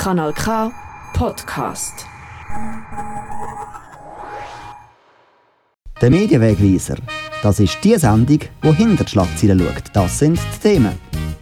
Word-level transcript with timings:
Kanal 0.00 0.32
K 0.32 0.72
Podcast. 1.12 2.06
Der 6.00 6.10
Medienwegweiser. 6.10 6.96
Das 7.42 7.60
ist 7.60 7.76
die 7.84 7.98
Sendung, 7.98 8.38
die 8.64 8.72
hinter 8.72 9.04
die 9.04 9.10
Schlagzeilen 9.10 9.58
schaut. 9.58 9.84
Das 9.92 10.18
sind 10.18 10.38
die 10.38 10.68
Themen. 10.68 10.98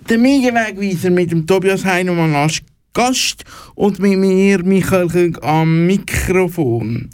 Der 0.09 0.19
Medienwegweiser 0.19 1.11
mit 1.11 1.31
dem 1.31 1.47
Tobias 1.47 1.85
Heinemann 1.85 2.35
als 2.35 2.61
Gast 2.95 3.45
und 3.77 4.01
mit 4.01 4.19
mir 4.19 4.65
Michael 4.65 5.07
König 5.07 5.41
am 5.45 5.87
Mikrofon. 5.87 7.11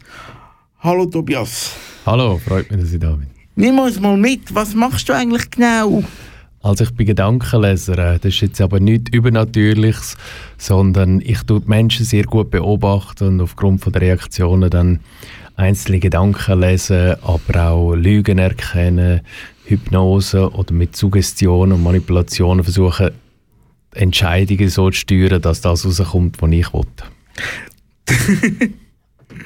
Hallo 0.80 1.04
Tobias. 1.04 1.72
Hallo, 2.06 2.38
freut 2.38 2.70
mich, 2.70 2.80
dass 2.80 2.90
ich 2.90 3.00
da 3.00 3.10
bin. 3.10 3.28
Nimm 3.54 3.78
uns 3.78 4.00
mal 4.00 4.16
mit, 4.16 4.54
was 4.54 4.74
machst 4.74 5.10
du 5.10 5.12
eigentlich 5.12 5.50
genau? 5.50 6.04
Also 6.64 6.84
ich 6.84 6.94
bin 6.94 7.06
Gedankenleser. 7.06 7.94
Das 7.94 8.24
ist 8.24 8.40
jetzt 8.40 8.60
aber 8.62 8.80
nichts 8.80 9.10
Übernatürliches, 9.12 10.16
sondern 10.56 11.20
ich 11.20 11.42
tue 11.42 11.60
die 11.60 11.68
Menschen 11.68 12.06
sehr 12.06 12.24
gut 12.24 12.50
beobachten 12.50 13.28
und 13.28 13.40
aufgrund 13.42 13.82
von 13.82 13.92
der 13.92 14.00
Reaktionen 14.00 14.70
dann 14.70 15.00
einzelne 15.56 16.00
Gedanken 16.00 16.58
lesen, 16.58 17.16
aber 17.20 17.70
auch 17.70 17.94
Lügen 17.94 18.38
erkennen, 18.38 19.20
Hypnose 19.66 20.50
oder 20.54 20.72
mit 20.72 20.96
Suggestion 20.96 21.70
und 21.70 21.82
Manipulationen 21.82 22.64
versuchen, 22.64 23.10
Entscheidungen 23.92 24.70
so 24.70 24.88
zu 24.88 24.96
steuern, 24.96 25.42
dass 25.42 25.60
das 25.60 25.84
rauskommt, 25.84 26.40
was 26.40 26.50
ich 26.50 26.72
will. 26.72 26.86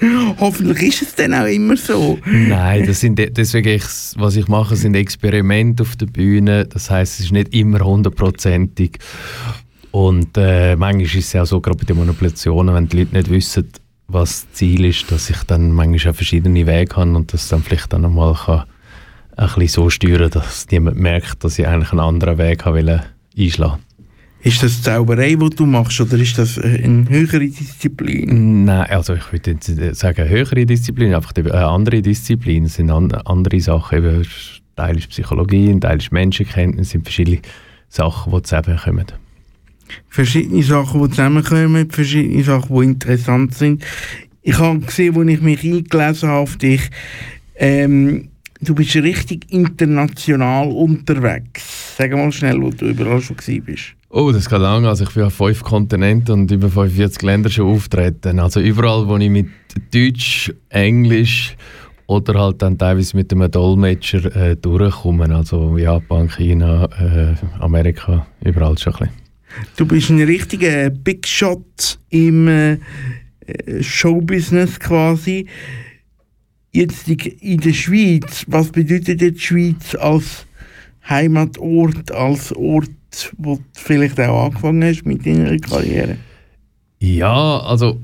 Hoffentlich 0.38 0.88
ist 0.88 1.02
es 1.02 1.14
dann 1.14 1.34
auch 1.34 1.46
immer 1.46 1.76
so. 1.76 2.18
Nein, 2.24 2.86
das 2.86 3.00
sind 3.00 3.18
deswegen 3.18 3.68
ich, 3.68 3.84
was 4.16 4.36
ich 4.36 4.48
mache, 4.48 4.76
sind 4.76 4.94
Experimente 4.94 5.82
auf 5.82 5.96
der 5.96 6.06
Bühne. 6.06 6.66
Das 6.66 6.90
heißt, 6.90 7.18
es 7.18 7.26
ist 7.26 7.32
nicht 7.32 7.54
immer 7.54 7.80
hundertprozentig. 7.80 8.98
Und 9.90 10.36
äh, 10.36 10.76
manchmal 10.76 11.06
ist 11.06 11.14
es 11.14 11.32
ja 11.32 11.46
so, 11.46 11.60
gerade 11.60 11.78
bei 11.78 11.84
den 11.84 11.98
Manipulationen, 11.98 12.74
wenn 12.74 12.88
die 12.88 12.98
Leute 12.98 13.16
nicht 13.16 13.30
wissen, 13.30 13.68
was 14.06 14.46
das 14.46 14.52
Ziel 14.52 14.84
ist, 14.84 15.10
dass 15.10 15.30
ich 15.30 15.42
dann 15.44 15.72
manchmal 15.72 16.12
auch 16.12 16.16
verschiedene 16.16 16.66
Wege 16.66 16.96
habe 16.96 17.14
und 17.14 17.32
das 17.32 17.48
dann 17.48 17.62
vielleicht 17.62 17.92
dann 17.92 18.02
kann 18.14 18.64
ein 19.36 19.46
bisschen 19.54 19.68
so 19.68 19.90
steuern, 19.90 20.30
dass 20.30 20.66
niemand 20.70 20.96
merkt, 20.96 21.44
dass 21.44 21.58
ich 21.58 21.66
eigentlich 21.66 21.92
einen 21.92 22.00
anderen 22.00 22.38
Weg 22.38 22.64
habe 22.64 23.02
einschlagen 23.36 23.80
ist 24.42 24.62
das 24.62 24.82
Zauberei, 24.82 25.34
die 25.34 25.50
du 25.50 25.66
machst, 25.66 26.00
oder 26.00 26.16
ist 26.16 26.38
das 26.38 26.58
eine 26.58 27.08
höhere 27.08 27.40
Disziplin? 27.40 28.64
Nein, 28.64 28.86
also 28.90 29.14
ich 29.14 29.32
würde 29.32 29.52
jetzt 29.52 29.96
sagen 29.96 30.28
höhere 30.28 30.64
Disziplin, 30.64 31.14
einfach 31.14 31.32
eine 31.36 31.66
andere 31.66 32.02
Disziplin. 32.02 32.64
Es 32.64 32.74
sind 32.74 32.90
andere 32.90 33.60
Sachen. 33.60 33.98
Eben, 33.98 34.20
ein 34.20 34.26
Teil 34.76 34.98
ist 34.98 35.08
Psychologie, 35.08 35.70
ein 35.70 35.80
Teil 35.80 35.98
ist 35.98 36.12
Menschenkenntnis, 36.12 36.90
sind 36.90 37.02
verschiedene 37.02 37.40
Sachen, 37.88 38.32
die 38.32 38.42
zusammenkommen. 38.42 39.06
Verschiedene 40.08 40.62
Sachen, 40.62 41.02
die 41.02 41.10
zusammenkommen, 41.10 41.90
verschiedene 41.90 42.44
Sachen, 42.44 42.76
die 42.76 42.84
interessant 42.84 43.54
sind. 43.54 43.84
Ich 44.42 44.58
habe 44.58 44.78
gesehen, 44.80 45.16
als 45.16 45.28
ich 45.28 45.40
mich 45.40 45.64
eingelesen 45.64 46.28
habe 46.28 46.40
auf 46.40 46.56
dich, 46.56 46.82
ähm, 47.56 48.28
du 48.60 48.74
bist 48.74 48.94
richtig 48.94 49.50
international 49.50 50.68
unterwegs. 50.68 51.96
Sag 51.96 52.12
mal 52.12 52.30
schnell, 52.30 52.62
wo 52.62 52.70
du 52.70 52.86
überall 52.86 53.20
schon 53.20 53.36
bist. 53.64 53.97
Oh, 54.10 54.32
das 54.32 54.48
geht 54.48 54.58
lange. 54.58 54.88
Also 54.88 55.04
ich 55.04 55.10
bin 55.10 55.24
auf 55.24 55.34
fünf 55.34 55.62
Kontinenten 55.62 56.32
und 56.32 56.50
über 56.50 56.70
45 56.70 57.20
Länder 57.22 57.50
schon 57.50 57.68
auftreten. 57.68 58.38
Also 58.40 58.60
überall, 58.60 59.06
wo 59.06 59.18
ich 59.18 59.28
mit 59.28 59.48
Deutsch, 59.92 60.50
Englisch 60.70 61.54
oder 62.06 62.40
halt 62.40 62.62
dann 62.62 62.78
teilweise 62.78 63.14
mit 63.18 63.30
einem 63.32 63.50
Dolmetscher 63.50 64.34
äh, 64.34 64.56
durchkomme. 64.56 65.34
Also 65.34 65.76
Japan, 65.76 66.30
China, 66.30 66.88
äh, 66.98 67.34
Amerika, 67.60 68.26
überall 68.42 68.78
schon 68.78 68.94
ein 68.94 68.98
bisschen. 68.98 69.14
Du 69.76 69.86
bist 69.86 70.08
ein 70.08 70.22
richtiger 70.22 70.88
Big 70.88 71.26
Shot 71.26 71.98
im 72.08 72.48
äh, 72.48 72.78
Showbusiness 73.80 74.80
quasi. 74.80 75.46
Jetzt 76.72 77.08
in 77.08 77.60
der 77.60 77.72
Schweiz, 77.74 78.44
was 78.46 78.70
bedeutet 78.70 79.20
die 79.20 79.38
Schweiz 79.38 79.94
als 79.94 80.46
Heimatort, 81.08 82.10
als 82.10 82.54
Ort 82.54 82.90
wo 83.36 83.56
du 83.56 83.62
vielleicht 83.72 84.20
auch 84.20 84.46
angefangen 84.46 84.84
hast 84.84 85.04
mit 85.04 85.24
deiner 85.26 85.56
Karriere? 85.58 86.16
Ja, 87.00 87.60
also 87.60 88.00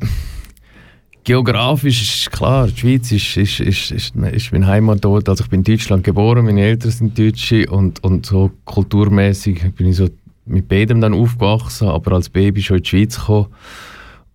geografisch 1.25 2.03
ist 2.03 2.31
klar, 2.31 2.69
die 2.69 2.77
Schweiz 2.77 3.11
ist, 3.13 3.37
ist, 3.37 3.61
ist, 3.61 3.91
ist, 3.91 4.17
ist 4.17 4.53
mein 4.53 4.67
Heimatort. 4.67 5.29
Also 5.29 5.45
ich 5.45 5.51
bin 5.51 5.61
in 5.61 5.65
Deutschland 5.65 6.05
geboren, 6.05 6.45
meine 6.45 6.63
Eltern 6.63 6.91
sind 6.91 7.19
Deutsche 7.19 7.69
und, 7.71 8.03
und 8.05 8.27
so 8.27 8.51
kulturmäßig 8.65 9.73
bin 9.75 9.89
ich 9.89 9.97
so 9.97 10.09
mit 10.47 10.69
beidem 10.69 11.01
dann 11.01 11.15
aufgewachsen, 11.15 11.89
aber 11.89 12.13
als 12.13 12.29
Baby 12.29 12.63
schon 12.63 12.77
in 12.77 12.83
die 12.83 12.89
Schweiz 12.89 13.19
gekommen 13.19 13.49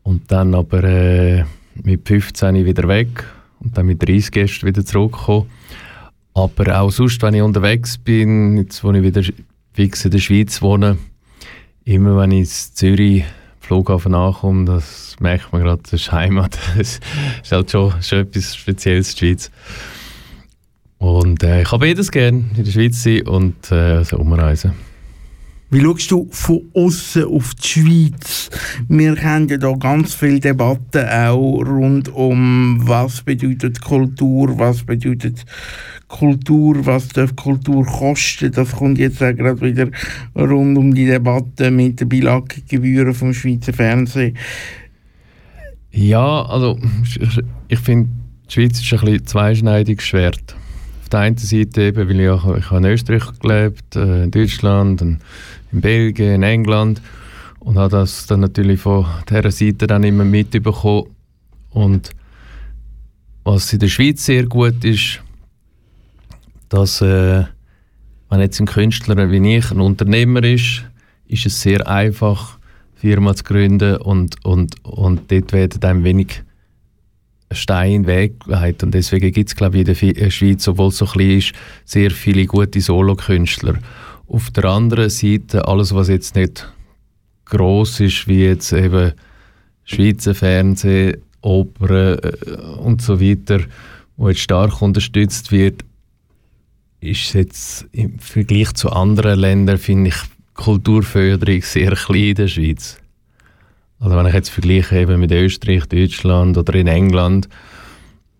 und 0.04 0.32
dann 0.32 0.56
aber 0.56 0.84
äh, 0.84 1.44
mit 1.84 2.08
15 2.08 2.66
wieder 2.66 2.88
weg 2.88 3.24
und 3.60 3.78
dann 3.78 3.86
mit 3.86 4.02
30 4.02 4.32
Gästen 4.32 4.68
wieder 4.68 4.84
zurückgekommen. 4.84 5.50
Aber 6.34 6.80
auch 6.82 6.92
sonst, 6.92 7.22
wenn 7.22 7.34
ich 7.34 7.42
unterwegs 7.42 7.98
bin, 7.98 8.58
jetzt 8.58 8.84
wo 8.84 8.92
ich 8.92 9.04
wieder 9.04 9.22
fix 9.80 10.04
in 10.04 10.12
der 10.12 10.20
Schweiz 10.20 10.62
wohne, 10.62 10.98
immer 11.86 12.18
wenn 12.18 12.32
ich 12.32 12.40
in 12.40 12.46
Zürich 12.48 13.24
Flughafen 13.62 14.14
ankomme, 14.14 14.66
das 14.66 15.16
merkt 15.22 15.54
man 15.54 15.62
gerade, 15.62 15.82
das 15.82 15.94
ist 15.94 16.12
Heimat. 16.12 16.60
Das 16.78 17.00
ist 17.42 17.52
halt 17.54 17.72
schon, 17.72 17.94
schon 18.02 18.20
etwas 18.20 18.58
Spezielles, 18.58 19.16
die 19.16 19.28
Schweiz. 19.28 19.50
Und 20.98 21.44
äh, 21.44 21.62
ich 21.62 21.72
habe 21.72 21.86
beides 21.86 22.12
gerne, 22.12 22.44
in 22.58 22.66
der 22.66 22.72
Schweiz 22.74 23.02
sein 23.02 23.26
und 23.26 23.72
äh, 23.72 23.76
also 23.76 24.18
umreisen. 24.18 24.74
Wie 25.70 25.80
schaust 25.80 26.12
du 26.12 26.28
von 26.30 26.62
außen 26.74 27.24
auf 27.24 27.56
die 27.56 27.68
Schweiz? 27.70 28.50
Wir 28.90 29.16
haben 29.16 29.48
ja 29.48 29.58
da 29.58 29.72
ganz 29.76 30.14
viele 30.14 30.42
Debatten 30.42 31.08
auch 31.08 31.62
rund 31.62 32.10
um, 32.10 32.82
was 32.86 33.22
bedeutet 33.22 33.80
Kultur, 33.80 34.60
was 34.60 34.84
bedeutet 34.84 35.46
Kultur, 36.10 36.86
was 36.86 37.08
darf 37.10 37.36
Kultur 37.36 37.86
kosten. 37.86 38.52
Das 38.52 38.74
kommt 38.74 38.98
jetzt 38.98 39.24
auch 39.24 39.34
gerade 39.34 39.62
wieder 39.62 39.88
rund 40.36 40.78
um 40.78 40.94
die 40.94 41.06
Debatte 41.06 41.72
mit 41.72 42.02
den 42.02 42.10
Bilaggebühren 42.10 43.14
vom 43.14 43.34
Schweizer 43.34 43.72
Fernsehen. 43.72 44.36
Ja, 45.92 46.44
also 46.44 46.78
ich, 47.68 47.80
finde, 47.80 48.10
die 48.48 48.54
Schweiz 48.54 48.80
ist 48.82 48.92
ein 48.92 49.00
bisschen 49.00 49.26
zweischneidiges 49.26 50.06
Schwert. 50.06 50.56
Auf 51.04 51.10
der 51.10 51.20
einen 51.22 51.38
Seite 51.38 51.84
eben, 51.84 52.10
weil 52.10 52.20
ich, 52.20 52.30
auch, 52.30 52.56
ich 52.58 52.70
habe 52.70 52.86
in 52.86 52.94
Österreich 52.94 53.40
gelebt, 53.40 53.96
äh, 53.96 54.24
in 54.24 54.32
Deutschland, 54.32 55.02
in 55.02 55.20
Belgien, 55.72 56.36
in 56.36 56.44
England 56.44 57.02
und 57.60 57.78
habe 57.78 57.90
das 57.90 58.26
dann 58.26 58.40
natürlich 58.40 58.82
von 58.82 59.06
dieser 59.30 59.52
Seite 59.52 59.88
dann 59.88 60.04
immer 60.04 60.26
mitbekommen. 60.26 61.08
Und 61.72 62.10
was 63.44 63.72
in 63.74 63.80
der 63.80 63.88
Schweiz 63.88 64.26
sehr 64.26 64.46
gut 64.46 64.84
ist, 64.84 65.22
dass 66.70 67.02
äh, 67.02 67.44
wenn 68.30 68.40
jetzt 68.40 68.60
ein 68.60 68.68
Künstler 68.68 69.32
wie 69.32 69.58
ich 69.58 69.72
ein 69.72 69.82
Unternehmer 69.82 70.44
ist, 70.44 70.84
ist 71.28 71.46
es 71.46 71.62
sehr 71.62 71.88
einfach, 71.88 72.60
Firma 72.96 73.36
zu 73.36 73.44
gründen 73.44 73.98
und, 73.98 74.44
und, 74.46 74.84
und 74.84 75.32
dort 75.32 75.54
werden 75.54 75.84
einem 75.84 76.04
wenig 76.04 76.44
Stein 77.52 77.92
in 77.92 78.08
Weg 78.08 78.42
gelegt. 78.42 78.84
Und 78.84 78.94
deswegen 78.94 79.32
gibt 79.32 79.50
es, 79.50 79.56
glaube 79.56 79.80
ich, 79.80 79.88
in 79.88 80.14
der 80.14 80.30
Schweiz, 80.32 80.68
obwohl 80.68 80.90
es 80.90 80.98
so 80.98 81.06
klein 81.06 81.38
ist, 81.38 81.54
sehr 81.86 82.12
viele 82.12 82.46
gute 82.46 82.82
Solokünstler. 82.82 83.76
Auf 84.28 84.52
der 84.52 84.66
anderen 84.66 85.10
Seite, 85.10 85.68
alles, 85.68 85.96
was 85.96 86.10
jetzt 86.10 86.36
nicht 86.36 86.72
groß 87.46 88.02
ist, 88.02 88.28
wie 88.28 88.44
jetzt 88.44 88.72
eben 88.74 89.14
Schweizer 89.86 90.36
Fernsehen, 90.36 91.18
Oper 91.42 92.24
äh, 92.24 92.56
und 92.80 93.02
so 93.02 93.20
weiter, 93.20 93.62
wo 94.18 94.30
jetzt 94.30 94.42
stark 94.42 94.82
unterstützt 94.82 95.52
wird, 95.52 95.84
ist 97.02 97.34
jetzt 97.34 97.86
im 97.92 98.20
Vergleich 98.20 98.74
zu 98.74 98.90
anderen 98.92 99.40
Ländern, 99.40 99.78
finde 99.78 100.10
ich, 100.10 100.16
Kulturförderung 100.54 101.62
sehr 101.62 101.92
klein 101.92 102.24
in 102.24 102.36
der 102.36 102.48
Schweiz. 102.48 102.98
Also 104.00 104.16
wenn 104.16 104.28
ich 104.28 104.34
jetzt 104.34 104.50
vergleiche 104.50 105.00
eben 105.00 105.20
mit 105.20 105.32
Österreich, 105.32 105.86
Deutschland 105.86 106.58
oder 106.58 106.74
in 106.76 106.88
England, 106.88 107.48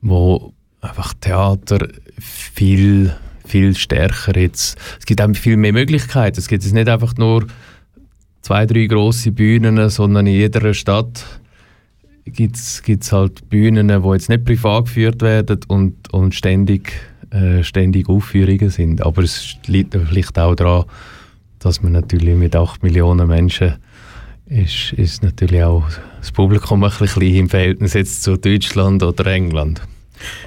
wo 0.02 0.54
einfach 0.82 1.14
Theater 1.20 1.88
viel, 2.18 3.14
viel 3.46 3.76
stärker 3.76 4.38
jetzt, 4.38 4.78
es 5.00 5.06
gibt 5.06 5.22
einfach 5.22 5.42
viel 5.42 5.58
mehr 5.58 5.74
Möglichkeiten. 5.74 6.40
Es 6.40 6.48
gibt 6.48 6.64
jetzt 6.64 6.74
nicht 6.74 6.88
einfach 6.88 7.16
nur 7.18 7.48
zwei, 8.42 8.66
drei 8.66 8.86
große 8.86 9.32
Bühnen, 9.32 9.90
sondern 9.90 10.28
in 10.28 10.34
jeder 10.34 10.74
Stadt 10.74 11.26
gibt 12.26 12.58
es 12.58 13.12
halt 13.12 13.50
Bühnen, 13.50 13.88
die 13.88 14.10
jetzt 14.10 14.30
nicht 14.30 14.46
privat 14.46 14.86
geführt 14.86 15.22
werden 15.22 15.60
und, 15.68 16.14
und 16.14 16.36
ständig 16.36 16.94
äh, 17.32 17.64
ständig 17.64 18.10
Aufführungen 18.10 18.70
sind. 18.70 19.06
Aber 19.06 19.24
es 19.24 19.56
liegt 19.68 19.94
vielleicht 19.94 20.38
auch 20.40 20.56
daran, 20.56 20.86
dass 21.60 21.82
man 21.84 21.92
natürlich 21.92 22.36
mit 22.36 22.56
8 22.56 22.84
Millionen 22.84 23.28
Menschen 23.28 23.76
ist, 24.48 24.94
ist 24.94 25.24
natürlich 25.24 25.64
auch 25.64 25.84
das 26.20 26.32
Publikum 26.32 26.84
ein 26.84 26.92
bisschen 26.98 27.22
im 27.22 27.50
Verhältnis 27.50 27.94
jetzt 27.94 28.24
zu 28.24 28.38
Deutschland 28.38 29.04
oder 29.04 29.26
England. 29.28 29.82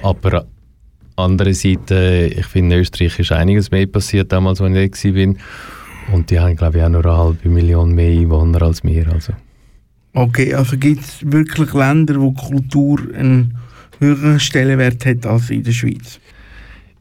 Aber 0.01 0.45
Seite, 1.53 2.31
ich 2.35 2.45
finde, 2.45 2.75
in 2.75 2.81
Österreich 2.81 3.19
ist 3.19 3.31
einiges 3.31 3.71
mehr 3.71 3.87
passiert 3.87 4.31
damals, 4.31 4.61
als 4.61 5.05
ich 5.05 5.15
war. 5.15 5.35
Und 6.11 6.29
die 6.29 6.39
haben, 6.39 6.55
glaube 6.55 6.79
ich, 6.79 6.83
auch 6.83 6.89
nur 6.89 7.05
eine 7.05 7.17
halbe 7.17 7.49
Million 7.49 7.93
mehr 7.93 8.11
Einwohner 8.11 8.61
als 8.63 8.83
wir. 8.83 9.07
Also. 9.11 9.33
Okay, 10.13 10.53
also 10.53 10.77
gibt 10.77 11.01
es 11.01 11.31
wirklich 11.31 11.73
Länder, 11.73 12.19
wo 12.19 12.33
Kultur 12.33 12.99
einen 13.15 13.57
höheren 13.99 14.39
Stellenwert 14.39 15.05
hat 15.05 15.25
als 15.25 15.49
in 15.49 15.63
der 15.63 15.71
Schweiz? 15.71 16.19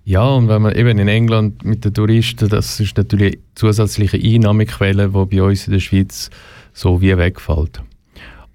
Ja, 0.04 0.24
und 0.24 0.48
wenn 0.48 0.62
man 0.62 0.74
eben 0.74 0.98
in 0.98 1.08
England 1.08 1.64
mit 1.64 1.84
den 1.84 1.94
Touristen, 1.94 2.48
das 2.48 2.80
ist 2.80 2.96
natürlich 2.96 3.34
eine 3.34 3.42
zusätzliche 3.54 4.16
Einnahmequelle, 4.16 5.08
die 5.08 5.36
bei 5.36 5.42
uns 5.42 5.66
in 5.66 5.74
der 5.74 5.80
Schweiz 5.80 6.30
so 6.72 7.00
wie 7.00 7.16
wegfällt. 7.16 7.82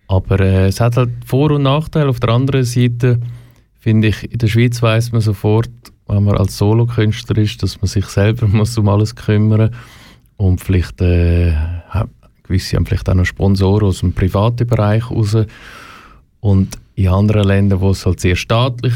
Aber 0.08 0.40
äh, 0.40 0.68
es 0.68 0.82
hat 0.82 0.98
halt 0.98 1.10
Vor- 1.26 1.52
und 1.52 1.64
Nachteile. 1.64 2.10
Auf 2.10 2.20
der 2.20 2.30
anderen 2.30 2.66
Seite 2.66 3.20
finde 3.80 4.10
ich, 4.10 4.30
in 4.30 4.40
der 4.40 4.48
Schweiz 4.48 4.82
weiß 4.82 5.14
man 5.14 5.22
sofort, 5.22 5.70
wenn 6.08 6.24
man 6.24 6.38
als 6.38 6.58
Solokünstler 6.58 7.38
ist, 7.38 7.64
dass 7.64 7.82
man 7.82 7.88
sich 7.88 8.06
selber 8.06 8.48
muss 8.52 8.78
um 8.78 8.90
alles 8.90 9.16
kümmern 9.16 9.74
und 10.36 10.62
vielleicht 10.62 11.02
äh, 11.02 11.54
gewisse 12.44 12.78
haben 12.78 12.86
vielleicht 12.86 13.10
auch 13.10 13.16
noch 13.16 13.26
Sponsoren 13.26 13.88
aus 13.88 14.00
dem 14.00 14.14
privaten 14.14 14.68
Bereich 14.68 15.10
raus 15.10 15.36
und 16.40 16.78
in 16.96 17.08
anderen 17.10 17.48
Ländern, 17.48 17.82
wo 17.82 17.92
es 17.92 18.06
halt 18.06 18.20
sehr 18.20 18.36
staatlich 18.36 18.94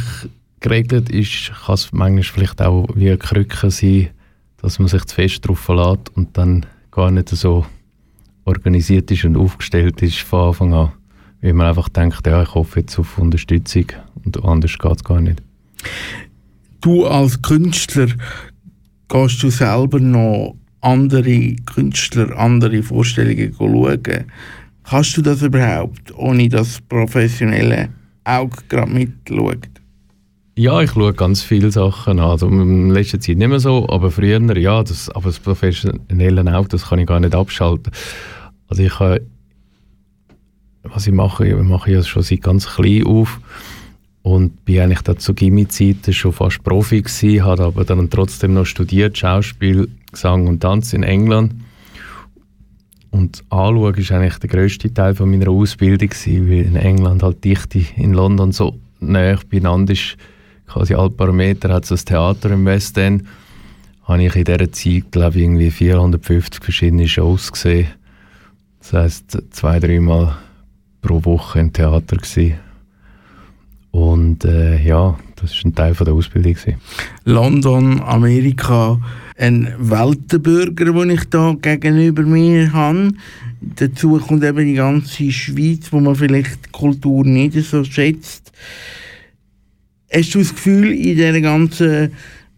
geregelt 0.62 1.10
ist, 1.10 1.52
kann 1.66 1.76
es 1.76 1.92
manchmal 1.92 2.24
vielleicht 2.24 2.62
auch 2.62 2.88
wie 2.96 3.10
eine 3.10 3.18
Krücke 3.18 3.70
sein, 3.70 4.10
dass 4.62 4.80
man 4.80 4.88
sich 4.88 5.04
zu 5.06 5.16
fest 5.16 5.44
darauf 5.44 5.60
verlässt 5.60 6.16
und 6.16 6.38
dann 6.38 6.66
gar 6.92 7.12
nicht 7.12 7.30
so 7.30 7.66
organisiert 8.46 9.12
ist 9.12 9.26
und 9.26 9.36
aufgestellt 9.36 10.02
ist 10.02 10.20
von 10.20 10.48
Anfang 10.48 10.74
an. 10.74 10.92
Weil 11.42 11.54
man 11.54 11.68
einfach 11.68 11.90
denkt, 11.90 12.26
ja, 12.28 12.44
ich 12.44 12.54
hoffe 12.54 12.82
jetzt 12.82 12.98
auf 13.00 13.18
Unterstützung 13.18 13.86
und 14.24 14.44
anders 14.46 14.78
geht 14.78 14.96
es 14.96 15.04
gar 15.04 15.20
nicht. 15.20 15.42
Du 16.82 17.06
als 17.08 17.42
Künstler, 17.42 18.08
gehst 19.08 19.42
du 19.42 19.50
selber 19.50 20.00
noch 20.00 20.56
andere 20.82 21.56
Künstler, 21.66 22.38
andere 22.38 22.84
Vorstellungen 22.84 23.54
schauen? 23.58 24.26
Kannst 24.84 25.18
du 25.18 25.22
das 25.22 25.42
überhaupt, 25.42 26.14
ohne 26.16 26.50
das 26.50 26.82
professionelle 26.82 27.90
Auge 28.24 28.58
gerade 28.68 28.92
mitschaut? 28.92 29.81
Ja, 30.56 30.82
ich 30.82 30.92
schaue 30.92 31.14
ganz 31.14 31.42
viele 31.42 31.72
Sachen 31.72 32.20
an. 32.20 32.30
Also 32.30 32.48
in 32.48 32.90
letzter 32.90 33.20
Zeit 33.20 33.38
nicht 33.38 33.48
mehr 33.48 33.60
so, 33.60 33.88
aber 33.90 34.12
früher 34.12 34.58
ja. 34.58 34.84
Das, 34.84 35.10
aber 35.10 35.26
das 35.26 35.40
professionelle 35.40 36.56
Auge, 36.56 36.70
das 36.70 36.90
kann 36.90 37.00
ich 37.00 37.08
gar 37.08 37.20
nicht 37.20 37.36
abschalten. 37.36 37.94
Also 38.68 38.84
ich 38.84 39.00
habe 39.00 39.22
was 40.84 41.08
ich 41.08 41.14
mache, 41.14 41.48
ich 41.48 41.56
mache 41.56 41.92
ja 41.92 42.04
schon 42.04 42.24
seit 42.24 42.42
ganz 42.42 42.68
klein 42.68 43.06
auf 43.06 43.40
und 44.24 44.66
bin 44.66 44.80
eigentlich 44.80 45.02
da 45.02 45.18
zu 45.18 45.34
Gimmi-Zeiten 45.34 46.14
schon 46.14 46.32
fast 46.32 46.64
Profi 46.64 47.02
gewesen, 47.02 47.44
habe 47.44 47.64
aber 47.64 47.86
dann 47.86 48.10
trotzdem 48.10 48.54
noch 48.54 48.66
studiert, 48.66 49.18
Schauspiel, 49.18 49.90
Gesang 50.12 50.48
und 50.48 50.60
Tanz 50.60 50.94
in 50.94 51.04
England. 51.04 51.54
Und 53.10 53.44
anschauen 53.50 53.82
war 53.82 54.18
eigentlich 54.18 54.38
der 54.38 54.50
grösste 54.50 54.94
Teil 54.94 55.16
von 55.16 55.30
meiner 55.30 55.50
Ausbildung, 55.50 56.10
gewesen, 56.10 56.50
weil 56.50 56.66
in 56.66 56.76
England 56.76 57.24
halt 57.24 57.44
Dichte 57.44 57.84
in 57.98 58.14
London 58.14 58.52
so 58.52 58.80
näher 59.00 59.40
beieinander 59.50 59.94
ist. 59.94 60.18
Quasi 60.72 60.94
alle 60.94 61.10
paar 61.10 61.34
Meter 61.34 61.74
hat 61.74 61.84
es 61.84 61.90
das 61.90 62.06
Theater 62.06 62.52
im 62.52 62.64
West 62.66 62.98
End. 62.98 63.26
Habe 64.04 64.24
ich 64.24 64.36
in 64.38 64.46
dieser 64.46 64.72
Zeit, 64.72 65.12
glaube 65.12 65.36
ich, 65.36 65.44
irgendwie 65.44 65.70
450 65.70 66.64
verschiedene 66.64 67.10
Shows 67.10 67.52
gesehen. 67.52 67.88
Das 68.80 68.94
heisst, 68.94 69.38
zwei, 69.52 69.80
dreimal 69.80 70.38
pro 71.02 71.26
Woche 71.26 71.60
im 71.60 71.74
Theater. 71.74 72.16
Gewesen. 72.16 72.54
Und 73.92 74.46
äh, 74.46 74.82
ja, 74.82 75.20
das 75.36 75.52
war 75.58 75.66
ein 75.66 75.76
Teil 75.76 75.94
von 75.94 76.06
der 76.06 76.14
Ausbildung. 76.14 76.54
Gewesen. 76.54 76.80
London, 77.26 78.02
Amerika, 78.02 78.98
ein 79.38 79.74
Weltenbürger, 79.78 80.86
den 80.86 81.10
ich 81.10 81.26
da 81.26 81.54
gegenüber 81.62 82.24
mir 82.24 82.72
habe. 82.72 83.12
Dazu 83.60 84.18
kommt 84.20 84.46
eben 84.46 84.66
die 84.66 84.76
ganze 84.76 85.32
Schweiz, 85.34 85.92
wo 85.92 86.00
man 86.00 86.16
vielleicht 86.16 86.68
die 86.68 86.72
Kultur 86.72 87.26
nicht 87.26 87.62
so 87.66 87.84
schätzt. 87.84 88.54
Hast 90.14 90.36
du 90.36 90.40
das 90.40 90.54
Gefühl, 90.54 90.92
in 90.92 91.16
dieser 91.16 91.40
ganzen 91.42 92.12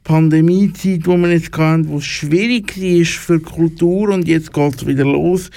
Pandemiezeit, 0.04 1.06
wo 1.06 1.16
wir 1.18 1.32
jetzt 1.32 1.56
hatten, 1.58 1.88
wo 1.88 1.98
es 1.98 2.06
schwierig 2.06 2.76
war 2.78 3.06
für 3.06 3.40
Kultur 3.40 4.10
und 4.10 4.28
jetzt 4.28 4.52
geht 4.52 4.76
es 4.76 4.86
wieder 4.86 5.06
los, 5.06 5.50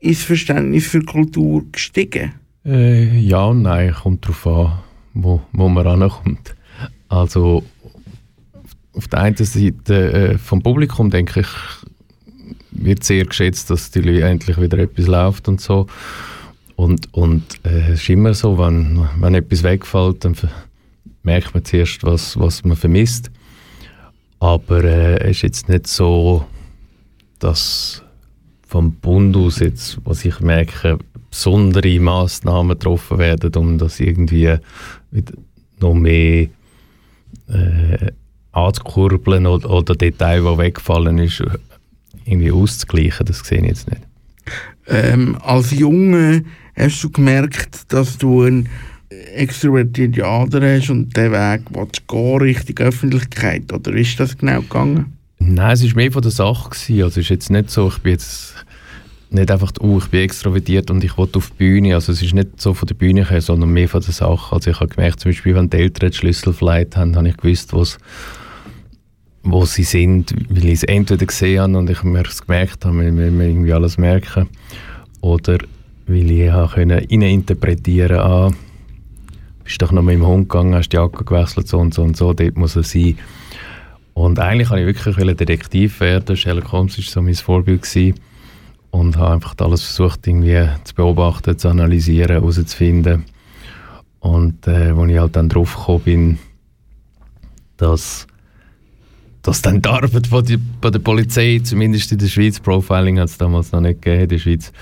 ist 0.00 0.20
das 0.20 0.26
Verständnis 0.26 0.86
für 0.86 1.02
Kultur 1.02 1.64
gestiegen? 1.70 2.32
Äh, 2.64 3.18
ja 3.20 3.44
und 3.44 3.62
nein, 3.62 3.94
kommt 3.94 4.24
darauf 4.24 4.46
an, 4.46 4.78
wo, 5.14 5.40
wo 5.52 5.68
man 5.68 5.86
rankommt. 5.86 6.54
Also 7.08 7.64
auf 8.92 9.08
der 9.08 9.20
einen 9.20 9.36
Seite 9.36 10.12
äh, 10.12 10.38
vom 10.38 10.62
Publikum 10.62 11.10
denke 11.10 11.40
ich, 11.40 11.48
wird 12.72 13.04
sehr 13.04 13.24
geschätzt, 13.24 13.70
dass 13.70 13.90
die 13.90 14.00
Leute 14.00 14.24
endlich 14.24 14.60
wieder 14.60 14.78
etwas 14.78 15.06
läuft 15.06 15.48
und 15.48 15.60
so. 15.60 15.86
Und, 16.76 17.12
und 17.12 17.44
äh, 17.64 17.92
es 17.92 18.02
ist 18.02 18.08
immer 18.08 18.34
so, 18.34 18.58
wenn, 18.58 19.06
wenn 19.18 19.34
etwas 19.34 19.62
wegfällt, 19.62 20.24
dann 20.24 20.34
merkt 21.22 21.54
man 21.54 21.64
zuerst, 21.64 22.02
was, 22.04 22.38
was 22.38 22.64
man 22.64 22.76
vermisst. 22.76 23.30
Aber 24.38 24.84
äh, 24.84 25.18
es 25.22 25.38
ist 25.38 25.42
jetzt 25.42 25.68
nicht 25.68 25.86
so, 25.86 26.46
dass 27.38 28.02
vom 28.66 28.92
Bund 28.92 29.36
aus 29.36 29.58
jetzt, 29.58 29.98
was 30.04 30.24
ich 30.24 30.40
merke, 30.40 30.98
besondere 31.30 32.00
Massnahmen 32.00 32.70
getroffen 32.70 33.18
werden, 33.18 33.52
um 33.54 33.78
das 33.78 34.00
irgendwie 34.00 34.56
noch 35.80 35.94
mehr 35.94 36.48
äh, 37.48 38.12
anzukurbeln 38.52 39.46
oder, 39.46 39.70
oder 39.70 39.94
Detail, 39.94 40.42
der 40.42 40.58
weggefallen 40.58 41.18
ist, 41.18 41.42
irgendwie 42.24 42.52
auszugleichen. 42.52 43.26
Das 43.26 43.40
sehe 43.40 43.60
ich 43.60 43.66
jetzt 43.66 43.90
nicht. 43.90 44.02
Ähm, 44.86 45.36
als 45.42 45.70
Junge 45.70 46.44
hast 46.76 47.02
du 47.02 47.10
gemerkt, 47.10 47.92
dass 47.92 48.18
du 48.18 48.42
ein 48.42 48.68
extrovertierte 49.10 50.24
Ader 50.24 50.76
hast 50.76 50.90
und 50.90 51.16
den 51.16 51.32
Weg 51.32 51.62
willst 51.70 52.06
gehen, 52.06 52.38
Richtung 52.38 52.86
Öffentlichkeit, 52.86 53.72
oder 53.72 53.92
ist 53.92 54.18
das 54.20 54.38
genau 54.38 54.60
gegangen? 54.60 55.16
Nein, 55.38 55.72
es 55.72 55.84
war 55.84 55.96
mehr 55.96 56.12
von 56.12 56.22
der 56.22 56.30
Sache. 56.30 56.70
Gewesen. 56.70 57.02
Also 57.02 57.20
es 57.20 57.26
ist 57.26 57.30
jetzt 57.30 57.50
nicht 57.50 57.70
so, 57.70 57.88
ich 57.88 57.98
bin 57.98 58.12
jetzt 58.12 58.54
nicht 59.30 59.50
einfach, 59.50 59.72
oh, 59.80 59.98
ich 59.98 60.06
bin 60.08 60.20
extrovertiert 60.20 60.90
und 60.90 61.02
ich 61.02 61.16
will 61.16 61.28
auf 61.32 61.50
die 61.50 61.56
Bühne. 61.56 61.94
Also 61.94 62.12
es 62.12 62.22
ist 62.22 62.34
nicht 62.34 62.60
so 62.60 62.74
von 62.74 62.86
der 62.86 62.94
Bühne 62.94 63.28
her, 63.28 63.40
sondern 63.40 63.70
mehr 63.70 63.88
von 63.88 64.02
der 64.02 64.12
Sache. 64.12 64.54
Also 64.54 64.70
ich 64.70 64.80
habe 64.80 64.94
gemerkt, 64.94 65.20
zum 65.20 65.30
Beispiel, 65.30 65.54
wenn 65.54 65.70
die 65.70 65.78
Eltern 65.78 66.10
die 66.10 66.16
Schlüssel 66.16 66.52
vielleicht 66.52 66.96
haben, 66.96 67.16
habe 67.16 67.28
ich 67.28 67.36
gewusst, 67.36 67.72
wo 69.42 69.64
sie 69.64 69.84
sind, 69.84 70.34
weil 70.50 70.66
ich 70.66 70.72
es 70.72 70.82
entweder 70.82 71.24
gesehen 71.24 71.60
habe 71.62 71.78
und 71.78 71.88
ich 71.88 72.02
mir 72.02 72.26
es 72.26 72.42
gemerkt 72.44 72.84
habe, 72.84 72.98
weil 72.98 73.16
wir 73.16 73.46
irgendwie 73.46 73.72
alles 73.72 73.96
merken, 73.98 74.48
oder 75.20 75.58
weil 76.06 76.30
ich 76.30 76.72
können 76.74 77.22
interpretieren 77.22 78.18
ah, 78.18 78.50
bist 79.70 79.82
doch 79.82 79.92
noch 79.92 80.02
mit 80.02 80.16
dem 80.16 80.26
Hund 80.26 80.48
gegangen, 80.48 80.74
hast 80.74 80.88
die 80.88 80.96
Jacke 80.96 81.24
gewechselt, 81.24 81.68
so 81.68 81.78
und 81.78 81.94
so 81.94 82.02
und 82.02 82.16
so, 82.16 82.32
dort 82.32 82.56
muss 82.56 82.74
er 82.74 82.82
sein. 82.82 83.16
Und 84.14 84.40
eigentlich 84.40 84.68
wollte 84.68 84.82
ich 84.82 85.06
wirklich 85.06 85.36
Detektiv 85.36 86.00
werden. 86.00 86.36
Sherlock 86.36 86.72
Holmes 86.72 86.98
war 86.98 87.04
so 87.04 87.22
mein 87.22 87.34
Vorbild. 87.34 87.82
Gewesen. 87.82 88.14
Und 88.90 89.16
habe 89.16 89.34
einfach 89.34 89.54
alles 89.60 89.84
versucht, 89.84 90.26
irgendwie 90.26 90.66
zu 90.82 90.94
beobachten, 90.96 91.56
zu 91.56 91.68
analysieren, 91.68 92.30
herauszufinden. 92.30 93.24
Und 94.18 94.66
äh, 94.66 94.90
als 94.90 95.10
ich 95.10 95.18
halt 95.18 95.36
dann 95.36 95.48
drauf 95.48 95.76
gekommen 95.76 96.00
bin, 96.00 96.38
dass, 97.76 98.26
dass 99.42 99.62
dann 99.62 99.80
die 99.80 99.88
Arbeit 99.88 100.26
von 100.26 100.44
die, 100.44 100.56
bei 100.56 100.90
der 100.90 100.98
Polizei, 100.98 101.60
zumindest 101.62 102.10
in 102.10 102.18
der 102.18 102.26
Schweiz, 102.26 102.58
Profiling 102.58 103.20
hat 103.20 103.28
es 103.28 103.38
damals 103.38 103.70
noch 103.70 103.80
nicht 103.80 104.02
gegeben 104.02 104.24
in 104.24 104.28
der 104.28 104.38
Schweiz, 104.38 104.72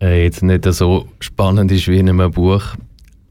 äh, 0.00 0.22
jetzt 0.22 0.44
nicht 0.44 0.64
so 0.72 1.08
spannend 1.18 1.72
ist 1.72 1.88
wie 1.88 1.98
in 1.98 2.08
einem 2.08 2.30
Buch. 2.30 2.76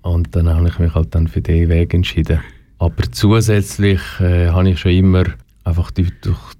Und 0.02 0.36
dann 0.36 0.50
habe 0.50 0.68
ich 0.68 0.80
mich 0.80 0.94
halt 0.94 1.14
dann 1.14 1.28
für 1.28 1.42
diesen 1.42 1.70
Weg 1.70 1.94
entschieden. 1.94 2.40
Aber 2.80 3.04
zusätzlich 3.12 4.02
äh, 4.20 4.48
habe 4.48 4.72
ich 4.72 4.80
schon 4.80 4.92
immer 4.92 5.24
einfach 5.64 5.92
durch, 5.92 6.12
durch, 6.22 6.56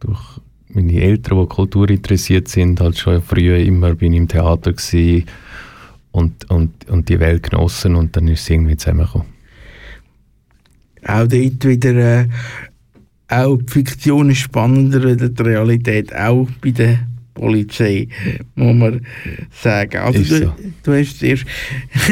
durch, 0.00 0.40
meine 0.70 1.00
Eltern, 1.00 1.40
die 1.40 1.46
Kultur 1.46 1.88
interessiert 1.88 2.48
sind, 2.48 2.80
halt 2.80 2.98
schon 2.98 3.22
früher 3.22 3.56
immer 3.58 3.94
bin 3.94 4.12
ich 4.12 4.18
im 4.18 4.28
Theater 4.28 4.74
und, 6.10 6.50
und, 6.50 6.88
und 6.88 7.08
die 7.08 7.20
Welt 7.20 7.50
genossen 7.50 7.94
und 7.94 8.16
dann 8.16 8.28
ist 8.28 8.40
es 8.40 8.50
irgendwie 8.50 8.76
zusammengekommen. 8.76 9.28
Auch 11.04 11.26
dort 11.26 11.64
wieder, 11.64 11.94
äh, 11.94 12.28
auch 13.28 13.56
die 13.56 13.72
Fiktion 13.72 14.30
ist 14.30 14.38
spannender 14.38 15.04
als 15.04 15.32
die 15.32 15.42
Realität, 15.42 16.14
auch 16.14 16.48
bei 16.60 16.70
der 16.70 16.98
Polizei, 17.38 18.08
muss 18.54 18.74
man 18.74 19.06
sagen. 19.50 19.98
Also 19.98 20.18
du, 20.18 20.24
so. 20.24 20.54
du, 20.82 20.92
hast 20.92 21.18
zuerst 21.18 21.44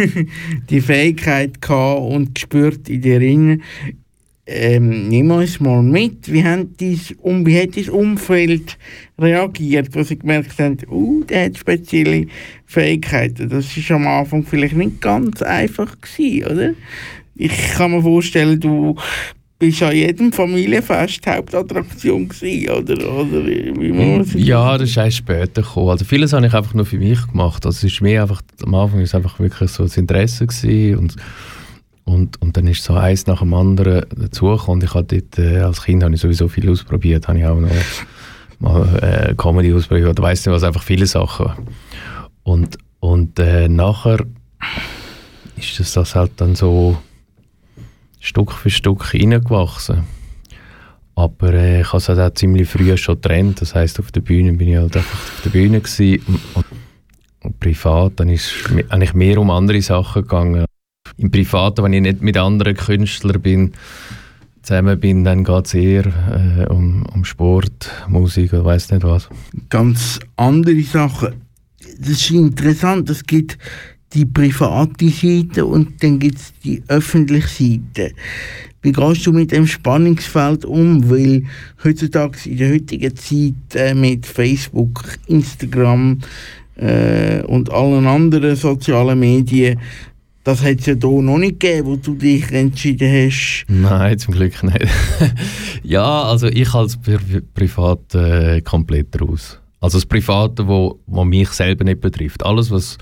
die 0.71 0.81
Fähigkeit 0.81 1.61
gehabt 1.61 2.01
und 2.01 2.35
gespürt 2.35 2.89
in 2.89 3.03
dir 3.03 3.19
drin, 3.19 3.63
ähm, 4.49 5.09
nimm 5.09 5.31
uns 5.33 5.59
mal 5.59 5.83
mit, 5.83 6.33
wie, 6.33 6.45
haben 6.45 6.77
dies, 6.79 7.13
um, 7.21 7.45
wie 7.45 7.61
hat 7.61 7.77
dein 7.77 7.91
Umfeld 7.91 8.79
reagiert, 9.19 9.89
wo 9.93 10.05
sie 10.05 10.19
gemerkt 10.19 10.59
haben, 10.61 10.79
uh, 10.89 11.25
der 11.25 11.47
hat 11.47 11.59
spezielle 11.59 12.29
Fähigkeiten. 12.65 13.49
Das 13.49 13.77
war 13.77 13.97
am 13.97 14.07
Anfang 14.07 14.45
vielleicht 14.45 14.77
nicht 14.77 15.01
ganz 15.01 15.43
einfach 15.43 16.01
gewesen, 16.01 16.47
oder? 16.47 16.75
Ich 17.35 17.73
kann 17.75 17.91
mir 17.91 18.03
vorstellen, 18.03 18.61
du 18.61 18.95
bist 19.59 19.83
an 19.83 19.95
jedem 19.95 20.33
Familienfest 20.33 21.27
Hauptattraktion 21.27 22.29
gewesen, 22.29 22.71
oder, 22.71 22.95
oder 22.95 23.47
wie 23.47 23.93
muss 23.93 24.33
man 24.35 24.43
Ja, 24.43 24.77
das 24.77 24.91
ist 24.91 24.97
erst 24.97 25.17
später 25.19 25.63
gekommen. 25.63 25.91
Also 25.91 26.05
vieles 26.05 26.33
habe 26.33 26.47
ich 26.47 26.55
einfach 26.55 26.75
nur 26.75 26.85
für 26.85 26.99
mich 26.99 27.27
gemacht. 27.27 27.65
Also 27.65 27.87
es 27.87 27.93
ist 27.93 28.01
mir 28.03 28.23
einfach, 28.23 28.43
am 28.63 28.75
Anfang 28.75 29.01
ist 29.01 29.11
es 29.11 29.15
einfach 29.15 29.39
wirklich 29.39 29.71
so 29.71 29.85
das 29.85 29.97
Interesse 29.97 30.47
gewesen 30.47 30.99
und, 30.99 31.17
und, 32.05 32.41
und 32.43 32.57
dann 32.57 32.67
ist 32.67 32.85
so 32.85 32.95
eins 32.95 33.27
nach 33.27 33.41
dem 33.41 33.55
anderen 33.55 34.05
dazugekommen 34.15 34.83
und 34.83 34.85
ich 34.85 34.95
habe 34.95 35.05
dort, 35.05 35.39
äh, 35.39 35.61
als 35.61 35.83
Kind 35.83 36.05
habe 36.05 36.15
ich 36.15 36.21
sowieso 36.21 36.49
viel 36.49 36.69
ausprobiert, 36.71 37.27
habe 37.27 37.39
ich 37.39 37.47
auch 37.47 37.59
noch 37.59 37.71
mal 38.59 38.99
äh, 39.03 39.35
Comedy 39.35 39.73
ausprobiert 39.73 40.21
weiss 40.21 40.45
nicht 40.45 40.55
was, 40.55 40.63
einfach 40.63 40.83
viele 40.83 41.07
Sachen. 41.07 41.53
Und, 42.43 42.79
und 43.01 43.39
äh, 43.39 43.69
nachher 43.69 44.19
ist 45.57 45.81
das, 45.81 45.93
das 45.95 46.15
halt 46.15 46.33
dann 46.37 46.55
so 46.55 46.97
Stück 48.27 48.53
für 48.53 48.71
Stück 48.71 49.15
reingewachsen. 49.15 50.03
Aber 51.15 51.55
äh, 51.55 51.81
ich 51.81 51.87
habe 51.89 51.99
es 51.99 52.09
halt 52.09 52.19
auch 52.19 52.35
ziemlich 52.35 52.69
früh 52.69 52.97
schon 52.97 53.15
getrennt. 53.15 53.61
Das 53.61 53.75
heisst, 53.75 54.01
auf 54.01 54.11
der 54.11 54.21
Bühne 54.21 54.53
bin 54.53 54.69
ich 54.69 54.77
halt 54.77 54.97
einfach 54.97 55.15
auf 55.15 55.41
der 55.45 55.51
Bühne 55.51 55.81
gewesen. 55.81 56.23
Und, 56.27 56.41
und, 56.55 56.67
und 57.45 57.61
privat, 57.61 58.15
dann 58.17 58.29
ist 58.29 58.53
es 58.53 58.91
eigentlich 58.91 59.15
mehr 59.15 59.39
um 59.39 59.51
andere 59.51 59.81
Sachen 59.81 60.23
gegangen. 60.23 60.65
Im 61.17 61.31
Privaten, 61.31 61.85
wenn 61.85 61.93
ich 61.93 62.03
nicht 62.03 62.21
mit 62.21 62.37
anderen 62.37 62.77
Künstlern 62.77 63.41
bin, 63.41 63.73
zusammen 64.61 64.99
bin, 64.99 65.23
dann 65.23 65.45
geht 65.45 65.67
es 65.67 65.75
eher 65.75 66.07
äh, 66.07 66.67
um, 66.67 67.07
um 67.15 67.25
Sport, 67.25 67.89
Musik 68.09 68.53
oder 68.53 68.65
weiß 68.65 68.91
nicht 68.91 69.05
was. 69.05 69.29
Ganz 69.69 70.19
andere 70.35 70.83
Sachen. 70.83 71.45
Das 72.01 72.09
ist 72.09 72.31
interessant. 72.33 73.09
Es 73.09 73.25
gibt 73.25 73.57
die 74.13 74.27
private 74.27 75.09
Seite 75.09 75.67
und 75.67 76.03
dann 76.03 76.19
gibt 76.19 76.39
es 76.39 76.53
die 76.65 76.83
öffentliche 76.89 77.81
Seite. 77.95 78.15
Wie 78.83 78.93
gehst 78.93 79.27
du 79.27 79.33
mit 79.33 79.51
dem 79.51 79.67
Spannungsfeld 79.67 80.65
um? 80.65 81.11
Weil 81.11 81.43
heutzutage 81.83 82.49
in 82.49 82.59
der 82.59 82.73
heutigen 82.73 83.17
Zeit 83.17 83.75
äh, 83.75 83.95
mit 83.95 84.27
Facebook, 84.27 85.19
Instagram 85.27 86.21
äh, 86.77 87.43
und 87.43 87.73
allen 87.73 88.07
anderen 88.07 88.55
sozialen 88.55 89.19
Medien, 89.19 89.81
das 90.45 90.63
hat 90.63 90.79
es 90.79 90.87
ja 90.87 90.95
hier 90.95 91.23
noch 91.23 91.39
nicht 91.39 91.59
gegeben, 91.59 91.89
wo 91.89 91.97
du 91.97 92.15
dich 92.15 92.53
entschieden 92.53 93.11
hast. 93.11 93.65
Nein, 93.67 94.17
zum 94.21 94.35
Glück 94.35 94.63
nicht. 94.63 94.87
ja, 95.83 96.23
also 96.23 96.47
ich 96.47 96.73
als 96.73 96.97
Pri 96.97 97.19
Privat 97.55 98.15
äh, 98.15 98.61
komplett 98.61 99.21
raus. 99.21 99.59
Also 99.81 99.99
das 99.99 100.07
Private, 100.07 100.69
wo, 100.69 101.01
wo 101.07 101.25
mich 101.25 101.49
selber 101.49 101.83
nicht 101.83 102.01
betrifft. 102.01 102.47
Alles, 102.47 102.71
was 102.71 102.97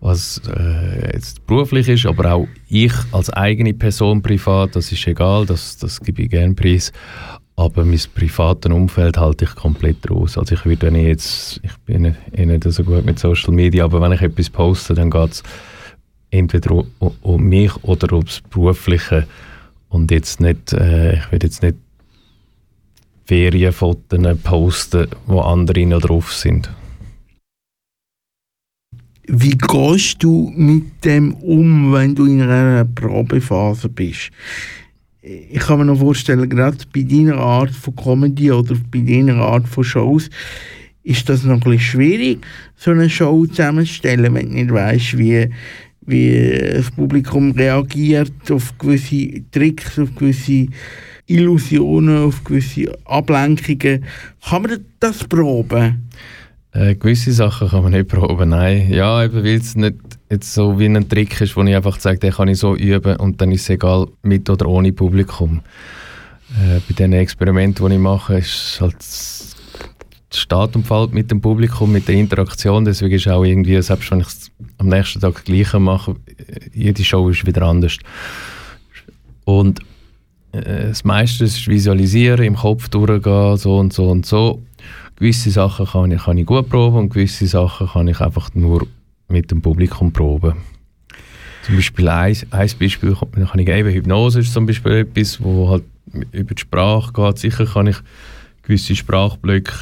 was 0.00 0.40
äh, 0.48 1.12
jetzt 1.14 1.44
beruflich 1.46 1.88
ist, 1.88 2.06
aber 2.06 2.32
auch 2.32 2.48
ich 2.68 2.92
als 3.12 3.30
eigene 3.30 3.74
Person 3.74 4.22
privat, 4.22 4.76
das 4.76 4.92
ist 4.92 5.06
egal, 5.06 5.46
das, 5.46 5.76
das 5.76 6.00
gebe 6.00 6.22
ich 6.22 6.30
gerne 6.30 6.54
preis. 6.54 6.92
Aber 7.56 7.84
mein 7.84 8.00
privates 8.14 8.70
Umfeld 8.70 9.18
halte 9.18 9.44
ich 9.44 9.54
komplett 9.56 10.08
raus. 10.08 10.38
Also 10.38 10.54
ich 10.54 10.64
würde, 10.64 10.90
jetzt, 10.90 11.60
ich 11.64 11.76
bin 11.78 12.14
eh 12.32 12.46
nicht 12.46 12.62
so 12.62 12.84
gut 12.84 13.04
mit 13.04 13.18
Social 13.18 13.52
Media, 13.52 13.84
aber 13.84 14.00
wenn 14.00 14.12
ich 14.12 14.20
etwas 14.22 14.48
poste, 14.48 14.94
dann 14.94 15.10
geht 15.10 15.32
es 15.32 15.42
entweder 16.30 16.70
um, 16.70 16.86
um, 17.22 17.42
mich 17.42 17.72
oder 17.82 18.12
ums 18.12 18.42
Berufliche. 18.48 19.26
Und 19.88 20.12
jetzt 20.12 20.40
nicht, 20.40 20.72
äh, 20.72 21.16
ich 21.16 21.32
will 21.32 21.40
jetzt 21.42 21.62
nicht 21.62 21.76
Ferienfotos 23.24 24.38
posten, 24.44 25.08
wo 25.26 25.40
andere 25.40 25.84
noch 25.84 26.00
drauf 26.00 26.32
sind. 26.32 26.70
Wie 29.30 29.58
gehst 29.58 30.22
du 30.22 30.50
mit 30.56 31.04
dem 31.04 31.34
um, 31.34 31.92
wenn 31.92 32.14
du 32.14 32.24
in 32.24 32.40
einer 32.40 32.86
Probephase 32.86 33.90
bist? 33.90 34.30
Ich 35.20 35.58
kann 35.58 35.80
mir 35.80 35.84
noch 35.84 35.98
vorstellen, 35.98 36.48
gerade 36.48 36.78
bei 36.94 37.02
deiner 37.02 37.36
Art 37.36 37.70
von 37.70 37.94
Comedy 37.94 38.50
oder 38.50 38.74
bei 38.90 39.00
deiner 39.00 39.36
Art 39.36 39.68
von 39.68 39.84
Shows, 39.84 40.30
ist 41.02 41.28
das 41.28 41.44
noch 41.44 41.56
ein 41.56 41.60
bisschen 41.60 41.80
schwierig, 41.80 42.38
so 42.74 42.90
eine 42.90 43.10
Show 43.10 43.44
zusammenzustellen, 43.44 44.32
wenn 44.32 44.48
du 44.48 44.54
nicht 44.54 44.72
weißt, 44.72 45.18
wie, 45.18 45.50
wie 46.06 46.58
das 46.72 46.90
Publikum 46.90 47.50
reagiert 47.50 48.50
auf 48.50 48.78
gewisse 48.78 49.42
Tricks, 49.50 49.98
auf 49.98 50.14
gewisse 50.14 50.68
Illusionen, 51.26 52.24
auf 52.24 52.42
gewisse 52.44 52.96
Ablenkungen. 53.04 54.04
Kann 54.48 54.62
man 54.62 54.84
das 55.00 55.24
proben? 55.24 56.08
Äh, 56.78 56.94
gewisse 56.94 57.32
Sachen 57.32 57.68
kann 57.68 57.82
man 57.82 57.92
nicht 57.92 58.06
proben, 58.08 58.50
nein. 58.50 58.92
Ja, 58.92 59.24
eben 59.24 59.42
weil 59.42 59.56
es 59.56 59.74
nicht 59.74 59.96
jetzt 60.30 60.54
so 60.54 60.78
wie 60.78 60.86
ein 60.86 61.08
Trick 61.08 61.40
ist, 61.40 61.56
wo 61.56 61.62
ich 61.64 61.74
einfach 61.74 61.98
sage, 61.98 62.20
den 62.20 62.32
kann 62.32 62.46
ich 62.46 62.58
so 62.58 62.76
üben 62.76 63.16
und 63.16 63.40
dann 63.40 63.50
ist 63.50 63.62
es 63.62 63.70
egal, 63.70 64.06
mit 64.22 64.48
oder 64.48 64.66
ohne 64.66 64.92
Publikum. 64.92 65.60
Äh, 66.50 66.78
bei 66.86 66.94
diesen 66.94 67.14
Experimenten, 67.14 67.84
die 67.88 67.94
ich 67.94 68.00
mache, 68.00 68.38
ist 68.38 68.78
halt 68.80 68.96
steht 70.32 70.76
und 70.76 70.86
fällt 70.86 71.14
mit 71.14 71.32
dem 71.32 71.40
Publikum, 71.40 71.90
mit 71.90 72.06
der 72.06 72.14
Interaktion. 72.14 72.84
Deswegen 72.84 73.14
ist 73.14 73.26
auch 73.26 73.44
irgendwie, 73.44 73.82
selbst 73.82 74.10
wenn 74.12 74.20
ich 74.20 74.28
es 74.28 74.52
am 74.76 74.86
nächsten 74.86 75.20
Tag 75.20 75.44
gleich 75.44 75.72
mache, 75.72 76.14
jede 76.72 77.02
Show 77.02 77.28
ist 77.28 77.44
wieder 77.44 77.62
anders. 77.62 77.96
Und 79.44 79.80
äh, 80.52 80.88
das 80.88 81.02
meiste 81.02 81.44
ist 81.44 81.66
visualisieren, 81.66 82.44
im 82.44 82.54
Kopf 82.54 82.88
durchgehen, 82.88 83.56
so 83.56 83.78
und 83.78 83.92
so 83.92 84.10
und 84.10 84.26
so 84.26 84.62
gewisse 85.18 85.50
Sachen 85.50 85.86
kann 85.86 86.12
ich, 86.12 86.22
kann 86.22 86.38
ich 86.38 86.46
gut 86.46 86.68
proben 86.68 86.98
und 86.98 87.08
gewisse 87.10 87.46
Sachen 87.46 87.88
kann 87.88 88.08
ich 88.08 88.20
einfach 88.20 88.50
nur 88.54 88.86
mit 89.28 89.50
dem 89.50 89.60
Publikum 89.60 90.12
proben. 90.12 90.54
Zum 91.64 91.76
Beispiel 91.76 92.08
ein, 92.08 92.36
ein 92.50 92.70
Beispiel 92.78 93.14
kann 93.14 93.58
ich 93.58 93.66
geben, 93.66 93.92
Hypnose 93.92 94.40
ist 94.40 94.52
zum 94.52 94.66
Beispiel 94.66 94.92
etwas, 94.92 95.42
wo 95.42 95.68
halt 95.68 95.84
über 96.32 96.54
die 96.54 96.60
Sprache 96.60 97.12
geht. 97.12 97.38
Sicher 97.38 97.66
kann 97.66 97.88
ich 97.88 97.96
gewisse 98.62 98.96
Sprachblöcke 98.96 99.72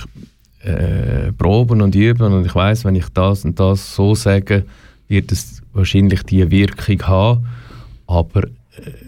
äh, 0.62 1.32
proben 1.32 1.82
und 1.82 1.94
üben 1.94 2.32
und 2.32 2.46
ich 2.46 2.54
weiß, 2.54 2.84
wenn 2.84 2.96
ich 2.96 3.08
das 3.10 3.44
und 3.44 3.60
das 3.60 3.94
so 3.94 4.14
sage, 4.14 4.64
wird 5.08 5.30
es 5.30 5.62
wahrscheinlich 5.72 6.22
die 6.24 6.50
Wirkung 6.50 7.02
haben, 7.06 7.46
aber 8.06 8.44
äh, 8.44 9.05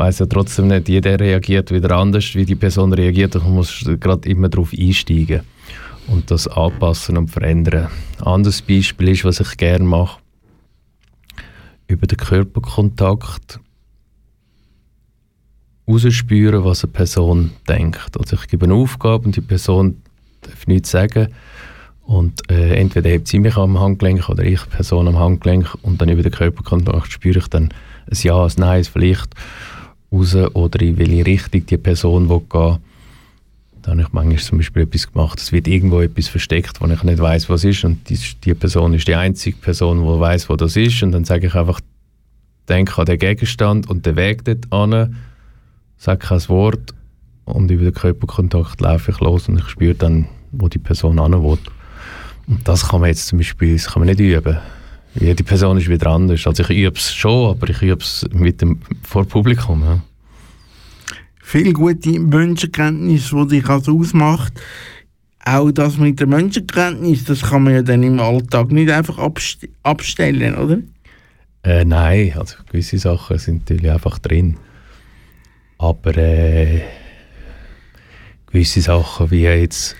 weiß 0.00 0.20
ja 0.20 0.26
trotzdem 0.26 0.68
nicht, 0.68 0.88
jeder 0.88 1.20
reagiert 1.20 1.70
wieder 1.70 1.94
anders, 1.94 2.34
wie 2.34 2.46
die 2.46 2.54
Person 2.54 2.94
reagiert. 2.94 3.34
Ich 3.34 3.42
muss 3.42 3.84
gerade 4.00 4.26
immer 4.30 4.48
darauf 4.48 4.72
einsteigen 4.72 5.42
und 6.06 6.30
das 6.30 6.48
anpassen 6.48 7.18
und 7.18 7.28
verändern. 7.28 7.88
Ein 8.18 8.26
anderes 8.26 8.62
Beispiel 8.62 9.10
ist, 9.10 9.26
was 9.26 9.40
ich 9.40 9.58
gerne 9.58 9.84
mache, 9.84 10.18
über 11.86 12.06
den 12.06 12.16
Körperkontakt 12.16 13.60
rausspüren, 15.86 16.64
was 16.64 16.82
eine 16.82 16.92
Person 16.92 17.50
denkt. 17.68 18.18
Also 18.18 18.36
ich 18.36 18.48
gebe 18.48 18.64
eine 18.64 18.74
Aufgabe 18.74 19.26
und 19.26 19.36
die 19.36 19.42
Person 19.42 20.00
darf 20.40 20.66
nichts 20.66 20.92
sagen 20.92 21.28
und 22.06 22.50
äh, 22.50 22.74
entweder 22.76 23.10
hebt 23.10 23.28
sie 23.28 23.38
mich 23.38 23.58
am 23.58 23.78
Handgelenk 23.78 24.30
oder 24.30 24.44
ich 24.44 24.66
Person 24.70 25.08
am 25.08 25.18
Handgelenk 25.18 25.76
und 25.82 26.00
dann 26.00 26.08
über 26.08 26.22
den 26.22 26.32
Körperkontakt 26.32 27.12
spüre 27.12 27.40
ich 27.40 27.48
dann 27.48 27.64
ein 28.10 28.16
Ja, 28.22 28.42
ein 28.46 28.52
Nein, 28.56 28.84
vielleicht 28.84 29.34
raus 30.12 30.34
oder 30.34 30.80
in 30.80 30.98
welche 30.98 31.26
Richtung 31.26 31.66
die 31.66 31.76
Person 31.76 32.28
will 32.28 32.42
gehen. 32.50 32.78
Da 33.82 33.92
habe 33.92 34.02
ich 34.02 34.12
manchmal 34.12 34.38
zum 34.38 34.58
Beispiel 34.58 34.82
etwas 34.82 35.10
gemacht, 35.10 35.40
es 35.40 35.52
wird 35.52 35.66
irgendwo 35.66 36.00
etwas 36.00 36.28
versteckt, 36.28 36.80
wo 36.80 36.86
ich 36.86 37.02
nicht 37.02 37.18
weiß, 37.18 37.48
was 37.48 37.64
ist. 37.64 37.84
Und 37.84 38.08
die, 38.10 38.18
die 38.44 38.54
Person 38.54 38.92
ist 38.92 39.08
die 39.08 39.14
einzige 39.14 39.56
Person, 39.56 40.00
die 40.00 40.20
weiß, 40.20 40.50
wo 40.50 40.56
das 40.56 40.76
ist. 40.76 41.02
Und 41.02 41.12
dann 41.12 41.24
sage 41.24 41.46
ich 41.46 41.54
einfach, 41.54 41.80
denke 42.68 42.98
an 42.98 43.06
den 43.06 43.18
Gegenstand 43.18 43.88
und 43.88 44.04
den 44.04 44.16
Weg 44.16 44.44
dort 44.44 44.70
an, 44.70 45.16
sage 45.96 46.26
kein 46.26 46.48
Wort. 46.48 46.94
Und 47.46 47.70
über 47.70 47.84
den 47.84 47.94
Körperkontakt 47.94 48.80
laufe 48.80 49.12
ich 49.12 49.20
los 49.20 49.48
und 49.48 49.58
ich 49.58 49.68
spüre 49.68 49.94
dann, 49.94 50.28
wo 50.52 50.68
die 50.68 50.78
Person 50.78 51.20
hin 51.20 51.42
will. 51.42 51.58
Und 52.46 52.68
das 52.68 52.88
kann 52.88 53.00
man 53.00 53.08
jetzt 53.08 53.28
zum 53.28 53.38
Beispiel 53.38 53.74
das 53.74 53.86
kann 53.86 54.00
man 54.00 54.08
nicht 54.08 54.20
üben. 54.20 54.58
Jede 55.14 55.42
Person 55.42 55.78
ist 55.78 55.88
wieder 55.88 56.10
anders. 56.10 56.46
Also 56.46 56.62
ich 56.62 56.70
übe 56.70 56.96
es 56.96 57.14
schon, 57.14 57.50
aber 57.50 57.68
ich 57.68 57.82
übe 57.82 58.02
es 58.02 58.26
mit 58.32 58.60
dem, 58.60 58.80
vor 59.02 59.24
Publikum. 59.24 59.82
Ja. 59.82 60.00
Viel 61.42 61.72
gute 61.72 62.18
Menschenkenntnis, 62.20 63.30
die 63.30 63.48
dich 63.48 63.68
also 63.68 63.98
ausmacht. 63.98 64.52
Auch 65.44 65.70
das 65.72 65.96
mit 65.96 66.20
der 66.20 66.26
Menschenkenntnis, 66.26 67.24
das 67.24 67.42
kann 67.42 67.64
man 67.64 67.74
ja 67.74 67.82
dann 67.82 68.02
im 68.02 68.20
Alltag 68.20 68.70
nicht 68.70 68.90
einfach 68.90 69.18
abst 69.18 69.66
abstellen, 69.82 70.54
oder? 70.54 70.78
Äh, 71.62 71.84
nein, 71.84 72.34
also 72.36 72.56
gewisse 72.70 72.98
Sachen 72.98 73.38
sind 73.38 73.68
natürlich 73.68 73.90
einfach 73.90 74.18
drin. 74.18 74.58
Aber 75.78 76.16
äh, 76.16 76.82
gewisse 78.46 78.80
Sachen 78.80 79.30
wie 79.30 79.42
jetzt 79.42 79.96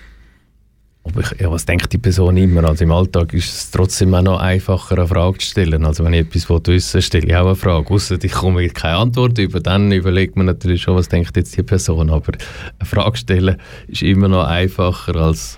aber 1.03 1.21
ich, 1.21 1.39
ja, 1.39 1.49
was 1.51 1.65
denkt 1.65 1.91
die 1.91 1.97
Person 1.97 2.37
immer? 2.37 2.63
Also 2.63 2.83
im 2.83 2.91
Alltag 2.91 3.33
ist 3.33 3.53
es 3.53 3.71
trotzdem 3.71 4.13
auch 4.13 4.21
noch 4.21 4.39
einfacher, 4.39 4.97
eine 4.97 5.07
Frage 5.07 5.39
zu 5.39 5.47
stellen. 5.47 5.83
Also 5.85 6.03
wenn 6.03 6.13
ich 6.13 6.27
etwas 6.27 6.47
wissen 6.49 6.93
will, 6.93 7.01
stelle 7.01 7.27
ich 7.27 7.35
auch 7.35 7.47
eine 7.47 7.55
Frage. 7.55 7.89
Ausser 7.89 8.23
ich 8.23 8.31
komme 8.31 8.67
keine 8.69 8.97
Antwort 8.97 9.37
über, 9.39 9.59
dann 9.59 9.91
überlegt 9.91 10.35
man 10.35 10.45
natürlich 10.45 10.83
schon, 10.83 10.95
was 10.95 11.09
denkt 11.09 11.35
jetzt 11.35 11.57
die 11.57 11.63
Person. 11.63 12.11
Aber 12.11 12.33
eine 12.77 12.85
Frage 12.87 13.17
stellen 13.17 13.57
ist 13.87 14.03
immer 14.03 14.27
noch 14.27 14.45
einfacher 14.45 15.15
als, 15.15 15.57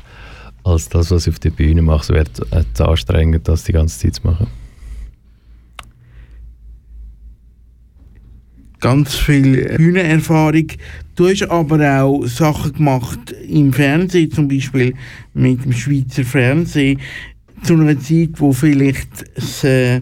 als 0.63 0.87
das, 0.87 1.11
was 1.11 1.27
ich 1.27 1.33
auf 1.33 1.39
der 1.39 1.51
Bühne 1.51 1.81
mache. 1.81 2.03
Es 2.03 2.09
wird 2.09 2.53
äh, 2.53 2.63
zu 2.73 2.87
anstrengend, 2.87 3.45
das 3.47 3.65
die 3.65 3.73
ganze 3.73 3.99
Zeit 3.99 4.15
zu 4.15 4.21
machen. 4.23 4.62
Ganz 8.83 9.15
viel 9.15 9.77
Bühnenerfahrung. 9.77 10.67
Du 11.15 11.29
hast 11.29 11.43
aber 11.43 12.01
auch 12.01 12.25
Sachen 12.25 12.73
gemacht 12.73 13.31
im 13.47 13.71
Fernsehen, 13.71 14.29
zum 14.29 14.49
Beispiel 14.49 14.93
mit 15.33 15.63
dem 15.63 15.71
Schweizer 15.71 16.25
Fernsehen, 16.25 16.99
zu 17.63 17.75
einer 17.75 17.97
Zeit, 17.97 18.31
wo 18.41 18.51
vielleicht 18.51 19.07
das 19.35 19.63
äh, 19.63 20.01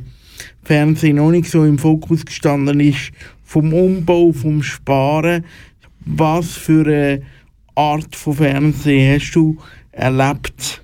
Fernsehen 0.63 1.17
noch 1.17 1.29
nicht 1.29 1.47
so 1.47 1.63
im 1.63 1.77
Fokus 1.77 2.25
gestanden 2.25 2.79
ist, 2.79 3.11
vom 3.43 3.71
Umbau, 3.71 4.31
vom 4.31 4.63
Sparen. 4.63 5.45
Was 6.03 6.53
für 6.53 6.87
eine 6.87 7.21
Art 7.75 8.15
von 8.15 8.33
Fernsehen 8.33 9.15
hast 9.15 9.31
du 9.33 9.59
erlebt? 9.91 10.83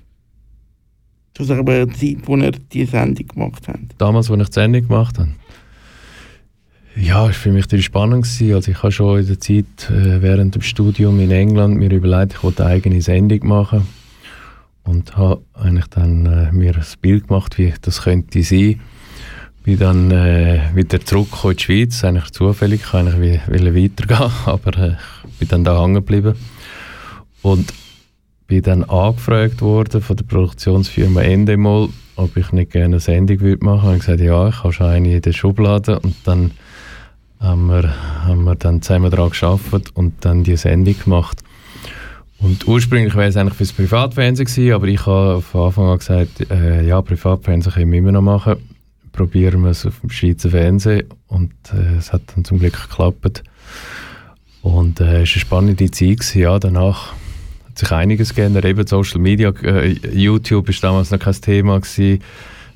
Zu 1.34 1.44
der 1.44 1.88
Zeit, 1.88 2.18
wo 2.26 2.36
ihr 2.36 2.52
die 2.52 2.84
Sendung 2.84 3.26
gemacht 3.26 3.66
habt. 3.66 3.96
Damals, 3.98 4.30
als 4.30 4.40
ich 4.40 4.48
die 4.50 4.54
Sendung 4.54 4.86
gemacht 4.86 5.18
habe? 5.18 5.30
Ja, 7.00 7.28
es 7.28 7.28
war 7.28 7.32
für 7.32 7.52
mich 7.52 7.84
spannend. 7.84 8.24
Gewesen. 8.24 8.54
Also 8.54 8.72
ich 8.72 8.82
habe 8.82 8.90
schon 8.90 9.20
in 9.20 9.26
der 9.26 9.38
Zeit 9.38 9.88
äh, 9.88 10.20
während 10.20 10.56
dem 10.56 10.62
Studium 10.62 11.20
in 11.20 11.30
England 11.30 11.76
mir 11.76 11.92
überlegt, 11.92 12.34
ich 12.34 12.42
wollte 12.42 12.64
eine 12.64 12.74
eigene 12.74 13.00
Sendung 13.00 13.46
machen 13.46 13.86
und 14.82 15.16
habe 15.16 15.42
eigentlich 15.54 15.86
dann 15.86 16.26
äh, 16.26 16.52
mir 16.52 16.74
ein 16.74 16.84
Bild 17.00 17.28
gemacht, 17.28 17.56
wie 17.56 17.72
das 17.80 18.02
könnte 18.02 18.42
sein. 18.42 18.80
Bin 19.62 19.78
dann 19.78 20.10
äh, 20.10 20.70
wieder 20.74 21.00
zurückgekommen 21.00 21.52
in 21.52 21.56
die 21.58 21.62
Schweiz, 21.62 22.02
eigentlich 22.02 22.30
zufällig, 22.32 22.80
ich 22.84 22.92
wollte 22.92 23.42
eigentlich 23.46 23.92
weitergehen, 23.98 24.32
aber 24.46 24.78
äh, 24.78 24.96
bin 25.38 25.48
dann 25.48 25.64
da 25.64 25.80
hängen 25.80 25.94
geblieben 25.94 26.34
und 27.42 27.72
bin 28.48 28.62
dann 28.62 28.82
angefragt 28.84 29.60
worden 29.60 30.00
von 30.00 30.16
der 30.16 30.24
Produktionsfirma 30.24 31.20
Endemol, 31.20 31.90
ob 32.16 32.36
ich 32.36 32.50
nicht 32.50 32.72
gerne 32.72 32.96
eine 32.96 33.00
Sendung 33.00 33.38
machen 33.60 33.88
würde. 33.88 33.98
Ich 33.98 34.08
habe 34.08 34.16
gesagt, 34.16 34.20
ja, 34.20 34.48
ich 34.48 34.64
habe 34.64 34.72
schon 34.72 34.86
eine 34.86 35.14
in 35.14 35.22
der 35.22 35.32
Schublade 35.32 36.00
und 36.00 36.16
dann 36.24 36.50
haben 37.40 37.66
wir, 37.66 38.24
haben 38.24 38.44
wir 38.44 38.54
dann 38.54 38.82
zusammen 38.82 39.10
daran 39.10 39.30
gearbeitet 39.30 39.90
und 39.94 40.24
dann 40.24 40.44
die 40.44 40.56
Sendung 40.56 40.96
gemacht. 41.02 41.38
Und 42.40 42.68
ursprünglich 42.68 43.14
wäre 43.16 43.28
es 43.28 43.36
eigentlich 43.36 43.54
fürs 43.54 43.72
Privatfernsehen 43.72 44.46
gewesen, 44.46 44.72
aber 44.72 44.86
ich 44.86 45.06
habe 45.06 45.42
von 45.42 45.66
Anfang 45.66 45.88
an 45.88 45.98
gesagt, 45.98 46.50
äh, 46.50 46.86
ja, 46.86 47.02
Privatfernsehen 47.02 47.74
können 47.74 47.92
wir 47.92 47.98
immer 47.98 48.12
noch 48.12 48.22
machen. 48.22 48.56
Probieren 49.12 49.62
wir 49.62 49.70
es 49.70 49.84
auf 49.84 50.00
dem 50.00 50.10
Schweizer 50.10 50.50
Fernsehen 50.50 51.06
und 51.26 51.52
äh, 51.72 51.96
es 51.96 52.12
hat 52.12 52.22
dann 52.34 52.44
zum 52.44 52.60
Glück 52.60 52.80
geklappt. 52.80 53.42
Und 54.62 55.00
äh, 55.00 55.04
es 55.04 55.10
war 55.10 55.16
eine 55.18 55.26
spannende 55.26 55.90
Zeit. 55.90 56.20
Gewesen, 56.20 56.40
ja, 56.40 56.58
danach 56.58 57.12
hat 57.68 57.78
sich 57.78 57.90
einiges 57.90 58.34
geändert. 58.34 58.64
Eben 58.64 58.86
Social 58.86 59.20
Media, 59.20 59.50
äh, 59.62 59.88
YouTube 60.12 60.68
war 60.68 60.74
damals 60.80 61.10
noch 61.10 61.18
kein 61.18 61.34
Thema. 61.34 61.80
Gewesen. 61.80 62.22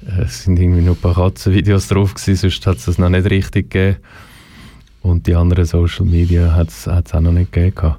Äh, 0.07 0.23
es 0.23 0.42
sind 0.42 0.59
irgendwie 0.59 0.83
nur 0.83 0.97
ein 0.97 1.00
paar 1.00 1.14
Katzenvideos 1.14 1.88
drauf, 1.88 2.14
gewesen, 2.14 2.37
sonst 2.37 2.66
hat 2.66 2.78
es 2.78 2.87
das 2.87 2.99
noch 2.99 3.11
nicht 3.11 3.31
richtig 3.31 3.71
gegeben. 3.71 3.99
Und 5.03 5.27
die 5.27 5.35
anderen 5.35 5.65
Social 5.65 6.07
Media 6.07 6.55
hat 6.55 6.69
es 6.69 6.89
auch 6.89 7.21
noch 7.21 7.33
nicht 7.33 7.53
gegeben. 7.53 7.97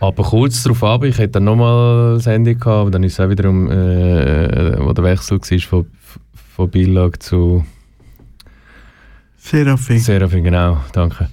Aber 0.00 0.24
kurz 0.24 0.62
darauf 0.64 0.82
ab, 0.82 1.04
ich 1.04 1.18
hätte 1.18 1.34
dann 1.34 1.44
nochmal 1.44 2.12
eine 2.12 2.20
Sendung 2.20 2.58
gehabt, 2.58 2.66
aber 2.66 2.90
dann 2.90 3.04
ist 3.04 3.12
es 3.12 3.20
auch 3.20 3.30
wiederum, 3.30 3.70
äh, 3.70 4.78
wo 4.80 4.92
der 4.92 5.04
Wechsel 5.04 5.38
war 5.38 5.58
von, 5.60 5.86
von 6.56 6.70
Billag 6.70 7.22
zu 7.22 7.64
Serafin. 9.36 9.98
Serafin, 9.98 10.44
genau, 10.44 10.78
danke. 10.92 11.28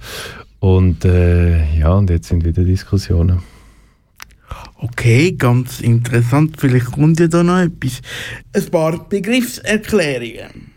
Und 0.58 1.04
äh, 1.04 1.78
ja, 1.78 1.94
und 1.94 2.10
jetzt 2.10 2.28
sind 2.28 2.44
wieder 2.44 2.62
Diskussionen. 2.64 3.42
Okay, 4.76 5.32
ganz 5.32 5.80
interessant. 5.80 6.56
Vielleicht 6.58 6.92
kommt 6.92 7.20
ja 7.20 7.28
da 7.28 7.42
noch 7.42 7.58
etwas. 7.58 8.02
Ein 8.52 8.70
paar 8.70 9.08
Begriffserklärungen. 9.08 10.70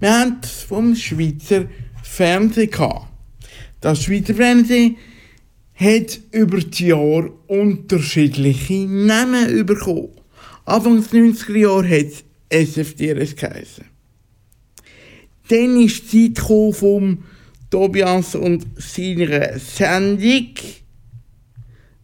Wir 0.00 0.10
haben 0.10 0.36
vom 0.68 0.94
Schweizer 0.94 1.64
Fernsehen 2.02 2.70
gehabt. 2.70 3.07
Das 3.80 4.02
Schweizer 4.02 4.34
Fernsehen 4.34 4.96
hat 5.74 6.20
über 6.32 6.58
die 6.58 6.86
Jahre 6.86 7.32
unterschiedliche 7.46 8.86
Namen 8.86 9.64
bekommen. 9.64 10.08
Anfang 10.64 10.96
des 10.96 11.12
90er 11.12 11.56
Jahre 11.56 11.88
hat 11.88 12.24
es 12.48 12.70
SFDRS 12.70 13.36
geheißen. 13.36 13.84
Dann 15.48 15.80
ist 15.80 16.12
die 16.12 16.32
Zeit 16.34 16.76
vom 16.76 17.24
Tobias 17.70 18.34
und 18.34 18.66
seiner 18.76 19.58
Sendung, 19.58 20.54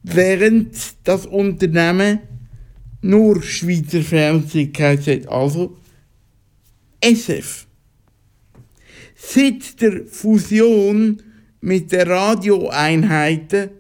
während 0.03 0.77
das 1.05 1.27
Unternehmen 1.27 2.21
nur 3.03 3.43
Schweizer 3.43 4.03
Fernsehen 4.03 4.73
geheißen 4.73 5.23
hat, 5.23 5.29
also 5.29 5.77
SF. 7.01 7.67
Seit 9.17 9.81
der 9.81 10.07
Fusion 10.07 11.23
mit 11.65 11.91
den 11.93 12.07
Radioeinheiten 12.07 13.71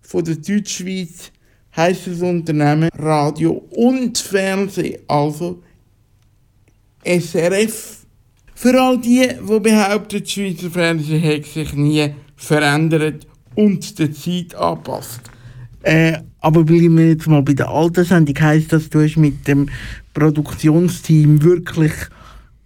von 0.00 0.24
der 0.24 0.36
Deutschschweiz 0.36 1.30
heisst 1.76 2.06
das 2.06 2.22
Unternehmen 2.22 2.88
Radio 2.96 3.64
und 3.70 4.16
Fernsehen, 4.16 5.00
also 5.06 5.62
SRF. 7.04 8.06
Für 8.54 8.80
all 8.80 8.98
die, 8.98 9.28
die 9.28 9.60
behaupten, 9.60 10.20
das 10.20 10.30
Schweizer 10.30 10.70
Fernsehen 10.70 11.20
hätte 11.20 11.48
sich 11.48 11.74
nie 11.74 12.14
verändert 12.34 13.26
und 13.54 13.98
der 13.98 14.10
Zeit 14.12 14.54
angepasst. 14.54 15.20
Äh, 15.82 16.18
aber 16.40 16.64
bleiben 16.64 16.96
wir 16.96 17.10
jetzt 17.10 17.26
mal 17.26 17.42
bei 17.42 17.52
der 17.52 17.68
alten 17.68 18.04
Sendung. 18.04 18.40
Heisst 18.40 18.72
das, 18.72 18.88
du 18.88 19.02
hast 19.02 19.16
mit 19.16 19.46
dem 19.46 19.68
Produktionsteam 20.14 21.42
wirklich 21.42 21.92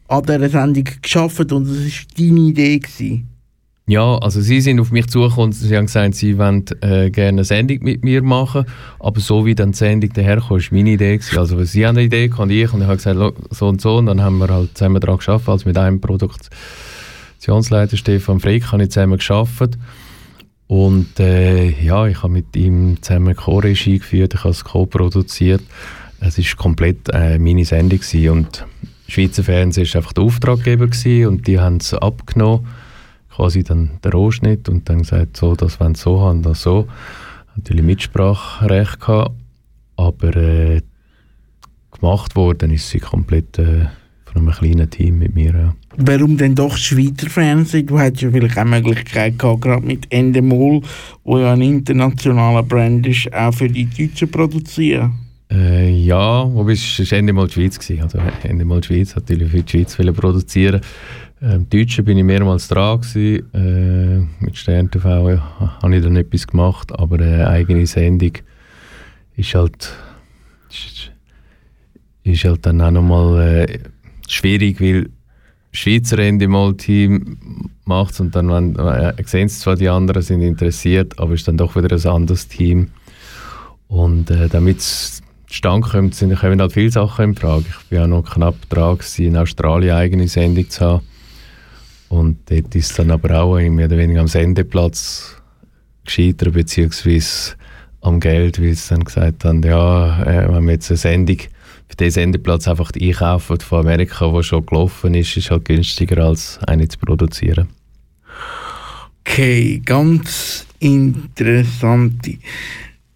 an 0.06 0.22
dieser 0.22 0.48
Sendung 0.48 0.84
geschafft 1.02 1.52
und 1.52 1.66
es 1.66 1.84
war 1.84 2.06
deine 2.16 2.40
Idee? 2.40 2.78
Gewesen? 2.78 3.31
Ja, 3.86 4.16
also 4.18 4.40
sie 4.40 4.60
sind 4.60 4.78
auf 4.78 4.92
mich 4.92 5.08
zugekommen 5.08 5.46
und 5.46 5.52
sie 5.52 5.76
haben 5.76 5.86
gesagt, 5.86 6.14
sie 6.14 6.38
wollen 6.38 6.64
äh, 6.82 7.10
gerne 7.10 7.28
eine 7.28 7.44
Sendung 7.44 7.78
mit 7.82 8.04
mir 8.04 8.22
machen, 8.22 8.64
aber 9.00 9.20
so 9.20 9.44
wie 9.44 9.56
dann 9.56 9.72
die 9.72 9.78
Sendung 9.78 10.12
daherkam, 10.12 10.50
war 10.50 10.60
meine 10.70 10.90
Idee. 10.90 11.16
Gewesen. 11.16 11.38
Also 11.38 11.62
sie 11.64 11.84
haben 11.84 11.96
eine 11.96 12.06
Idee 12.06 12.30
und 12.36 12.50
ich 12.50 12.72
und 12.72 12.80
ich 12.80 12.86
habe 12.86 12.96
gesagt, 12.96 13.18
so 13.50 13.66
und 13.66 13.80
so 13.80 13.96
und 13.96 14.06
dann 14.06 14.22
haben 14.22 14.38
wir 14.38 14.48
halt 14.48 14.78
zusammen 14.78 15.00
daran 15.00 15.16
geschafft, 15.16 15.48
also 15.48 15.68
mit 15.68 15.76
einem 15.76 16.00
Produktionsleiter 16.00 17.96
Stefan 17.96 18.38
Frick 18.38 18.70
habe 18.70 18.84
ich 18.84 18.90
zusammen 18.90 19.18
geschafft 19.18 19.76
und 20.68 21.18
äh, 21.18 21.70
ja, 21.70 22.06
ich 22.06 22.22
habe 22.22 22.32
mit 22.32 22.54
ihm 22.54 23.02
zusammen 23.02 23.34
Co-Regie 23.34 23.98
geführt, 23.98 24.34
ich 24.34 24.40
habe 24.40 24.50
es 24.50 24.64
co-produziert. 24.64 25.62
Es 26.20 26.38
war 26.38 26.56
komplett 26.56 27.08
äh, 27.12 27.36
meine 27.38 27.64
Sendung 27.64 27.98
gewesen. 27.98 28.30
und 28.30 28.64
Schweizer 29.08 29.42
Fernsehen 29.42 29.88
war 29.88 29.96
einfach 29.96 30.12
der 30.12 30.22
Auftraggeber 30.22 30.86
gewesen, 30.86 31.26
und 31.26 31.46
die 31.48 31.58
haben 31.58 31.78
es 31.78 31.92
abgenommen 31.92 32.64
quasi 33.34 33.62
dann 33.62 33.90
der 34.04 34.12
Rohschnitt 34.12 34.68
und 34.68 34.88
dann 34.88 34.98
gesagt, 34.98 35.36
so, 35.36 35.54
das 35.54 35.80
wollen 35.80 35.94
so 35.94 36.20
haben, 36.20 36.42
das 36.42 36.62
so. 36.62 36.86
Natürlich 37.56 37.84
Mitspracherecht 37.84 39.00
gehabt, 39.00 39.32
aber 39.96 40.36
äh, 40.36 40.80
gemacht 41.90 42.34
worden 42.36 42.70
ist 42.70 42.88
sie 42.88 42.98
komplett 42.98 43.58
äh, 43.58 43.86
von 44.24 44.42
einem 44.42 44.50
kleinen 44.52 44.88
Team 44.88 45.18
mit 45.18 45.34
mir. 45.34 45.52
Ja. 45.52 45.74
Warum 45.96 46.36
denn 46.36 46.54
doch 46.54 46.76
Schweizer 46.76 47.28
Fernsehen? 47.28 47.86
Du 47.86 47.98
hättest 47.98 48.22
ja 48.22 48.30
vielleicht 48.30 48.58
auch 48.58 48.64
Möglichkeit 48.64 49.38
gehabt, 49.38 49.60
gerade 49.60 49.84
mit 49.84 50.10
Endemol, 50.10 50.80
wo 51.24 51.38
ja 51.38 51.52
ein 51.52 51.62
internationaler 51.62 52.62
Brand 52.62 53.06
ist, 53.06 53.32
auch 53.34 53.52
für 53.52 53.68
die 53.68 53.84
Deutschen 53.84 54.30
produzieren. 54.30 55.12
Äh, 55.50 55.90
ja, 55.90 56.50
wobei 56.54 56.72
es 56.72 56.98
war 56.98 57.18
Endemol 57.18 57.46
die 57.48 57.54
Schweiz. 57.54 57.78
Gewesen. 57.78 58.02
Also 58.02 58.18
Endemol 58.42 58.80
die 58.80 58.86
Schweiz 58.86 59.14
hat 59.14 59.28
natürlich 59.28 59.50
für 59.50 59.62
die 59.62 59.70
Schweiz 59.70 59.96
produzieren 60.16 60.80
ähm, 61.42 61.68
Deutschen 61.68 62.04
bin 62.04 62.18
ich 62.18 62.24
mehrmals 62.24 62.68
dran 62.68 63.00
gewesen. 63.00 63.52
Äh, 63.52 64.44
mit 64.44 64.56
Stern 64.56 64.90
TV 64.90 65.30
ja, 65.30 65.78
habe 65.82 65.96
ich 65.96 66.02
dann 66.02 66.16
etwas 66.16 66.46
gemacht, 66.46 66.92
aber 66.98 67.16
eine 67.16 67.48
eigene 67.48 67.86
Sendung 67.86 68.32
ist 69.36 69.54
halt 69.54 69.92
ist, 72.24 72.44
halt 72.44 72.64
dann 72.64 72.80
auch 72.80 72.90
nochmal 72.90 73.66
äh, 73.68 73.78
schwierig, 74.28 74.80
weil 74.80 75.10
Schweizer 75.72 76.18
Endemol-Team 76.18 77.70
macht 77.84 78.20
und 78.20 78.34
dann 78.36 78.50
wenn, 78.50 78.76
äh, 78.76 79.14
sehen 79.24 79.48
sie 79.48 79.58
zwar, 79.58 79.76
die 79.76 79.88
anderen 79.88 80.22
sind 80.22 80.42
interessiert, 80.42 81.18
aber 81.18 81.32
es 81.32 81.40
ist 81.40 81.48
dann 81.48 81.56
doch 81.56 81.74
wieder 81.74 81.96
ein 81.96 82.06
anderes 82.06 82.46
Team. 82.46 82.88
Und 83.88 84.30
äh, 84.30 84.48
damit 84.48 84.78
es 84.78 85.22
zustande 85.48 85.88
kommt, 85.88 86.14
sind, 86.14 86.34
kommen 86.36 86.60
halt 86.60 86.72
viele 86.72 86.90
Sachen 86.90 87.30
in 87.30 87.34
Frage. 87.34 87.64
Ich 87.68 87.88
bin 87.88 88.02
auch 88.02 88.06
noch 88.06 88.34
knapp 88.34 88.54
dran, 88.68 88.98
in 89.18 89.36
Australien 89.36 89.90
eine 89.90 90.00
eigene 90.00 90.28
Sendung 90.28 90.68
zu 90.68 90.84
haben. 90.84 91.11
Und 92.12 92.50
dort 92.50 92.74
ist 92.74 92.98
dann 92.98 93.10
aber 93.10 93.40
auch 93.40 93.58
mehr 93.58 93.86
oder 93.86 93.96
weniger 93.96 94.20
am 94.20 94.28
Sendeplatz 94.28 95.34
gescheitert, 96.04 96.52
beziehungsweise 96.52 97.54
am 98.02 98.20
Geld, 98.20 98.60
weil 98.60 98.74
sie 98.74 98.90
dann 98.90 99.04
gesagt 99.04 99.46
haben, 99.46 99.62
ja, 99.62 100.22
äh, 100.24 100.52
wenn 100.52 100.66
wir 100.66 100.72
jetzt 100.72 100.90
eine 100.90 100.98
Sendung 100.98 101.38
für 101.88 101.96
diesen 101.98 102.10
Sendeplatz 102.10 102.68
einfach 102.68 102.90
einkaufen 103.00 103.60
von 103.60 103.80
Amerika, 103.80 104.30
die 104.30 104.42
schon 104.42 104.66
gelaufen 104.66 105.14
ist, 105.14 105.38
ist 105.38 105.50
halt 105.50 105.64
günstiger 105.64 106.22
als 106.22 106.58
eine 106.66 106.86
zu 106.86 106.98
produzieren. 106.98 107.68
Okay, 109.20 109.80
ganz 109.82 110.66
interessante 110.80 112.36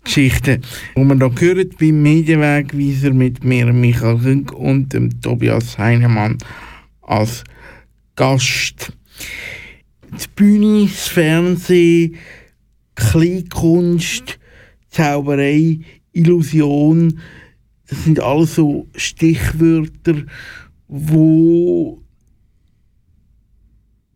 Geschichte, 0.05 0.63
die 0.97 1.05
man 1.05 1.19
da 1.19 1.29
gehört 1.29 1.77
beim 1.79 2.01
Medienwegweiser 2.03 3.13
mit 3.13 3.45
mir, 3.45 3.71
Michael 3.75 4.23
Hünk 4.23 4.53
und 4.53 4.95
dem 4.95 5.21
Tobias 5.21 5.77
Heinemann 5.77 6.39
als 7.03 7.45
Gast. 8.17 8.93
die 10.11 10.29
Bühne, 10.35 10.87
das 10.87 11.09
Fernsehen, 11.09 12.17
Kleinkunst, 12.95 14.39
Zauberei, 14.89 15.81
Illusion, 16.13 17.21
das 17.89 18.05
sind 18.05 18.19
alles 18.21 18.55
so 18.55 18.89
Stichwörter, 18.97 20.25
wo 20.89 22.03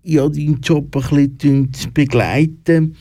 ja 0.02 0.28
deinen 0.28 0.60
Job 0.60 0.96
ein 0.96 1.36
bisschen 1.36 1.70
begleiten. 1.92 2.96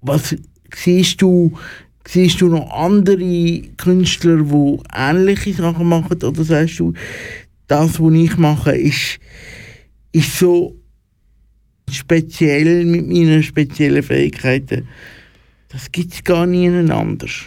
Was 0.00 0.36
siehst 0.74 1.20
du, 1.20 1.58
siehst 2.06 2.40
du 2.40 2.48
noch 2.48 2.70
andere 2.70 3.62
Künstler, 3.76 4.36
die 4.36 4.78
ähnliche 4.94 5.52
Sachen 5.52 5.88
machen? 5.88 6.22
Oder 6.22 6.44
sagst 6.44 6.78
du, 6.78 6.94
das, 7.70 8.00
was 8.00 8.12
ich 8.12 8.36
mache, 8.36 8.72
ist, 8.72 9.20
ist 10.12 10.38
so 10.38 10.74
speziell 11.88 12.84
mit 12.84 13.06
meinen 13.08 13.42
speziellen 13.42 14.02
Fähigkeiten. 14.02 14.88
Das 15.68 15.92
gibt 15.92 16.12
es 16.12 16.24
gar 16.24 16.46
nie 16.46 16.68
anders. 16.68 17.46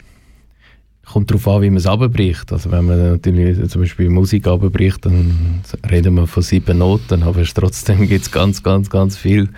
Kommt 1.05 1.29
darauf 1.29 1.47
an, 1.49 1.61
wie 1.61 1.69
man 1.69 1.77
es 1.77 1.85
abbricht. 1.85 2.53
Also 2.53 2.71
wenn 2.71 2.85
man 2.85 3.11
natürlich 3.11 3.69
zum 3.69 3.81
Beispiel 3.81 4.09
Musik 4.09 4.47
abbricht, 4.47 5.05
dann 5.05 5.61
reden 5.91 6.15
wir 6.15 6.25
von 6.27 6.41
sieben 6.41 6.77
Noten, 6.77 7.23
aber 7.23 7.43
trotzdem 7.43 8.07
gibt 8.07 8.25
es 8.25 8.31
ganz, 8.31 8.63
ganz, 8.63 8.89
ganz 8.89 9.17
viele 9.17 9.49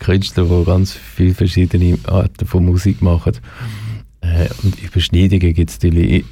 Künstler, 0.00 0.44
die 0.44 0.64
ganz 0.64 0.92
viele 0.92 1.34
verschiedene 1.34 1.98
Arten 2.06 2.46
von 2.46 2.64
Musik 2.64 3.00
machen. 3.00 3.34
Äh, 4.20 4.48
und 4.64 4.82
Überschneidungen 4.82 5.54
gibt 5.54 5.70
es 5.70 5.76
natürlich 5.80 6.24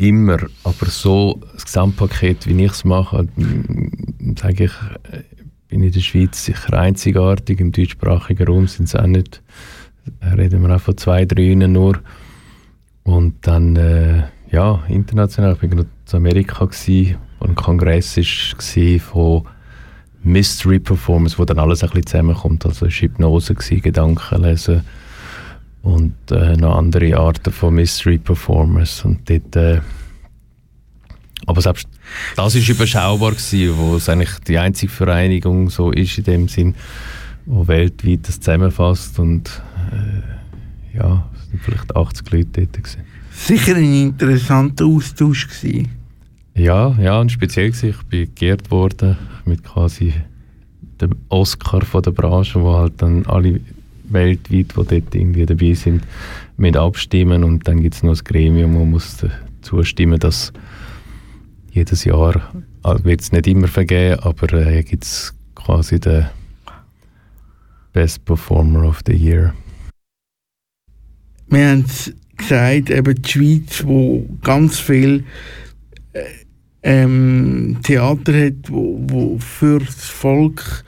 immer, 0.00 0.38
aber 0.64 0.86
so 0.86 1.40
das 1.52 1.66
Gesamtpaket, 1.66 2.46
wie 2.46 2.64
ich 2.64 2.72
es 2.72 2.84
mache, 2.84 3.28
sage 4.38 4.64
ich, 4.64 4.72
bin 5.68 5.82
in 5.82 5.92
der 5.92 6.00
Schweiz 6.00 6.44
sicher 6.44 6.72
einzigartig. 6.74 7.60
Im 7.60 7.70
deutschsprachigen 7.70 8.46
Raum 8.46 8.66
sind 8.66 8.86
es 8.86 8.96
auch 8.96 9.06
nicht, 9.06 9.42
reden 10.36 10.62
wir 10.62 10.74
auch 10.74 10.80
von 10.80 10.96
zwei, 10.96 11.24
drei 11.26 11.54
nur. 11.54 12.00
Und 13.02 13.46
dann, 13.46 13.76
äh, 13.76 14.24
ja, 14.50 14.82
international, 14.88 15.54
ich 15.54 15.62
war 15.62 15.68
gerade 15.68 15.88
in 16.06 16.16
Amerika, 16.16 16.64
gewesen, 16.64 17.16
wo 17.38 17.46
ein 17.46 17.54
Kongress 17.54 18.16
war 18.16 18.98
von 18.98 19.44
Mystery 20.22 20.78
Performance, 20.78 21.38
wo 21.38 21.44
dann 21.44 21.58
alles 21.58 21.82
ein 21.82 21.90
bisschen 21.90 22.06
zusammenkommt. 22.06 22.64
Also 22.64 22.86
es 22.86 22.94
war 22.94 23.00
Hypnose, 23.02 23.54
gewesen, 23.54 23.82
Gedankenlesen 23.82 24.82
und 25.82 26.14
äh, 26.30 26.56
noch 26.56 26.76
andere 26.76 27.16
Arten 27.16 27.52
von 27.52 27.74
Mystery 27.74 28.18
Performance. 28.18 29.06
Und 29.06 29.28
dort, 29.28 29.56
äh, 29.56 29.80
aber 31.46 31.60
selbst 31.60 31.88
das 32.36 32.54
war 32.54 32.74
überschaubar, 32.74 33.30
gewesen, 33.32 33.76
wo 33.76 33.96
es 33.96 34.08
eigentlich 34.08 34.38
die 34.46 34.58
einzige 34.58 34.92
Vereinigung 34.92 35.70
so 35.70 35.90
ist 35.90 36.18
in 36.18 36.24
dem 36.24 36.48
Sinn, 36.48 36.74
wo 37.46 37.66
weltweit 37.66 38.28
das 38.28 38.40
zusammenfasst 38.40 39.18
und 39.18 39.62
äh, 39.92 40.98
ja, 40.98 41.28
es 41.34 41.52
waren 41.52 41.60
vielleicht 41.60 41.96
80 41.96 42.30
Leute 42.30 42.48
dort. 42.52 42.72
Gewesen. 42.72 43.04
Sicher 43.32 43.76
ein 43.76 43.94
interessanter 43.94 44.84
Austausch 44.84 45.48
gewesen. 45.48 45.88
Ja, 46.54 46.94
ja, 47.00 47.18
und 47.20 47.32
speziell 47.32 47.70
gewesen. 47.70 47.90
Ich 47.90 48.02
bin 48.02 48.34
geehrt 48.34 48.70
worden 48.70 49.16
mit 49.46 49.64
quasi 49.64 50.12
dem 51.00 51.16
Oscar 51.28 51.80
von 51.82 52.02
der 52.02 52.10
Branche, 52.10 52.60
wo 52.60 52.76
halt 52.76 53.00
dann 53.00 53.24
alle 53.26 53.60
weltweit, 54.12 54.50
die 54.50 54.64
dort 54.74 55.14
irgendwie 55.14 55.46
dabei 55.46 55.74
sind, 55.74 56.06
mit 56.56 56.76
abstimmen 56.76 57.44
und 57.44 57.66
dann 57.66 57.82
gibt 57.82 57.94
es 57.94 58.02
noch 58.02 58.16
ein 58.16 58.24
Gremium, 58.24 58.74
wo 58.74 58.84
muss 58.84 59.24
zustimmen, 59.62 60.18
dass 60.18 60.52
jedes 61.72 62.04
Jahr, 62.04 62.52
also 62.82 63.04
wird 63.04 63.20
es 63.20 63.32
nicht 63.32 63.46
immer 63.46 63.68
vergeben, 63.68 64.20
aber 64.20 64.52
äh, 64.52 64.82
gibt 64.82 65.04
es 65.04 65.34
quasi 65.54 66.00
den 66.00 66.26
Best 67.92 68.24
Performer 68.24 68.84
of 68.88 69.00
the 69.06 69.12
Year. 69.12 69.54
Wir 71.48 71.68
haben 71.68 71.84
es 71.86 72.12
gesagt, 72.36 72.90
eben 72.90 73.22
die 73.22 73.28
Schweiz, 73.28 73.82
wo 73.84 74.24
ganz 74.42 74.78
viel 74.78 75.24
äh, 76.12 76.24
ähm, 76.82 77.78
Theater 77.82 78.46
hat, 78.46 78.68
wo, 78.68 79.00
wo 79.08 79.38
das 79.78 80.04
Volk, 80.06 80.84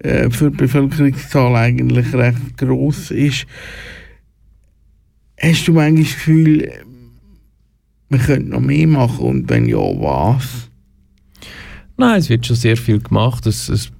äh, 0.00 0.30
für 0.30 0.50
die 0.50 0.56
Bevölkerungszahl 0.56 1.56
eigentlich 1.56 2.12
recht 2.14 2.56
groß 2.58 3.10
ist. 3.12 3.46
Hast 5.40 5.68
du 5.68 5.72
manchmal 5.72 6.02
das 6.02 6.14
Gefühl, 6.14 6.72
wir 8.08 8.18
könnten 8.18 8.50
noch 8.50 8.60
mehr 8.60 8.86
machen 8.86 9.18
und 9.18 9.50
wenn 9.50 9.68
ja, 9.68 9.76
was? 9.76 10.68
Nein, 11.96 12.20
es 12.20 12.28
wird 12.28 12.46
schon 12.46 12.56
sehr 12.56 12.76
viel 12.76 13.00
gemacht. 13.00 13.44
Das, 13.44 13.66
das 13.66 13.90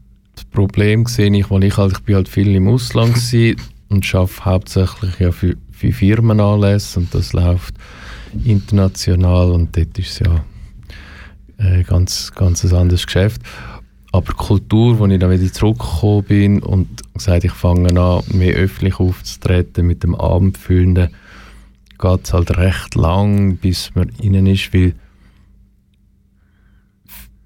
Problem 0.53 1.05
sehe 1.07 1.37
ich, 1.37 1.51
weil 1.51 1.65
ich 1.65 1.77
halt, 1.77 1.93
ich 1.93 2.01
bin 2.01 2.15
halt 2.15 2.29
viel 2.29 2.55
im 2.55 2.69
Ausland 2.69 3.17
und 3.89 4.15
arbeite 4.15 4.45
hauptsächlich 4.45 5.19
ja 5.19 5.33
für, 5.33 5.57
für 5.73 5.93
Firmenanlässe 5.93 7.01
und 7.01 7.15
das 7.15 7.33
läuft 7.33 7.75
international 8.45 9.51
und 9.51 9.77
dort 9.77 9.99
ist 9.99 10.11
es 10.11 10.19
ja 10.21 10.45
ein 11.59 11.81
äh, 11.81 11.83
ganz, 11.83 12.33
ganz 12.35 12.65
anderes 12.73 13.07
Geschäft. 13.07 13.43
Aber 14.11 14.33
Kultur, 14.33 14.99
wo 14.99 15.07
ich 15.07 15.19
dann 15.19 15.31
wieder 15.31 15.53
zurückgekommen 15.53 16.25
bin 16.25 16.63
und 16.63 16.89
gesagt 17.15 17.45
ich 17.45 17.53
fange 17.53 17.89
an, 18.01 18.23
mehr 18.33 18.55
öffentlich 18.55 18.99
aufzutreten 19.01 19.87
mit 19.87 20.03
dem 20.03 20.15
Abendfüllenden, 20.15 21.11
geht 21.99 22.25
es 22.25 22.33
halt 22.33 22.57
recht 22.57 22.95
lang, 22.95 23.57
bis 23.57 23.95
man 23.95 24.09
innen 24.21 24.47
ist, 24.47 24.73
weil 24.73 24.95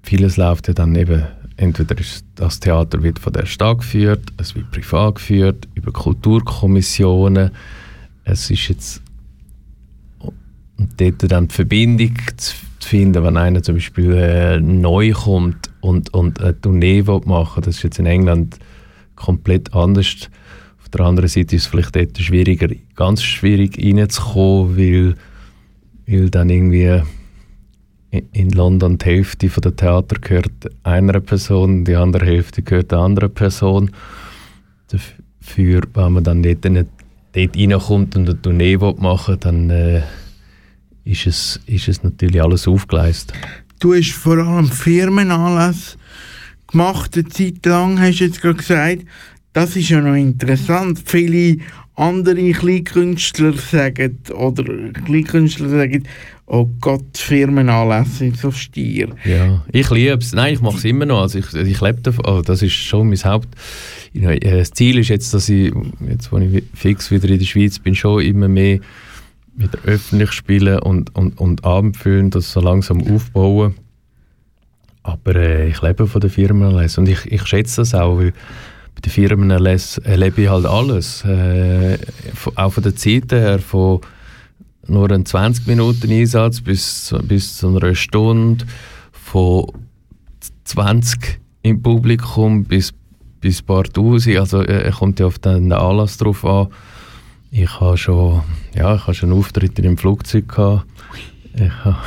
vieles 0.03 0.37
läuft 0.37 0.67
ja 0.67 0.73
dann 0.73 0.95
eben, 0.95 1.23
entweder 1.57 1.97
ist 1.97 2.25
das 2.35 2.59
Theater 2.59 3.03
wird 3.03 3.19
von 3.19 3.33
der 3.33 3.45
Stadt 3.45 3.79
geführt, 3.79 4.31
es 4.37 4.55
wird 4.55 4.71
privat 4.71 5.15
geführt, 5.15 5.67
über 5.73 5.91
Kulturkommissionen, 5.91 7.51
es 8.23 8.49
ist 8.49 8.69
jetzt 8.69 9.01
und 10.77 10.99
dort 10.99 11.31
dann 11.31 11.47
die 11.47 11.53
Verbindung 11.53 12.15
zu 12.37 12.55
finden, 12.79 13.23
wenn 13.23 13.37
einer 13.37 13.63
zum 13.63 13.75
Beispiel 13.75 14.13
äh, 14.13 14.59
neu 14.59 15.11
kommt 15.11 15.72
und, 15.83 16.13
und 16.13 16.41
eine 16.41 16.59
Tournee 16.59 17.03
machen 17.03 17.63
das 17.63 17.77
ist 17.77 17.83
jetzt 17.83 17.99
in 17.99 18.05
England 18.05 18.57
komplett 19.15 19.73
anders 19.73 20.29
der 20.93 21.05
anderen 21.05 21.29
Seite 21.29 21.55
ist 21.55 21.63
es 21.63 21.67
vielleicht 21.67 21.95
dort 21.95 22.17
schwieriger, 22.17 22.69
ganz 22.95 23.23
schwierig 23.23 23.77
reinzukommen, 23.77 24.77
weil, 24.77 25.15
weil 26.07 26.29
dann 26.29 26.49
irgendwie 26.49 27.01
in 28.31 28.49
London 28.51 28.99
die 28.99 29.05
Hälfte 29.05 29.49
von 29.49 29.61
der 29.61 29.75
Theater 29.75 30.17
gehört 30.21 30.51
einer 30.83 31.19
Person, 31.19 31.83
die 31.83 31.95
andere 31.95 32.25
Hälfte 32.25 32.61
gehört 32.61 32.91
der 32.91 32.99
anderen 32.99 33.33
Person. 33.33 33.89
Dafür, 34.87 35.81
wenn 35.93 36.11
man 36.11 36.23
dann 36.23 36.43
dort, 36.43 36.63
nicht, 36.65 36.87
dort 37.33 37.57
reinkommt 37.57 38.15
und 38.15 38.29
eine 38.29 38.39
Tournee 38.39 38.77
machen 38.77 39.37
dann 39.39 39.69
äh, 39.71 40.03
ist, 41.05 41.25
es, 41.25 41.59
ist 41.65 41.87
es 41.87 42.03
natürlich 42.03 42.41
alles 42.41 42.67
aufgeleistet. 42.67 43.35
Du 43.83 43.93
hast 43.93 44.13
vor 44.13 44.37
allem 44.37 44.69
Firmenanlass 44.69 45.97
gemacht, 46.71 47.17
eine 47.17 47.27
Zeit 47.27 47.65
lang, 47.65 47.99
hast 47.99 48.21
du 48.21 48.23
jetzt 48.23 48.41
gerade 48.41 48.55
gesagt. 48.55 48.99
Das 49.51 49.75
ist 49.75 49.89
ja 49.89 49.99
noch 49.99 50.15
interessant. 50.15 51.01
Viele 51.03 51.57
andere 51.95 52.53
Kleinkünstler 52.53 53.51
sagen, 53.57 54.19
oder 54.33 54.63
Kleinkünstler 55.05 55.67
sagen, 55.67 56.07
oh 56.45 56.69
Gott, 56.79 57.17
Firmenanlässe 57.17 58.19
sind 58.19 58.37
so 58.37 58.51
stier. 58.51 59.09
Ja, 59.25 59.65
ich 59.73 59.89
liebe 59.89 60.13
es. 60.13 60.31
Nein, 60.31 60.53
ich 60.53 60.61
mache 60.61 60.77
es 60.77 60.85
immer 60.85 61.05
noch. 61.05 61.19
Also 61.19 61.39
ich, 61.39 61.53
ich 61.53 61.81
lebe 61.81 61.99
davon. 61.99 62.23
Also 62.23 62.41
das 62.41 62.61
ist 62.61 62.71
schon 62.71 63.09
mein 63.09 63.21
Haupt... 63.25 63.49
Äh, 64.13 64.39
das 64.39 64.71
Ziel 64.71 64.97
ist 64.99 65.09
jetzt, 65.09 65.33
dass 65.33 65.49
ich, 65.49 65.73
jetzt 66.07 66.31
wo 66.31 66.37
ich 66.37 66.63
fix 66.73 67.11
wieder 67.11 67.27
in 67.27 67.39
der 67.39 67.45
Schweiz 67.45 67.79
bin, 67.79 67.95
schon 67.95 68.21
immer 68.21 68.47
mehr 68.47 68.79
wieder 69.55 69.79
öffentlich 69.85 70.31
spielen 70.31 70.79
und, 70.79 71.15
und, 71.15 71.39
und 71.39 71.63
Abendfüllen, 71.63 72.29
das 72.29 72.51
so 72.51 72.59
langsam 72.59 73.01
aufbauen. 73.01 73.75
Aber 75.03 75.35
äh, 75.35 75.69
ich 75.69 75.81
lebe 75.81 76.07
von 76.07 76.21
der 76.21 76.29
Firmenanlässe 76.29 77.01
und 77.01 77.09
ich, 77.09 77.31
ich 77.31 77.45
schätze 77.45 77.81
das 77.81 77.93
auch, 77.93 78.17
weil 78.17 78.31
bei 78.95 79.01
den 79.03 79.11
Firmen 79.11 79.51
erlebe 79.51 80.41
ich 80.41 80.49
halt 80.49 80.65
alles. 80.65 81.23
Äh, 81.25 81.97
auch 82.55 82.73
von 82.73 82.83
der 82.83 82.95
Zeit 82.95 83.31
her, 83.31 83.59
von 83.59 84.01
nur 84.87 85.09
einem 85.09 85.25
20 85.25 85.67
Minuten 85.67 86.11
Einsatz 86.11 86.61
bis, 86.61 87.13
bis 87.23 87.57
zu 87.57 87.75
einer 87.75 87.95
Stunde, 87.95 88.65
von 89.11 89.67
20 90.65 91.39
im 91.63 91.81
Publikum 91.81 92.65
bis, 92.65 92.93
bis 93.39 93.61
ein 93.61 93.65
paar 93.65 93.83
Tausend. 93.83 94.37
Also 94.37 94.61
äh, 94.61 94.91
kommt 94.91 95.19
ja 95.19 95.25
auf 95.25 95.39
den 95.39 95.71
Anlass 95.71 96.17
drauf 96.17 96.45
an. 96.45 96.67
Ich 97.55 97.79
habe 97.79 97.95
schon, 97.97 98.41
ja, 98.73 98.95
ich 98.95 99.03
habe 99.03 99.13
schon 99.13 99.31
Auftritte 99.31 99.83
im 99.83 99.95
Flugzeug 99.95 100.47
gehabt. 100.47 100.87
Ich 101.53 101.71
habe 101.85 101.97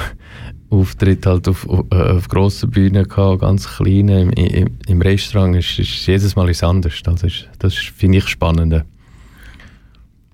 Auftritt 0.71 1.25
halt 1.25 1.47
auf, 1.47 1.69
auf, 1.69 1.85
äh, 1.93 1.95
auf 1.95 2.27
grossen 2.27 2.69
Bühnen 2.69 3.07
gehabt, 3.07 3.43
ganz 3.43 3.69
kleine. 3.69 4.23
Im, 4.23 4.31
im, 4.31 4.71
im 4.89 5.01
Restaurant 5.01 5.55
ist, 5.55 5.79
ist 5.79 6.05
jedes 6.05 6.35
Mal 6.35 6.51
ist 6.51 6.65
anders. 6.65 7.01
Das, 7.05 7.23
ist, 7.23 7.49
das 7.61 7.75
finde 7.75 8.19
ich 8.19 8.27
spannend. 8.27 8.85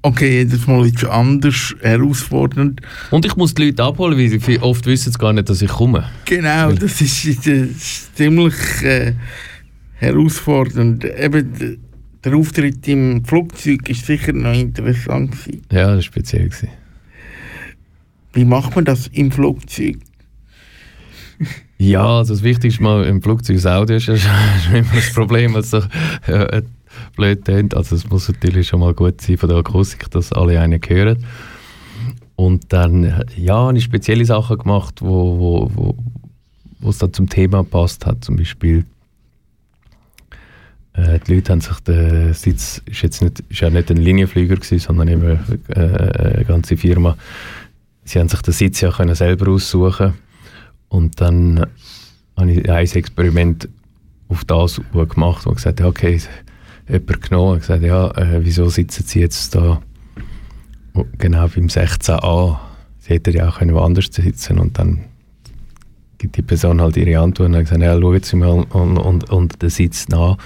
Okay, 0.00 0.38
jedes 0.38 0.66
Mal 0.66 0.86
ist 0.86 1.02
es 1.02 1.04
anders, 1.04 1.74
herausfordernd. 1.82 2.80
Und 3.10 3.26
ich 3.26 3.36
muss 3.36 3.52
die 3.52 3.66
Leute 3.66 3.84
abholen, 3.84 4.16
weil 4.16 4.58
oft 4.62 4.86
wissen 4.86 5.12
sie 5.12 5.18
gar 5.18 5.34
nicht, 5.34 5.50
dass 5.50 5.60
ich 5.60 5.70
komme. 5.70 6.10
Genau, 6.24 6.72
das 6.72 7.02
ist, 7.02 7.26
das 7.26 7.46
ist 7.46 8.16
ziemlich 8.16 8.54
äh, 8.82 9.12
herausfordernd. 9.96 11.04
Eben, 11.04 11.78
der 12.24 12.36
Auftritt 12.36 12.86
im 12.88 13.24
Flugzeug 13.24 13.88
ist 13.88 14.06
sicher 14.06 14.32
noch 14.32 14.54
interessant 14.54 15.32
gewesen. 15.32 15.62
Ja, 15.70 15.86
das 15.86 15.96
war 15.96 16.02
speziell. 16.02 16.48
Gewesen. 16.48 16.68
Wie 18.32 18.44
macht 18.44 18.74
man 18.74 18.84
das 18.84 19.08
im 19.08 19.30
Flugzeug? 19.30 19.98
Ja, 21.78 22.18
also 22.18 22.34
das 22.34 22.42
Wichtigste 22.42 22.82
mal 22.82 23.04
im 23.04 23.20
Flugzeug 23.20 23.56
das 23.56 23.66
Audio 23.66 23.96
ist, 23.96 24.08
ist 24.08 24.26
immer 24.72 24.94
das 24.94 25.12
Problem, 25.12 25.54
was 25.54 25.70
so 25.70 25.82
äh, 26.26 26.62
blöd 27.16 27.44
tönt. 27.44 27.74
Also 27.74 27.96
es 27.96 28.08
muss 28.08 28.28
natürlich 28.28 28.68
schon 28.68 28.80
mal 28.80 28.94
gut 28.94 29.20
sein 29.20 29.36
von 29.36 29.48
der 29.48 29.58
Akustik, 29.58 30.10
dass 30.10 30.32
alle 30.32 30.60
einen 30.60 30.80
hören. 30.86 31.24
Und 32.36 32.72
dann, 32.72 33.24
ja, 33.36 33.56
habe 33.56 33.76
ich 33.76 33.84
spezielle 33.84 34.24
Sachen 34.24 34.58
gemacht, 34.58 35.02
wo, 35.02 35.38
wo, 35.38 35.70
wo, 35.74 35.96
wo 36.80 36.90
es 36.90 36.98
dann 36.98 37.12
zum 37.12 37.28
Thema 37.28 37.64
passt 37.64 38.06
hat. 38.06 38.24
Zum 38.24 38.36
Beispiel, 38.36 38.84
äh, 40.94 41.18
die 41.20 41.34
Leute 41.34 41.52
haben 41.52 41.60
sich 41.60 41.78
den 41.80 42.34
Sitz, 42.34 42.82
ist 42.86 43.02
jetzt 43.02 43.22
nicht, 43.22 43.42
nicht 43.48 43.90
ein 43.90 43.96
Linienflieger 43.96 44.56
gewesen, 44.56 44.78
sondern 44.78 45.08
eben 45.08 45.38
äh, 45.68 45.78
eine 45.78 46.44
ganze 46.46 46.76
Firma. 46.76 47.16
Sie 48.04 48.18
haben 48.18 48.28
sich 48.28 48.42
den 48.42 48.52
Sitz 48.52 48.80
ja 48.80 48.90
können 48.90 49.14
selber 49.14 49.50
aussuchen 49.50 50.14
und 50.88 51.20
dann 51.20 51.66
habe 52.36 52.52
ich 52.52 52.68
ein 52.68 52.86
Experiment 52.86 53.68
auf 54.28 54.44
das 54.44 54.80
gemacht, 54.92 55.46
wo 55.46 55.50
ich 55.50 55.56
gesagt 55.56 55.80
habe, 55.80 55.90
okay, 55.90 56.20
jemand 56.88 57.22
genommen 57.22 57.52
und 57.52 57.60
gesagt, 57.60 57.82
ja, 57.82 58.10
äh, 58.10 58.44
wieso 58.44 58.68
sitzen 58.68 59.04
Sie 59.06 59.20
jetzt 59.20 59.54
da 59.54 59.80
genau 61.18 61.48
beim 61.48 61.66
16a? 61.66 62.58
Sie 62.98 63.14
hätten 63.14 63.34
ja 63.34 63.48
auch 63.48 63.58
können 63.58 63.74
woanders 63.74 64.06
sitzen 64.06 64.58
und 64.58 64.78
dann 64.78 65.04
gibt 66.18 66.36
die 66.36 66.42
Person 66.42 66.80
halt 66.80 66.96
ihre 66.96 67.20
Antwort 67.20 67.48
und 67.48 67.56
hat 67.56 67.64
gesagt, 67.64 67.82
ja, 67.82 67.98
schauen 67.98 68.22
Sie 68.22 68.36
mal 68.36 68.48
und, 68.48 68.96
und, 68.98 69.30
und 69.30 69.62
den 69.62 69.70
Sitz 69.70 70.08
nach. 70.08 70.36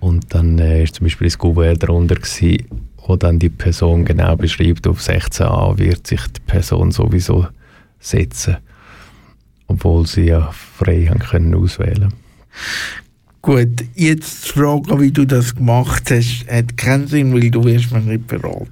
Und 0.00 0.34
dann 0.34 0.58
äh, 0.58 0.84
ist 0.84 0.96
zum 0.96 1.04
Beispiel 1.04 1.26
das 1.26 1.38
Gouverneur 1.38 1.74
darunter 1.74 2.14
gewesen, 2.14 2.64
wo 3.06 3.16
dann 3.16 3.38
die 3.38 3.48
Person 3.48 4.04
genau 4.04 4.36
beschreibt, 4.36 4.86
auf 4.86 5.00
16a 5.00 5.78
wird 5.78 6.06
sich 6.06 6.20
die 6.28 6.40
Person 6.40 6.90
sowieso 6.90 7.46
setzen, 7.98 8.58
obwohl 9.66 10.06
sie 10.06 10.26
ja 10.26 10.50
frei 10.52 11.06
haben 11.06 11.18
können 11.18 11.54
auswählen. 11.54 12.12
Gut, 13.40 13.84
jetzt 13.94 14.42
zu 14.42 14.54
fragen, 14.54 15.00
wie 15.00 15.12
du 15.12 15.24
das 15.24 15.54
gemacht 15.54 16.10
hast, 16.10 16.44
hat 16.50 16.76
keinen 16.76 17.06
Sinn, 17.06 17.32
weil 17.32 17.50
du 17.50 17.64
wirst 17.64 17.92
mir 17.92 18.00
nicht 18.00 18.26
beraten. 18.26 18.68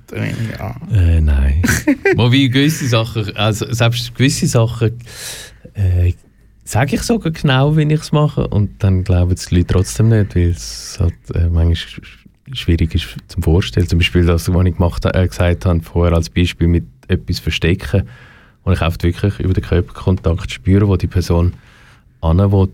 Ja. 0.59 0.77
Äh, 0.93 1.21
nein. 1.21 1.63
Wobei 2.17 2.47
gewisse 2.49 2.89
Sachen, 2.89 3.35
also 3.37 3.73
selbst 3.73 4.15
gewisse 4.15 4.47
Sachen 4.49 4.99
äh, 5.75 6.13
sage 6.67 6.97
ich 6.97 7.03
sogar 7.03 7.33
genau, 7.33 7.77
wie 7.77 7.83
ich 7.83 8.01
es 8.01 8.13
mache 8.13 8.47
und 8.49 8.83
dann 8.83 9.05
glauben 9.05 9.35
die 9.35 9.55
Leute 9.55 9.67
trotzdem 9.69 10.09
nicht, 10.09 10.35
weil 10.35 10.51
es 10.51 10.99
halt 11.01 11.15
äh, 11.35 11.49
manchmal 11.49 11.77
schwierig 12.53 12.95
ist 12.95 13.07
zum 13.29 13.43
Vorstellen. 13.43 13.87
Zum 13.87 13.99
Beispiel 13.99 14.27
das, 14.27 14.53
was 14.53 14.67
ich 14.67 14.75
gemacht, 14.75 15.05
äh, 15.05 15.27
gesagt 15.27 15.65
habe 15.65 15.83
vorher 15.83 16.15
als 16.15 16.29
Beispiel 16.29 16.67
mit 16.67 16.85
etwas 17.09 17.39
verstecken, 17.39 18.09
wo 18.65 18.73
ich 18.73 18.83
oft 18.83 19.03
wirklich 19.05 19.39
über 19.39 19.55
den 19.55 19.65
Körperkontakt 19.65 20.51
spüre, 20.51 20.89
wo 20.89 20.97
die 20.97 21.07
Person 21.07 21.55
an 22.21 22.39
will, 22.39 22.69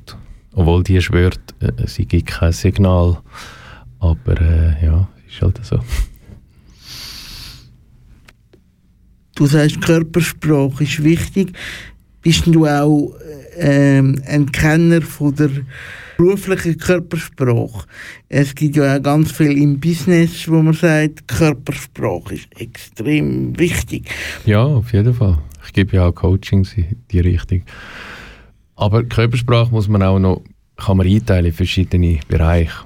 obwohl 0.54 0.82
die 0.82 1.00
schwört, 1.00 1.40
äh, 1.60 1.86
sie 1.86 2.06
gibt 2.06 2.28
kein 2.28 2.52
Signal. 2.52 3.18
Aber 4.00 4.40
äh, 4.40 4.84
ja, 4.84 5.08
ist 5.28 5.42
halt 5.42 5.64
so. 5.64 5.78
Du 9.34 9.46
sagst, 9.46 9.80
Körpersprache 9.80 10.84
ist 10.84 11.02
wichtig. 11.02 11.52
Bist 12.22 12.46
du 12.46 12.66
auch 12.66 13.14
ähm, 13.56 14.22
ein 14.26 14.50
Kenner 14.50 15.02
von 15.02 15.34
der 15.34 15.50
beruflichen 16.16 16.78
Körpersprache? 16.78 17.86
Es 18.28 18.54
gibt 18.54 18.76
ja 18.76 18.96
auch 18.96 19.02
ganz 19.02 19.32
viel 19.32 19.60
im 19.60 19.80
Business, 19.80 20.48
wo 20.48 20.62
man 20.62 20.74
sagt, 20.74 21.26
Körpersprache 21.28 22.34
ist 22.34 22.48
extrem 22.60 23.58
wichtig. 23.58 24.08
Ja, 24.46 24.62
auf 24.62 24.92
jeden 24.92 25.14
Fall. 25.14 25.38
Ich 25.66 25.72
gebe 25.72 25.96
ja 25.96 26.06
auch 26.06 26.14
Coachings 26.14 26.74
in 26.74 26.96
die 27.10 27.20
Richtung. 27.20 27.62
Aber 28.76 29.04
Körpersprache 29.04 29.70
muss 29.70 29.88
man 29.88 30.02
auch 30.02 30.18
noch 30.18 30.42
kann 30.76 30.96
man 30.96 31.06
einteilen 31.06 31.46
in 31.46 31.52
verschiedene 31.52 32.18
Bereiche. 32.28 32.84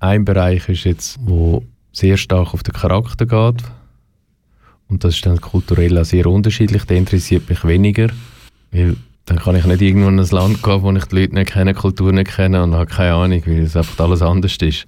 Ein 0.00 0.24
Bereich 0.24 0.68
ist 0.68 0.84
jetzt, 0.84 1.18
wo 1.20 1.62
sehr 1.92 2.16
stark 2.16 2.54
auf 2.54 2.62
den 2.62 2.74
Charakter 2.74 3.26
geht. 3.26 3.64
Und 4.88 5.04
das 5.04 5.14
ist 5.14 5.26
dann 5.26 5.40
kulturell 5.40 5.96
auch 5.98 6.04
sehr 6.04 6.26
unterschiedlich. 6.26 6.84
Der 6.84 6.96
interessiert 6.96 7.48
mich 7.48 7.64
weniger, 7.64 8.08
weil 8.72 8.96
dann 9.26 9.38
kann 9.38 9.54
ich 9.54 9.64
nicht 9.64 9.80
irgendwo 9.80 10.08
in 10.08 10.18
ein 10.18 10.26
Land 10.26 10.62
gehen, 10.62 10.82
wo 10.82 10.90
ich 10.92 11.04
die 11.04 11.16
Leute 11.16 11.34
nicht 11.34 11.52
kenne, 11.52 11.74
Kultur 11.74 12.12
nicht 12.12 12.34
kenne 12.34 12.62
und 12.62 12.74
habe 12.74 12.86
keine 12.86 13.14
Ahnung, 13.14 13.42
weil 13.46 13.60
es 13.60 13.76
einfach 13.76 14.04
alles 14.04 14.22
anders 14.22 14.56
ist. 14.56 14.86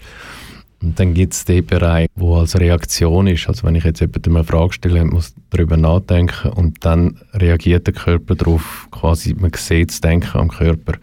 Und 0.82 0.98
dann 0.98 1.14
gibt 1.14 1.32
es 1.32 1.44
den 1.44 1.64
Bereich, 1.64 2.08
wo 2.16 2.36
als 2.38 2.58
Reaktion 2.58 3.28
ist. 3.28 3.48
Also 3.48 3.64
wenn 3.64 3.76
ich 3.76 3.84
jetzt 3.84 4.00
jemandem 4.00 4.36
eine 4.36 4.44
Frage 4.44 4.72
stelle, 4.72 5.04
muss 5.04 5.32
darüber 5.50 5.76
nachdenken 5.76 6.50
und 6.50 6.84
dann 6.84 7.20
reagiert 7.34 7.86
der 7.86 7.94
Körper 7.94 8.34
darauf. 8.34 8.88
Quasi, 8.90 9.34
man 9.34 9.52
sieht 9.54 9.90
das 9.90 10.00
Denken 10.00 10.38
am 10.38 10.48
Körper. 10.48 10.94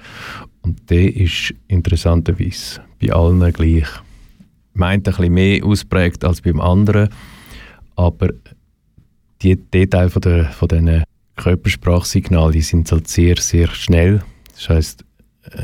Und 0.61 0.89
der 0.89 1.15
ist 1.15 1.53
interessanterweise 1.69 2.81
bei 3.01 3.13
allen 3.13 3.39
gleich. 3.53 3.87
Meint 4.73 5.07
ein 5.07 5.13
bisschen 5.15 5.33
mehr 5.33 5.63
ausprägt 5.63 6.25
als 6.25 6.41
beim 6.41 6.59
anderen, 6.59 7.09
aber 7.95 8.29
die 9.41 9.55
Details 9.55 10.11
von, 10.11 10.21
der, 10.21 10.45
von 10.45 10.67
diesen 10.67 11.03
Körpersprachsignalen 11.39 12.61
sind 12.61 12.91
halt 12.91 13.07
sehr, 13.07 13.37
sehr 13.37 13.67
schnell. 13.67 14.21
Das 14.53 14.69
heisst, 14.69 15.05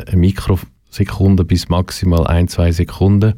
eine 0.08 0.18
Mikrosekunde 0.18 1.44
bis 1.44 1.70
maximal 1.70 2.26
ein, 2.28 2.48
zwei 2.48 2.72
Sekunden. 2.72 3.34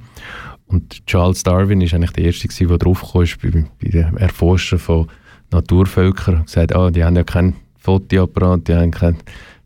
Und 0.68 1.06
Charles 1.08 1.44
Darwin 1.44 1.82
ist 1.82 1.94
eigentlich 1.94 2.12
der 2.12 2.26
Erste, 2.26 2.48
der 2.48 2.78
drauf 2.78 3.02
kam, 3.12 3.24
bei, 3.42 3.66
bei 3.82 3.90
den 3.90 4.18
Erforschern 4.18 4.80
von 4.80 5.08
Naturvölkern. 5.52 6.36
Er 6.36 6.44
gesagt, 6.44 6.76
oh, 6.76 6.90
die 6.90 7.04
haben 7.04 7.16
ja 7.16 7.24
keinen 7.24 7.56
Fotoapparat, 7.78 8.68
die 8.68 8.76
haben 8.76 8.92
keinen 8.92 9.18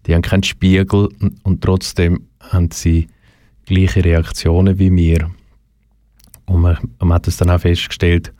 die 0.07 0.15
haben 0.15 0.21
keinen 0.21 0.43
Spiegel 0.43 1.09
und 1.43 1.61
trotzdem 1.61 2.27
haben 2.39 2.69
sie 2.71 3.07
gleiche 3.65 4.03
Reaktionen 4.03 4.79
wie 4.79 4.95
wir. 4.95 5.29
Und 6.45 6.61
man, 6.61 6.77
man 6.99 7.13
hat 7.13 7.27
es 7.27 7.37
dann 7.37 7.49
auch 7.49 7.61
festgestellt, 7.61 8.33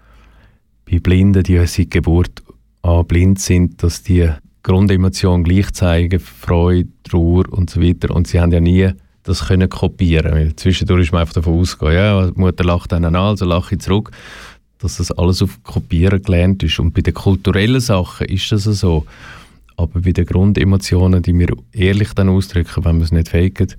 bei 0.90 1.00
Blinden, 1.00 1.44
die 1.44 1.64
seit 1.66 1.92
Geburt 1.92 2.44
blind 3.08 3.40
sind, 3.40 3.84
dass 3.84 4.04
die 4.04 4.30
Grundemotionen 4.64 5.44
gleich 5.44 5.72
zeigen, 5.72 6.20
Freude, 6.20 6.90
Trauer 7.04 7.52
und 7.52 7.70
so 7.70 7.82
weiter. 7.82 8.16
Und 8.16 8.28
sie 8.28 8.40
haben 8.40 8.52
ja 8.52 8.60
nie 8.60 8.92
das 9.24 9.48
können 9.48 9.70
kopieren. 9.70 10.34
Weil 10.34 10.56
zwischendurch 10.56 11.04
ist 11.04 11.12
man 11.12 11.22
einfach 11.22 11.34
davon 11.34 11.60
ausgegangen, 11.60 11.96
ja, 11.96 12.32
die 12.32 12.40
Mutter 12.40 12.64
lacht 12.64 12.94
einen 12.94 13.16
an, 13.16 13.16
also 13.16 13.46
lache 13.46 13.76
ich 13.76 13.82
zurück, 13.82 14.12
dass 14.80 14.98
das 14.98 15.12
alles 15.12 15.42
auf 15.42 15.64
Kopieren 15.64 16.22
gelernt 16.22 16.64
ist. 16.64 16.80
Und 16.80 16.94
bei 16.94 17.02
den 17.02 17.14
kulturellen 17.14 17.82
Sachen 17.82 18.28
ist 18.28 18.52
das 18.52 18.64
so. 18.64 19.06
Aber 19.78 20.02
bei 20.02 20.12
den 20.12 20.26
Grundemotionen, 20.26 21.22
die 21.22 21.38
wir 21.38 21.50
ehrlich 21.72 22.14
dann 22.14 22.30
ausdrücken, 22.30 22.84
wenn 22.86 22.98
wir 22.98 23.04
es 23.04 23.12
nicht 23.12 23.30
faken, 23.30 23.74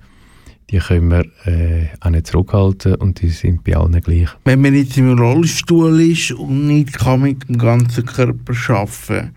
die 0.69 0.79
können 0.79 1.11
wir 1.11 1.25
äh, 1.45 1.87
auch 1.99 2.09
nicht 2.09 2.27
zurückhalten 2.27 2.95
und 2.95 3.21
die 3.21 3.29
sind 3.29 3.63
bei 3.63 3.75
allen 3.75 3.99
gleich. 4.01 4.29
Wenn 4.45 4.61
man 4.61 4.73
jetzt 4.73 4.97
im 4.97 5.17
Rollstuhl 5.17 6.01
ist 6.01 6.31
und 6.31 6.67
nicht 6.67 6.97
kann 6.97 7.21
mit 7.21 7.47
dem 7.47 7.57
ganzen 7.57 8.05
Körper 8.05 8.53
arbeiten 8.69 8.89
kann, 9.07 9.35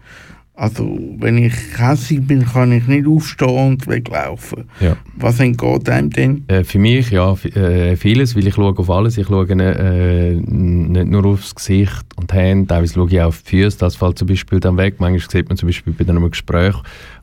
also, 0.58 0.98
wenn 1.18 1.36
ich 1.36 1.52
hässlich 1.76 2.26
bin, 2.26 2.46
kann 2.46 2.72
ich 2.72 2.86
nicht 2.86 3.06
aufstehen 3.06 3.72
und 3.72 3.86
weglaufen. 3.86 4.64
Ja. 4.80 4.96
Was 5.14 5.38
entgeht 5.38 5.86
einem 5.90 6.08
denn? 6.08 6.44
Äh, 6.48 6.64
für 6.64 6.78
mich, 6.78 7.10
ja, 7.10 7.34
äh, 7.54 7.94
vieles, 7.94 8.34
weil 8.34 8.46
ich 8.46 8.54
schaue 8.54 8.74
auf 8.74 8.88
alles. 8.88 9.18
Ich 9.18 9.26
schaue 9.26 9.46
äh, 9.50 10.34
nicht 10.34 11.06
nur 11.08 11.26
aufs 11.26 11.54
Gesicht 11.54 12.06
und 12.16 12.32
Hände, 12.32 12.68
teilweise 12.68 12.94
schaue 12.94 13.10
ich 13.10 13.20
auch 13.20 13.26
auf 13.26 13.42
die 13.42 13.62
Füße. 13.62 13.76
Das 13.76 13.96
fällt 13.96 14.16
zum 14.16 14.28
Beispiel 14.28 14.58
dann 14.58 14.78
weg. 14.78 14.94
Manchmal 14.98 15.30
sieht 15.30 15.46
man 15.50 15.58
zum 15.58 15.68
Beispiel 15.68 15.92
bei 15.92 16.08
einem 16.08 16.30
Gespräch, 16.30 16.74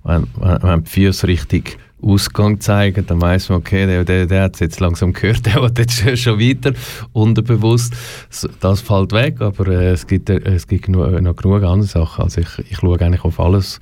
wenn, 0.03 0.27
wenn 0.39 0.83
die 0.83 0.89
Füße 0.91 1.27
richtig 1.27 1.79
Ausgang 2.03 2.59
zeigen, 2.59 3.05
dann 3.07 3.21
weiß 3.21 3.49
man, 3.49 3.59
okay, 3.59 3.85
der, 3.85 4.03
der, 4.03 4.25
der 4.25 4.43
hat 4.43 4.55
es 4.55 4.59
jetzt 4.59 4.79
langsam 4.79 5.13
gehört, 5.13 5.45
der 5.45 5.55
will 5.55 5.71
jetzt 5.77 6.19
schon 6.19 6.39
weiter, 6.39 6.73
unterbewusst. 7.13 7.93
Das 8.59 8.81
fällt 8.81 9.11
weg, 9.11 9.41
aber 9.41 9.67
äh, 9.67 9.91
es 9.91 10.05
gibt, 10.05 10.29
äh, 10.29 10.39
es 10.43 10.67
gibt 10.67 10.89
noch, 10.89 11.09
noch 11.21 11.35
genug 11.35 11.63
andere 11.63 11.87
Sachen. 11.87 12.23
Also 12.23 12.41
ich, 12.41 12.59
ich 12.69 12.77
schaue 12.77 12.99
eigentlich 12.99 13.23
auf 13.23 13.39
alles. 13.39 13.79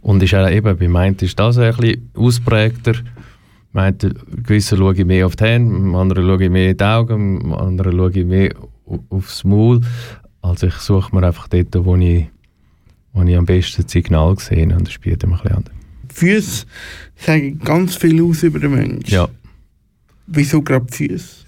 Und 0.00 0.22
ist 0.22 0.34
auch 0.34 0.48
eben, 0.48 0.78
bei 0.78 0.88
meint 0.88 1.22
ist 1.22 1.38
das 1.38 1.58
ein 1.58 1.74
bisschen 1.74 2.10
ausprägter. 2.14 2.94
Meint, 3.72 4.06
gewisse 4.44 4.76
schaue 4.76 4.94
ich 4.94 5.04
mehr 5.04 5.26
auf 5.26 5.36
die 5.36 5.44
Hände, 5.44 5.98
andere 5.98 6.22
schaue 6.22 6.44
ich 6.44 6.50
mehr 6.50 6.70
in 6.70 6.76
die 6.76 6.84
Augen, 6.84 7.52
andere 7.52 7.92
schaue 7.92 8.10
ich 8.12 8.24
mehr 8.24 8.54
aufs 9.10 9.44
Maul. 9.44 9.80
Also 10.40 10.68
ich 10.68 10.74
suche 10.74 11.14
mir 11.14 11.26
einfach 11.26 11.48
dort, 11.48 11.74
wo 11.84 11.96
ich, 11.96 12.26
wo 13.12 13.22
ich 13.22 13.36
am 13.36 13.46
besten 13.46 13.86
Signal 13.88 14.38
sehe 14.38 14.62
und 14.62 14.86
das 14.86 14.92
spielt 14.92 15.24
immer 15.24 15.36
ein 15.36 15.42
bisschen 15.42 15.56
anders. 15.56 15.75
Füße 16.16 16.66
sagen 17.16 17.58
ganz 17.58 17.96
viel 17.96 18.22
aus 18.22 18.42
über 18.42 18.58
den 18.58 18.72
Menschen. 18.72 19.12
Ja. 19.12 19.28
Wieso 20.26 20.62
gerade 20.62 20.86
die 20.86 21.08
Füße? 21.08 21.46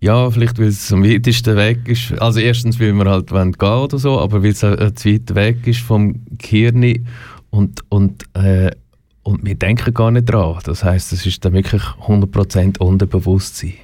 Ja, 0.00 0.30
vielleicht 0.30 0.58
weil 0.58 0.68
es 0.68 0.90
am 0.92 1.04
weitesten 1.04 1.56
weg 1.56 1.80
ist. 1.86 2.12
Also 2.20 2.40
erstens, 2.40 2.80
weil 2.80 2.94
wir 2.94 3.04
halt 3.04 3.28
gehen 3.28 3.54
oder 3.60 3.98
so, 3.98 4.18
aber 4.18 4.42
weil 4.42 4.50
es 4.50 4.62
äh, 4.62 4.94
zu 4.94 5.10
weit 5.10 5.34
weg 5.34 5.66
ist 5.66 5.80
vom 5.80 6.22
Gehirn 6.38 7.06
und, 7.50 7.84
und, 7.90 8.24
äh, 8.34 8.70
und 9.22 9.44
wir 9.44 9.54
denken 9.56 9.92
gar 9.92 10.10
nicht 10.10 10.24
dran. 10.24 10.58
Das 10.64 10.82
heißt, 10.82 11.12
es 11.12 11.26
ist 11.26 11.44
dann 11.44 11.52
wirklich 11.52 11.82
100% 11.82 12.78
Unterbewusstsein. 12.78 13.74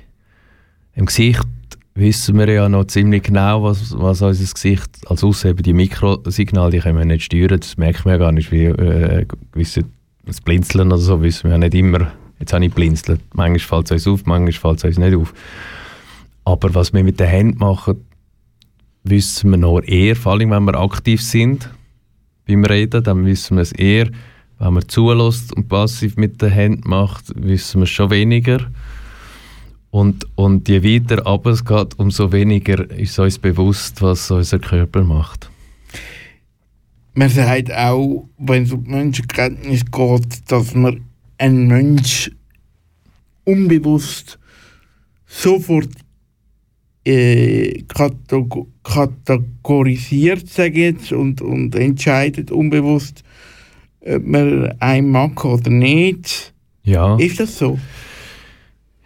Im 0.94 1.04
Gesicht 1.04 1.46
wissen 1.94 2.38
wir 2.38 2.48
ja 2.50 2.68
noch 2.70 2.84
ziemlich 2.84 3.24
genau, 3.24 3.62
was, 3.64 3.92
was 3.98 4.22
unser 4.22 4.54
Gesicht, 4.54 4.88
als 5.06 5.22
außer 5.22 5.50
eben 5.50 5.62
die 5.62 5.74
Mikrosignale, 5.74 6.70
die 6.70 6.78
können 6.78 6.98
wir 6.98 7.04
nicht 7.04 7.24
steuern, 7.24 7.60
das 7.60 7.76
merkt 7.76 8.06
man 8.06 8.12
ja 8.14 8.18
gar 8.18 8.32
nicht, 8.32 8.50
wie 8.52 8.64
äh, 8.64 9.26
gewisse 9.52 9.84
das 10.26 10.40
Blinzeln 10.40 10.88
oder 10.88 10.98
so, 10.98 11.22
wissen 11.22 11.44
wir 11.44 11.52
ja 11.52 11.58
nicht 11.58 11.74
immer, 11.74 12.12
jetzt 12.38 12.52
habe 12.52 12.66
ich 12.66 12.74
blinzelt, 12.74 13.20
manchmal 13.32 13.58
fällt 13.84 13.90
es 13.90 14.06
uns 14.06 14.20
auf, 14.20 14.26
manchmal 14.26 14.52
fällt 14.52 14.78
es 14.78 14.84
uns 14.84 14.98
nicht 14.98 15.16
auf. 15.16 15.32
Aber 16.44 16.74
was 16.74 16.92
wir 16.92 17.02
mit 17.02 17.18
den 17.18 17.28
Händen 17.28 17.58
machen, 17.58 18.04
wissen 19.04 19.50
wir 19.50 19.56
noch 19.56 19.80
eher, 19.80 20.16
vor 20.16 20.32
allem 20.32 20.50
wenn 20.50 20.64
wir 20.64 20.74
aktiv 20.74 21.22
sind 21.22 21.70
beim 22.46 22.64
Reden, 22.64 23.02
dann 23.02 23.24
wissen 23.24 23.56
wir 23.56 23.62
es 23.62 23.72
eher, 23.72 24.08
wenn 24.58 24.74
man 24.74 24.88
zulässt 24.88 25.54
und 25.54 25.68
passiv 25.68 26.16
mit 26.16 26.42
den 26.42 26.50
Händen 26.50 26.88
macht, 26.88 27.32
wissen 27.36 27.80
wir 27.80 27.84
es 27.84 27.90
schon 27.90 28.10
weniger. 28.10 28.60
Und, 29.90 30.26
und 30.34 30.68
je 30.68 30.82
weiter 30.82 31.26
ab 31.26 31.46
es 31.46 31.64
geht, 31.64 31.98
umso 31.98 32.32
weniger 32.32 32.90
ist 32.90 33.18
uns 33.18 33.38
bewusst, 33.38 34.02
was 34.02 34.30
unser 34.30 34.58
Körper 34.58 35.04
macht. 35.04 35.50
Man 37.18 37.30
sagt 37.30 37.72
auch, 37.72 38.28
wenn 38.36 38.64
es 38.64 38.72
um 38.72 38.82
Menschenkenntnis 38.82 39.86
geht, 39.90 40.52
dass 40.52 40.74
man 40.74 41.00
einen 41.38 41.66
Mensch 41.66 42.30
unbewusst 43.44 44.38
sofort 45.24 45.88
äh, 47.06 47.84
kategorisiert, 47.88 50.46
sage 50.46 50.80
jetzt, 50.80 51.10
und, 51.10 51.40
und 51.40 51.74
entscheidet 51.74 52.50
unbewusst, 52.50 53.24
ob 54.02 54.26
man 54.26 54.74
einen 54.80 55.10
mag 55.10 55.42
oder 55.42 55.70
nicht. 55.70 56.52
Ja. 56.82 57.16
Ist 57.16 57.40
das 57.40 57.56
so? 57.56 57.78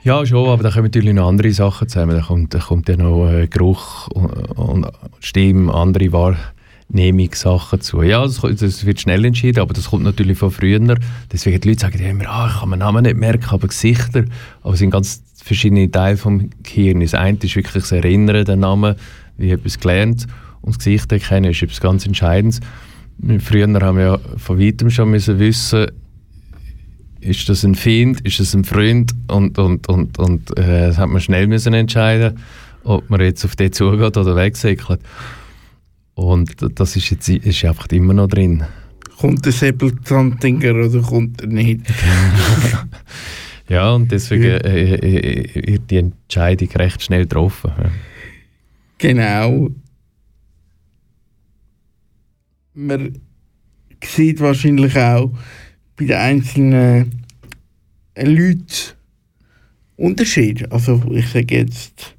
Ja, 0.02 0.26
schon, 0.26 0.48
aber 0.48 0.64
da 0.64 0.70
kommen 0.70 0.86
natürlich 0.86 1.14
noch 1.14 1.28
andere 1.28 1.52
Sachen 1.52 1.88
zusammen. 1.88 2.16
Da 2.16 2.22
kommt, 2.22 2.54
da 2.54 2.58
kommt 2.58 2.88
ja 2.88 2.96
noch 2.96 3.30
äh, 3.30 3.46
Geruch 3.46 4.08
und, 4.08 4.32
und 4.58 4.88
Stimme, 5.20 5.72
andere 5.72 6.10
Wahrnehmungssachen 6.90 7.80
zu. 7.80 8.02
Ja, 8.02 8.22
das, 8.22 8.42
wird 8.84 9.00
schnell 9.00 9.24
entschieden, 9.24 9.60
aber 9.60 9.74
das 9.74 9.90
kommt 9.90 10.04
natürlich 10.04 10.38
von 10.38 10.50
früher. 10.50 10.80
Deswegen 11.32 11.60
die 11.60 11.68
Leute 11.68 11.80
sagen 11.80 11.98
immer, 11.98 12.28
ah, 12.28 12.50
ich 12.52 12.60
kann 12.60 12.68
meinen 12.68 12.80
Namen 12.80 13.04
nicht 13.04 13.16
merken, 13.16 13.50
aber 13.50 13.68
Gesichter. 13.68 14.24
Aber 14.62 14.74
es 14.74 14.80
sind 14.80 14.90
ganz 14.90 15.22
verschiedene 15.42 15.90
Teile 15.90 16.16
vom 16.16 16.50
Gehirn. 16.62 17.00
Das 17.00 17.14
eine 17.14 17.38
ist 17.40 17.56
wirklich 17.56 17.82
das 17.82 17.92
Erinnern, 17.92 18.44
den 18.44 18.60
Namen, 18.60 18.96
wie 19.36 19.50
etwas 19.50 19.78
gelernt. 19.78 20.26
Und 20.60 20.76
das 20.76 20.78
Gesicht 20.78 21.10
erkennen 21.12 21.50
ist 21.50 21.62
etwas 21.62 21.80
ganz 21.80 22.06
Entscheidendes. 22.06 22.60
Früher 23.40 23.66
haben 23.66 23.96
wir 23.96 24.04
ja 24.04 24.18
von 24.36 24.58
weitem 24.58 24.90
schon 24.90 25.10
müssen 25.10 25.38
wissen, 25.38 25.86
ist 27.20 27.48
das 27.50 27.64
ein 27.64 27.74
Feind, 27.74 28.22
ist 28.22 28.40
das 28.40 28.54
ein 28.54 28.64
Freund 28.64 29.12
und, 29.28 29.58
und, 29.58 29.88
und, 29.88 30.18
und 30.18 30.58
äh, 30.58 30.86
das 30.88 30.96
hat 30.96 31.10
man 31.10 31.20
schnell 31.20 31.46
müssen 31.46 31.74
entscheiden, 31.74 32.38
ob 32.82 33.10
man 33.10 33.20
jetzt 33.20 33.44
auf 33.44 33.56
den 33.56 33.72
zugeht 33.72 34.16
oder 34.16 34.36
wegsäckelt. 34.36 35.00
Und 36.14 36.56
das 36.78 36.96
ist 36.96 37.10
jetzt 37.10 37.28
ist 37.28 37.64
einfach 37.64 37.86
immer 37.88 38.14
noch 38.14 38.28
drin. 38.28 38.64
Kommt 39.18 39.44
der 39.44 39.52
Säbelzahntiger 39.52 40.74
oder 40.74 41.02
kommt 41.02 41.40
er 41.42 41.46
nicht? 41.48 41.82
ja, 43.68 43.92
und 43.92 44.10
deswegen 44.10 44.44
äh, 44.44 44.94
äh, 44.94 45.66
wird 45.66 45.90
die 45.90 45.96
Entscheidung 45.96 46.70
recht 46.70 47.02
schnell 47.02 47.22
getroffen. 47.22 47.70
Ja. 47.76 47.90
Genau. 48.98 49.70
Man 52.74 53.18
sieht 54.02 54.40
wahrscheinlich 54.40 54.96
auch, 54.96 55.32
bei 55.96 56.06
den 56.06 56.16
einzelnen 56.16 57.24
äh, 58.14 58.24
Leuten 58.24 58.94
Unterschied. 59.96 60.70
Also 60.72 61.02
ich 61.12 61.28
sage 61.28 61.56
jetzt, 61.56 62.16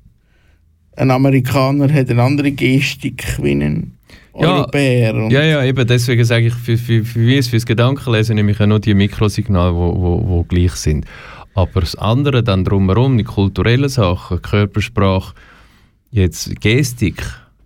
ein 1.02 1.10
Amerikaner 1.10 1.92
hat 1.92 2.12
eine 2.12 2.22
andere 2.22 2.52
Gestik 2.52 3.38
wie 3.42 3.52
ein 3.52 3.98
Europäer. 4.34 5.16
Ja, 5.30 5.44
ja, 5.44 5.64
eben 5.64 5.86
deswegen 5.88 6.24
sage 6.24 6.48
ich, 6.48 6.54
für, 6.54 6.78
für, 6.78 7.04
für 7.04 7.20
mich 7.20 7.50
fürs 7.50 7.66
Gedankenlesen 7.66 8.36
nehme 8.36 8.52
ich 8.52 8.60
ja 8.60 8.68
nur 8.68 8.80
die 8.80 8.94
Mikrosignale, 8.94 9.72
die 9.72 9.78
wo, 9.78 9.96
wo, 10.00 10.30
wo 10.30 10.44
gleich 10.44 10.74
sind. 10.74 11.06
Aber 11.56 11.82
das 11.82 11.96
andere 11.96 12.44
dann 12.44 12.64
drumherum, 12.64 13.18
die 13.18 13.24
kulturellen 13.24 13.90
Sachen, 13.90 14.42
Körpersprache, 14.42 15.34
jetzt 16.12 16.62
Gestik, 16.62 17.24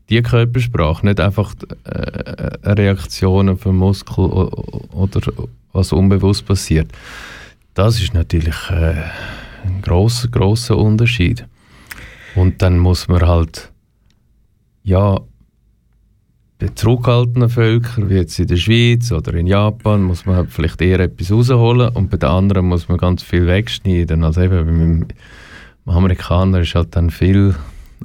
die 0.09 0.21
Körpersprache, 0.21 1.05
nicht 1.05 1.19
einfach 1.19 1.53
äh, 1.83 2.71
Reaktionen 2.71 3.57
vom 3.57 3.77
Muskel 3.77 4.23
oder 4.23 5.21
was 5.73 5.91
unbewusst 5.91 6.45
passiert. 6.45 6.87
Das 7.73 8.01
ist 8.01 8.13
natürlich 8.13 8.55
äh, 8.69 8.95
ein 9.65 9.81
großer 9.81 10.29
großer 10.29 10.77
Unterschied. 10.77 11.45
Und 12.35 12.61
dann 12.61 12.77
muss 12.79 13.07
man 13.07 13.21
halt 13.21 13.71
ja 14.83 15.19
bei 16.57 16.67
zurückhaltenden 16.69 17.49
Völkern, 17.49 18.09
wie 18.09 18.15
jetzt 18.15 18.39
in 18.39 18.47
der 18.47 18.55
Schweiz 18.55 19.11
oder 19.11 19.33
in 19.33 19.47
Japan, 19.47 20.03
muss 20.03 20.25
man 20.25 20.37
halt 20.37 20.51
vielleicht 20.51 20.81
eher 20.81 20.99
etwas 20.99 21.31
rausholen 21.31 21.89
und 21.89 22.09
bei 22.09 22.17
den 22.17 22.29
anderen 22.29 22.67
muss 22.67 22.87
man 22.87 22.97
ganz 22.97 23.23
viel 23.23 23.45
wegschneiden. 23.47 24.23
Also 24.23 24.41
eben 24.41 25.07
beim 25.85 25.97
Amerikaner 25.97 26.61
ist 26.61 26.75
halt 26.75 26.95
dann 26.95 27.09
viel 27.09 27.55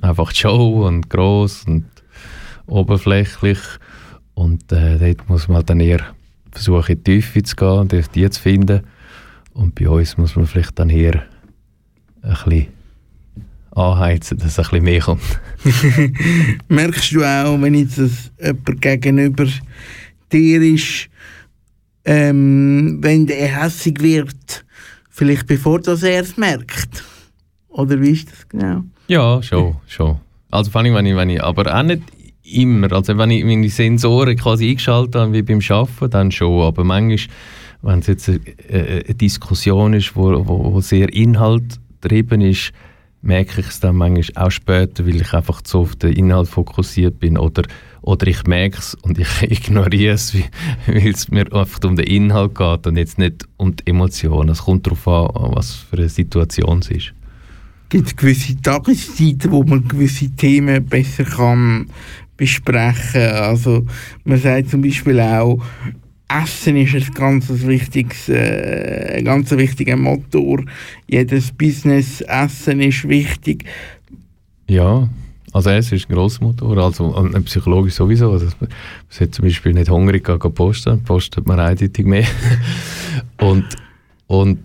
einfach 0.01 0.33
Show 0.35 0.87
und 0.87 1.11
groß 1.11 1.65
und 1.67 1.85
oberflächlich 2.67 3.59
und 4.35 4.73
äh, 4.73 4.99
dort 4.99 5.29
muss 5.29 5.49
man 5.49 5.59
halt 5.59 5.71
dann 5.71 5.81
eher 5.81 6.01
versuchen, 6.51 6.93
in 6.93 7.05
die 7.05 7.21
Tiefe 7.21 7.43
zu 7.43 7.57
gehen 7.57 7.69
und 7.69 7.93
die 7.93 8.31
zu 8.31 8.41
finden. 8.41 8.83
Und 9.53 9.75
bei 9.75 9.89
uns 9.89 10.17
muss 10.17 10.37
man 10.37 10.47
vielleicht 10.47 10.79
dann 10.79 10.91
eher 10.91 11.23
ein 12.23 12.35
bisschen 12.45 12.67
anheizen, 13.73 14.39
dass 14.39 14.53
es 14.53 14.59
ein 14.59 14.65
bisschen 14.65 14.85
mehr 14.85 15.01
kommt. 15.01 15.41
Merkst 16.69 17.13
du 17.13 17.25
auch, 17.25 17.61
wenn 17.61 17.75
jetzt 17.75 17.99
jemand 17.99 18.83
gegenüber 18.83 19.47
dir 20.33 20.63
ist, 20.63 21.09
ähm, 22.05 22.99
wenn 23.01 23.27
der 23.27 23.63
hässig 23.63 24.01
wird, 24.01 24.65
vielleicht 25.11 25.47
bevor 25.47 25.81
das 25.81 26.03
er 26.03 26.23
es 26.23 26.37
merkt? 26.37 27.05
Oder 27.69 28.01
wie 28.01 28.11
ist 28.11 28.31
das 28.31 28.49
genau? 28.49 28.83
Ja, 29.07 29.43
schon, 29.43 29.77
schon. 29.87 30.19
Also 30.51 30.71
vor 30.71 30.81
allem, 30.81 30.95
wenn 30.95 31.07
ich, 31.07 31.17
wenn 31.17 31.31
ich, 31.31 31.43
aber 31.43 31.73
auch 31.73 31.83
nicht 31.83 32.03
immer. 32.43 32.93
Also 32.93 33.17
wenn 33.17 33.31
ich 33.31 33.45
meine 33.45 33.69
Sensoren 33.69 34.37
quasi 34.37 34.71
eingeschaltet 34.71 35.15
habe, 35.15 35.33
wie 35.33 35.43
beim 35.43 35.61
Arbeiten, 35.69 36.11
dann 36.11 36.33
schon. 36.33 36.63
Aber 36.63 36.85
manchmal, 36.85 37.35
wenn 37.83 38.01
es 38.01 38.07
jetzt 38.09 38.29
eine, 38.29 38.41
eine 38.69 39.15
Diskussion 39.15 39.95
ist, 39.95 40.17
wo, 40.17 40.47
wo, 40.47 40.73
wo 40.73 40.81
sehr 40.81 41.13
inhaltgetrieben 41.13 42.41
ist, 42.41 42.73
merke 43.23 43.61
ich 43.61 43.69
es 43.69 43.81
dann 43.81 43.97
manchmal 43.97 44.47
auch 44.47 44.51
später, 44.51 45.07
weil 45.07 45.21
ich 45.21 45.33
einfach 45.33 45.61
so 45.65 45.81
auf 45.81 45.97
den 45.97 46.13
Inhalt 46.13 46.49
fokussiert 46.49 47.19
bin 47.19 47.37
oder, 47.37 47.63
oder 48.03 48.27
ich 48.27 48.45
merke 48.45 48.79
es 48.79 48.95
und 49.03 49.19
ich 49.19 49.43
ignoriere 49.43 50.15
es, 50.15 50.35
weil 50.87 51.09
es 51.09 51.29
mir 51.29 51.53
einfach 51.53 51.81
um 51.85 51.97
den 51.97 52.07
Inhalt 52.07 52.55
geht 52.55 52.87
und 52.87 52.97
jetzt 52.97 53.19
nicht 53.19 53.47
um 53.57 53.77
die 53.77 53.87
Emotionen. 53.87 54.51
Es 54.51 54.63
kommt 54.63 54.87
darauf 54.87 55.07
an, 55.09 55.53
was 55.55 55.75
für 55.75 55.99
eine 55.99 56.09
Situation 56.09 56.79
es 56.81 56.91
ist. 56.91 57.13
Gibt 57.89 58.07
es 58.07 58.17
gewisse 58.17 58.61
Tageszeiten, 58.61 59.51
wo 59.51 59.65
man 59.65 59.87
gewisse 59.87 60.31
Themen 60.31 60.85
besser 60.87 61.25
kann 61.25 61.89
besprechen. 62.41 63.21
Also 63.21 63.87
man 64.25 64.39
sagt 64.39 64.71
zum 64.71 64.81
Beispiel 64.81 65.21
auch, 65.21 65.63
Essen 66.31 66.77
ist 66.77 66.95
ein 66.95 67.15
ganz 67.15 67.49
wichtiges, 67.49 68.29
äh, 68.29 69.21
ganz 69.25 69.51
wichtiger 69.51 69.97
Motor. 69.97 70.65
Jedes 71.09 71.53
Business 71.53 72.21
Essen 72.23 72.81
ist 72.81 73.09
wichtig. 73.09 73.65
Ja, 74.69 75.09
also 75.53 75.71
Essen 75.71 75.97
ist 75.97 76.09
ein 76.09 76.15
grosser 76.15 76.45
Motor, 76.45 76.79
also 76.79 77.07
und 77.07 77.45
psychologisch 77.45 77.95
sowieso. 77.95 78.31
Also, 78.31 78.47
man 78.61 78.71
sollte 79.09 79.33
zum 79.33 79.45
Beispiel 79.45 79.73
nicht 79.73 79.91
hungrig 79.91 80.25
gehen, 80.25 80.39
gehen 80.39 80.55
posten, 80.55 81.03
postet 81.03 81.47
man 81.47 81.59
eindeutig 81.59 82.07
mehr. 82.07 82.27
und, 83.41 83.65
und 84.29 84.61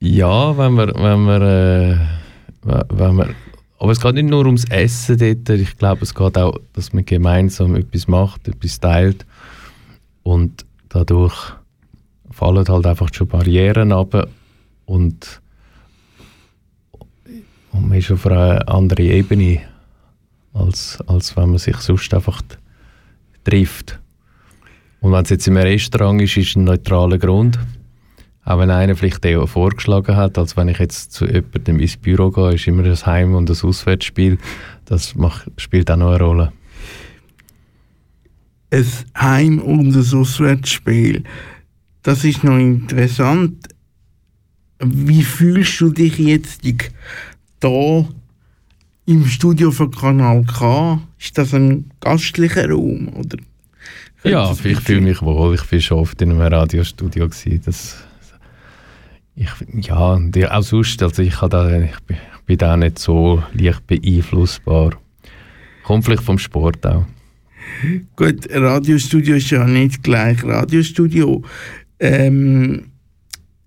ja, 0.00 0.58
wenn 0.58 0.72
man, 0.72 0.92
wenn 0.94 1.24
man, 1.24 1.42
äh, 1.42 1.98
wenn 2.90 3.14
man 3.14 3.34
aber 3.78 3.92
es 3.92 4.00
geht 4.00 4.14
nicht 4.14 4.30
nur 4.30 4.46
ums 4.46 4.64
Essen 4.70 5.18
dort. 5.18 5.60
Ich 5.60 5.76
glaube, 5.76 6.04
es 6.04 6.14
geht 6.14 6.38
auch, 6.38 6.58
dass 6.72 6.94
man 6.94 7.04
gemeinsam 7.04 7.76
etwas 7.76 8.08
macht, 8.08 8.48
etwas 8.48 8.80
teilt. 8.80 9.26
Und 10.22 10.64
dadurch 10.94 11.52
fallen 12.30 12.66
halt 12.66 12.86
einfach 12.86 13.12
schon 13.12 13.28
Barrieren 13.28 13.92
ab 13.92 14.28
und, 14.86 15.40
und 17.72 17.88
man 17.88 17.98
ist 17.98 18.10
auf 18.10 18.26
einer 18.26 18.68
anderen 18.68 19.04
Ebene, 19.04 19.60
als, 20.52 20.98
als 21.06 21.36
wenn 21.36 21.50
man 21.50 21.58
sich 21.58 21.76
sonst 21.76 22.14
einfach 22.14 22.40
trifft. 23.42 23.98
Und 25.00 25.12
wenn 25.12 25.24
es 25.24 25.30
jetzt 25.30 25.46
im 25.48 25.56
Restaurant 25.56 26.22
ist, 26.22 26.36
ist 26.36 26.50
es 26.50 26.56
ein 26.56 26.64
neutraler 26.64 27.18
Grund. 27.18 27.58
Auch 28.44 28.58
wenn 28.58 28.70
einer 28.70 28.94
vielleicht 28.94 29.24
eher 29.24 29.46
vorgeschlagen 29.46 30.16
hat, 30.16 30.38
als 30.38 30.56
wenn 30.56 30.68
ich 30.68 30.78
jetzt 30.78 31.12
zu 31.12 31.26
jemandem 31.26 31.80
ins 31.80 31.96
Büro 31.96 32.30
gehe, 32.30 32.54
ist 32.54 32.66
immer 32.66 32.82
das 32.82 33.04
Heim- 33.04 33.34
und 33.34 33.48
das 33.48 33.64
Auswärtsspiel. 33.64 34.38
Das 34.84 35.14
macht, 35.14 35.50
spielt 35.56 35.90
auch 35.90 35.96
noch 35.96 36.10
eine 36.10 36.24
Rolle. 36.24 36.52
Ein 38.74 38.86
Heim- 39.16 39.58
und 39.60 39.92
das 39.92 40.12
Auswärtsspiel. 40.12 41.22
Das 42.02 42.24
ist 42.24 42.42
noch 42.42 42.58
interessant. 42.58 43.68
Wie 44.80 45.22
fühlst 45.22 45.80
du 45.80 45.90
dich 45.90 46.18
jetzt 46.18 46.62
da 47.60 48.04
im 49.06 49.26
Studio 49.26 49.70
von 49.70 49.90
Kanal 49.92 50.44
K, 50.44 51.00
ist 51.18 51.38
das 51.38 51.54
ein 51.54 51.90
gastlicher 52.00 52.68
Raum? 52.68 53.08
Oder 53.14 53.38
ja, 54.24 54.50
ich 54.50 54.80
fühle 54.80 55.02
mich 55.02 55.22
wohl. 55.22 55.54
Ich 55.54 55.70
war 55.70 55.80
schon 55.80 55.98
oft 55.98 56.20
in 56.22 56.30
einem 56.30 56.40
Radiostudio. 56.40 57.28
Gewesen. 57.28 57.60
Das, 57.64 58.02
ich, 59.36 59.50
ja, 59.86 60.16
auch 60.16 60.62
sonst, 60.62 61.02
also 61.02 61.22
ich, 61.22 61.36
da, 61.36 61.78
ich, 61.78 62.00
bin, 62.00 62.16
ich 62.16 62.44
bin 62.46 62.58
da 62.58 62.76
nicht 62.76 62.98
so 62.98 63.42
leicht 63.52 63.86
beeinflussbar. 63.86 64.94
Kommt 65.84 66.06
vielleicht 66.06 66.22
vom 66.24 66.38
Sport 66.38 66.84
auch. 66.86 67.04
Gut, 68.16 68.48
Radiostudio 68.50 69.36
ist 69.36 69.50
ja 69.50 69.66
nicht 69.66 70.02
gleich 70.02 70.42
Radiostudio, 70.44 71.42
ähm, 72.00 72.84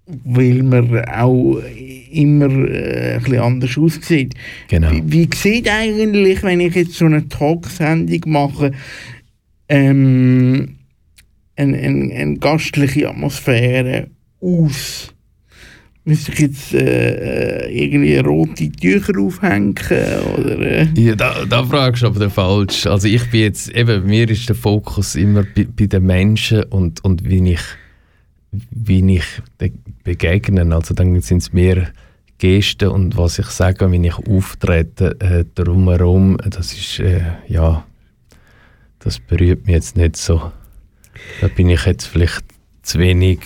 weil 0.06 0.64
man 0.64 1.06
auch 1.06 1.62
immer 2.12 2.50
äh, 2.70 3.16
ein 3.16 3.24
bisschen 3.24 3.40
anders 3.40 3.78
aussieht. 3.78 4.34
Genau. 4.70 4.92
Wie, 4.92 5.12
wie 5.12 5.30
sieht 5.36 5.70
eigentlich, 5.70 6.44
wenn 6.44 6.60
ich 6.62 6.76
jetzt 6.76 6.94
so 6.94 7.06
eine 7.06 7.28
Talksendung 7.28 8.22
mache, 8.32 8.72
ähm, 9.70 10.78
eine, 11.56 11.78
eine, 11.78 12.14
eine 12.14 12.38
gastliche 12.38 13.10
Atmosphäre 13.10 14.08
aus? 14.40 15.14
Müsste 16.08 16.32
ich 16.32 16.40
jetzt 16.40 16.74
äh, 16.74 17.66
äh 17.66 17.84
irgendwie 17.84 18.16
rote 18.20 18.72
Tücher 18.72 19.20
aufhängen? 19.20 19.76
Oder, 20.38 20.58
äh? 20.62 20.88
ja, 20.96 21.16
da, 21.18 21.44
da 21.44 21.66
fragst 21.66 22.02
du 22.02 22.08
aber 22.08 22.30
falsch. 22.30 22.86
Also 22.86 23.10
ich 23.10 23.30
bin 23.30 23.42
jetzt, 23.42 23.68
eben, 23.72 24.06
mir 24.06 24.30
ist 24.30 24.48
der 24.48 24.56
Fokus 24.56 25.16
immer 25.16 25.44
bei, 25.44 25.68
bei 25.70 25.88
den 25.88 26.06
Menschen 26.06 26.64
und, 26.64 27.04
und 27.04 27.26
wie 27.26 27.52
ich, 27.52 27.60
wie 28.72 29.18
ich 29.18 29.26
begegne. 30.06 30.74
Also 30.74 30.94
dann 30.94 31.20
sind 31.20 31.40
es 31.40 31.52
mehr 31.52 31.90
Gesten 32.38 32.88
und 32.88 33.18
was 33.18 33.38
ich 33.38 33.48
sage, 33.48 33.92
wenn 33.92 34.06
ich 34.06 34.16
auftrete 34.16 35.20
äh, 35.20 35.44
drumherum, 35.56 36.38
das 36.38 36.72
ist, 36.72 37.00
äh, 37.02 37.20
ja, 37.50 37.86
das 39.00 39.20
berührt 39.20 39.66
mich 39.66 39.76
jetzt 39.76 39.98
nicht 39.98 40.16
so. 40.16 40.54
Da 41.42 41.50
bin 41.50 41.68
ich 41.68 41.86
jetzt 41.86 42.06
vielleicht 42.06 42.46
zu 42.82 42.98
wenig 43.00 43.40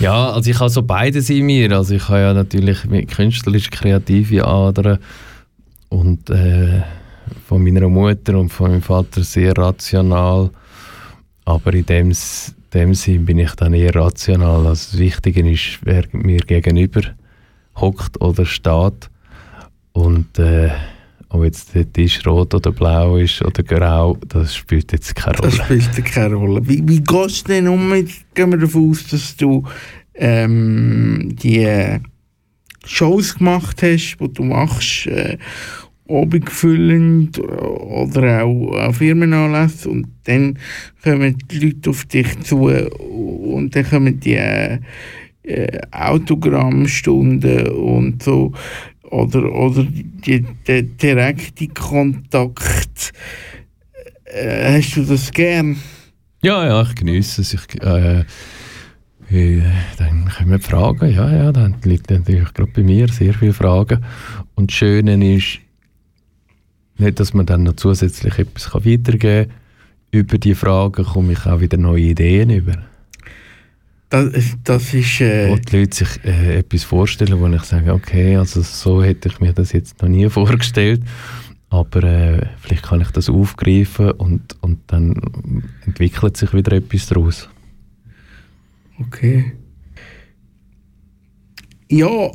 ja, 0.00 0.32
also 0.32 0.50
ich 0.50 0.58
habe 0.58 0.70
so 0.70 0.82
beides 0.82 1.30
in 1.30 1.46
mir. 1.46 1.72
Also 1.72 1.94
ich 1.94 2.08
habe 2.08 2.20
ja 2.20 2.34
natürlich 2.34 2.84
mit 2.86 3.10
künstlerisch 3.10 3.70
kreative 3.70 4.46
Adern 4.46 4.98
und 5.90 6.30
äh, 6.30 6.82
von 7.46 7.62
meiner 7.62 7.88
Mutter 7.88 8.38
und 8.38 8.48
von 8.48 8.70
meinem 8.70 8.82
Vater 8.82 9.22
sehr 9.22 9.56
rational. 9.56 10.50
Aber 11.44 11.74
in 11.74 11.86
dem, 11.86 12.12
dem 12.72 12.94
Sinn 12.94 13.24
bin 13.26 13.38
ich 13.38 13.54
dann 13.56 13.74
eher 13.74 13.94
rational. 13.94 14.66
Also 14.66 14.92
das 14.92 14.98
Wichtige 14.98 15.48
ist, 15.48 15.78
wer 15.82 16.04
mir 16.12 16.40
gegenüber 16.40 17.02
hockt 17.76 18.20
oder 18.20 18.46
steht. 18.46 19.10
Und 19.92 20.38
äh, 20.38 20.70
ob 21.30 21.44
jetzt 21.44 21.74
der 21.74 21.90
Tisch 21.90 22.26
rot 22.26 22.54
oder 22.54 22.72
blau 22.72 23.16
ist 23.16 23.42
oder 23.44 23.62
grau, 23.62 24.18
das 24.28 24.54
spielt 24.54 24.92
jetzt 24.92 25.14
keine 25.14 25.38
Rolle. 25.38 25.50
Das 25.56 25.84
spielt 25.84 26.04
keine 26.04 26.34
Rolle. 26.34 26.68
Wie, 26.68 26.86
wie 26.86 27.00
gehst 27.00 27.48
du 27.48 27.52
denn 27.52 27.68
um? 27.68 27.94
Jetzt 27.94 28.34
gehen 28.34 28.50
wir 28.50 28.58
davon 28.58 28.90
aus, 28.90 29.06
dass 29.06 29.36
du 29.36 29.64
ähm, 30.14 31.36
die 31.40 31.98
Shows 32.84 33.36
gemacht 33.36 33.82
hast, 33.82 34.16
die 34.20 34.32
du 34.32 34.42
machst, 34.42 35.06
äh, 35.06 35.38
abendfüllend 36.08 37.38
oder 37.38 38.44
auch 38.44 38.76
an 38.76 38.94
Firmenanlässe 38.94 39.88
und 39.88 40.08
dann 40.24 40.58
kommen 41.04 41.38
die 41.50 41.58
Leute 41.58 41.90
auf 41.90 42.04
dich 42.06 42.40
zu 42.40 42.64
und 42.66 43.76
dann 43.76 43.88
kommen 43.88 44.18
die 44.18 44.34
äh, 44.34 44.80
Autogrammstunden 45.92 47.68
und 47.68 48.22
so 48.22 48.52
oder, 49.10 49.52
oder 49.52 49.84
die, 49.84 50.44
der 50.66 50.82
direkte 50.82 51.68
Kontakt. 51.68 53.12
Äh, 54.24 54.78
hast 54.78 54.96
du 54.96 55.04
das 55.04 55.30
gern? 55.32 55.76
Ja, 56.42 56.66
ja, 56.66 56.82
ich 56.82 56.94
genieße 56.94 57.42
es. 57.42 57.54
Ich, 57.54 57.82
äh, 57.82 58.24
dann 59.98 60.30
kommen 60.36 60.60
Fragen. 60.60 61.12
Ja, 61.12 61.30
ja, 61.32 61.52
dann 61.52 61.76
liegt 61.84 62.10
natürlich 62.10 62.52
gerade 62.54 62.72
bei 62.72 62.82
mir 62.82 63.08
sehr 63.08 63.34
viele 63.34 63.52
Fragen. 63.52 64.04
Und 64.54 64.70
das 64.70 64.76
Schöne 64.76 65.36
ist, 65.36 65.60
nicht, 66.98 67.20
dass 67.20 67.34
man 67.34 67.46
dann 67.46 67.62
noch 67.62 67.76
zusätzlich 67.76 68.38
etwas 68.38 68.72
weitergeben 68.74 69.48
kann. 69.48 69.56
Über 70.12 70.38
die 70.38 70.54
Fragen 70.54 71.04
komme 71.04 71.32
ich 71.32 71.46
auch 71.46 71.60
wieder 71.60 71.76
neue 71.76 72.02
Ideen 72.02 72.50
über. 72.50 72.89
Das, 74.10 74.56
das 74.64 74.92
ist... 74.92 75.20
Äh 75.20 75.50
wo 75.50 75.56
die 75.56 75.78
Leute 75.78 75.96
sich 75.96 76.24
äh, 76.24 76.58
etwas 76.58 76.82
vorstellen, 76.82 77.38
wo 77.40 77.46
ich 77.46 77.62
sage, 77.62 77.94
okay, 77.94 78.36
also 78.36 78.60
so 78.60 79.02
hätte 79.02 79.28
ich 79.28 79.40
mir 79.40 79.52
das 79.52 79.72
jetzt 79.72 80.02
noch 80.02 80.08
nie 80.08 80.28
vorgestellt, 80.30 81.02
aber 81.68 82.02
äh, 82.02 82.46
vielleicht 82.58 82.82
kann 82.82 83.00
ich 83.00 83.10
das 83.12 83.28
aufgreifen 83.30 84.10
und, 84.12 84.56
und 84.60 84.80
dann 84.88 85.14
entwickelt 85.86 86.36
sich 86.36 86.52
wieder 86.52 86.72
etwas 86.72 87.06
daraus. 87.06 87.48
Okay. 88.98 89.52
Ja, 91.88 92.32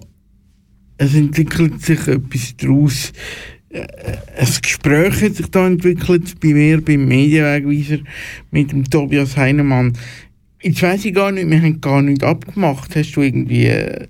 es 0.98 1.14
entwickelt 1.14 1.82
sich 1.82 2.08
etwas 2.08 2.56
daraus. 2.56 3.12
Äh, 3.70 3.86
ein 4.38 4.48
Gespräch 4.62 5.22
hat 5.22 5.36
sich 5.36 5.48
da 5.48 5.68
entwickelt 5.68 6.40
bei 6.40 6.54
mir 6.54 6.80
beim 6.82 7.06
Medienwegweiser 7.06 8.02
mit 8.52 8.72
dem 8.72 8.90
Tobias 8.90 9.36
Heinemann. 9.36 9.94
Jetzt 10.66 10.82
weiss 10.82 11.06
ich 11.06 11.14
gar 11.14 11.32
nicht, 11.32 11.48
wir 11.48 11.62
haben 11.62 11.80
gar 11.80 12.02
nicht 12.02 12.24
abgemacht. 12.24 12.96
Hast 12.96 13.12
du 13.12 13.22
irgendwie 13.22 13.68
äh, 13.68 14.08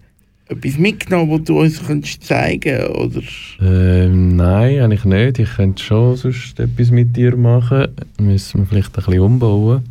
etwas 0.48 0.78
mitgenommen, 0.78 1.30
was 1.32 1.44
du 1.44 1.60
uns 1.60 1.86
könntest 1.86 2.24
zeigen 2.24 2.82
oder? 2.94 3.22
Ähm, 3.60 4.38
nein, 4.38 4.80
eigentlich 4.80 5.04
nicht. 5.04 5.40
Ich 5.40 5.54
könnte 5.54 5.84
schon 5.84 6.16
sonst 6.16 6.58
etwas 6.58 6.92
mit 6.92 7.14
dir 7.14 7.36
machen. 7.36 7.88
Müssen 8.22 8.62
wir 8.62 8.68
vielleicht 8.68 8.98
ein 8.98 9.04
bisschen 9.04 9.20
umbauen. 9.20 9.84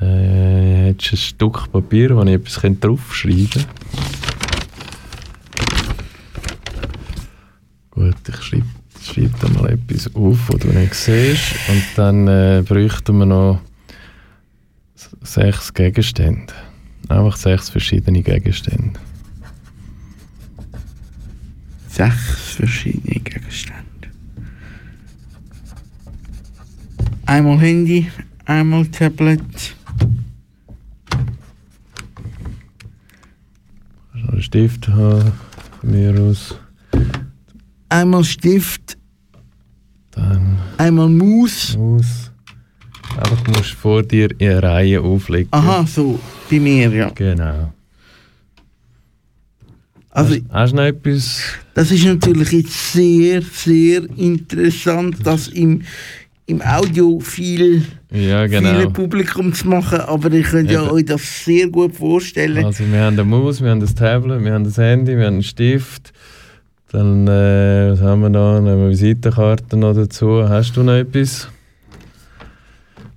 Äh, 0.00 0.88
jetzt 0.88 1.12
ein 1.12 1.18
Stück 1.18 1.70
Papier, 1.70 2.16
wo 2.16 2.24
ich 2.24 2.30
etwas 2.30 2.60
draufschreiben 2.80 3.48
könnte. 3.48 3.66
Gut, 7.90 8.16
ich 8.28 8.42
schreibe, 8.42 8.64
schreibe 9.00 9.34
da 9.40 9.48
mal 9.50 9.70
etwas 9.70 10.12
auf, 10.16 10.48
was 10.48 10.58
du 10.58 10.66
nicht 10.66 10.94
siehst. 10.94 11.54
Und 11.68 11.84
dann 11.94 12.26
äh, 12.26 12.64
bräuchten 12.66 13.18
wir 13.18 13.26
noch 13.26 13.60
sechs 15.24 15.72
Gegenstände. 15.74 16.52
Einfach 17.08 17.36
sechs 17.36 17.68
verschiedene 17.68 18.22
Gegenstände. 18.22 19.00
Sechs 21.88 22.54
verschiedene 22.56 23.20
Gegenstände. 23.20 23.84
Einmal 27.26 27.58
Handy, 27.58 28.10
einmal 28.44 28.86
Tablet, 28.86 29.74
einen 34.12 34.42
Stift 34.42 34.88
haben, 34.88 35.32
mir 35.82 36.20
aus. 36.20 36.56
Einmal 37.88 38.24
Stift. 38.24 38.98
Dann. 40.10 40.58
Einmal 40.78 41.08
Maus. 41.08 41.76
Maus. 41.76 42.30
Einfach 43.16 43.40
du 43.42 43.52
musst 43.52 43.72
vor 43.72 44.02
dir 44.02 44.28
in 44.38 44.48
eine 44.50 44.62
Reihe 44.62 45.00
auflegen. 45.00 45.48
Aha, 45.52 45.86
so, 45.86 46.18
bei 46.50 46.58
mir, 46.58 46.90
ja. 46.90 47.10
Genau. 47.10 47.72
Also, 50.10 50.34
hast, 50.34 50.42
hast 50.50 50.72
du 50.72 50.76
noch 50.76 50.82
etwas? 50.84 51.42
Das 51.74 51.90
ist 51.90 52.04
natürlich 52.04 52.52
jetzt 52.52 52.92
sehr, 52.92 53.42
sehr 53.42 54.02
interessant, 54.16 55.26
dass 55.26 55.48
im, 55.48 55.82
im 56.46 56.62
Audio 56.62 57.18
viel, 57.20 57.82
ja, 58.10 58.46
genau. 58.46 58.78
viel 58.78 58.90
Publikum 58.90 59.52
zu 59.52 59.68
machen, 59.68 60.00
aber 60.00 60.32
ich 60.32 60.46
könnte 60.46 60.74
ja 60.74 60.90
euch 60.90 61.04
das 61.04 61.44
sehr 61.44 61.68
gut 61.68 61.96
vorstellen. 61.96 62.64
Also 62.64 62.84
wir 62.90 63.00
haben 63.00 63.14
eine 63.14 63.24
Maus, 63.24 63.60
wir 63.62 63.70
haben 63.70 63.80
das 63.80 63.94
Tablet, 63.94 64.44
wir 64.44 64.52
haben 64.52 64.64
das 64.64 64.78
Handy, 64.78 65.16
wir 65.16 65.26
haben 65.26 65.34
einen 65.34 65.42
Stift, 65.42 66.12
dann 66.92 67.26
äh, 67.26 67.90
was 67.92 68.00
haben 68.00 68.20
wir 68.22 68.30
da, 68.30 68.58
eine 68.58 68.90
Visitenkarte 68.90 69.76
noch 69.76 69.94
dazu. 69.94 70.48
Hast 70.48 70.76
du 70.76 70.82
noch 70.82 70.94
etwas? 70.94 71.48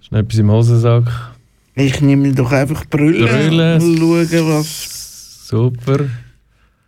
Du 0.09 0.15
noch 0.15 0.21
etwas 0.21 0.39
im 0.39 0.51
Hosensack? 0.51 1.33
Ich 1.75 1.99
nehme 2.01 2.31
doch 2.33 2.51
einfach 2.51 2.85
Brille, 2.85 3.27
Brille. 3.27 3.75
und 3.75 3.97
schauen, 3.99 4.47
was... 4.47 5.47
Super. 5.47 6.05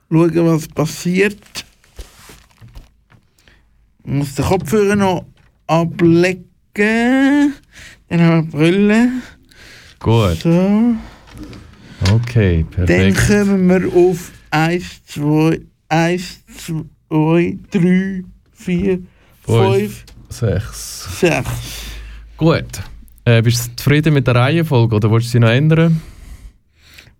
Schauen, 0.09 0.45
was 0.47 0.67
passiert. 0.69 1.37
Ich 4.05 4.11
muss 4.11 4.35
den 4.35 4.45
Kopfhörer 4.45 4.95
noch 4.95 5.25
ablegen. 5.67 6.43
Dann 8.07 8.21
haben 8.21 8.53
wir 8.53 8.59
Brille. 8.59 9.09
Gut. 9.99 10.37
So. 10.41 10.95
Okay, 12.13 12.65
perfekt. 12.71 12.89
Dann 13.29 13.45
kommen 13.47 13.67
wir 13.67 13.93
auf 13.93 14.31
1, 14.51 15.05
2, 15.07 15.59
1, 15.89 16.39
2, 17.09 17.57
3, 17.69 18.23
4, 18.53 18.99
5, 19.45 20.05
6. 20.29 21.19
6. 21.19 21.47
Gut. 22.37 22.81
Äh, 23.29 23.41
bist 23.43 23.67
du 23.67 23.75
zufrieden 23.75 24.13
mit 24.15 24.25
der 24.25 24.33
Reihenfolge 24.35 24.95
oder 24.95 25.11
willst 25.11 25.27
du 25.27 25.31
sie 25.33 25.39
noch 25.39 25.49
ändern? 25.49 26.01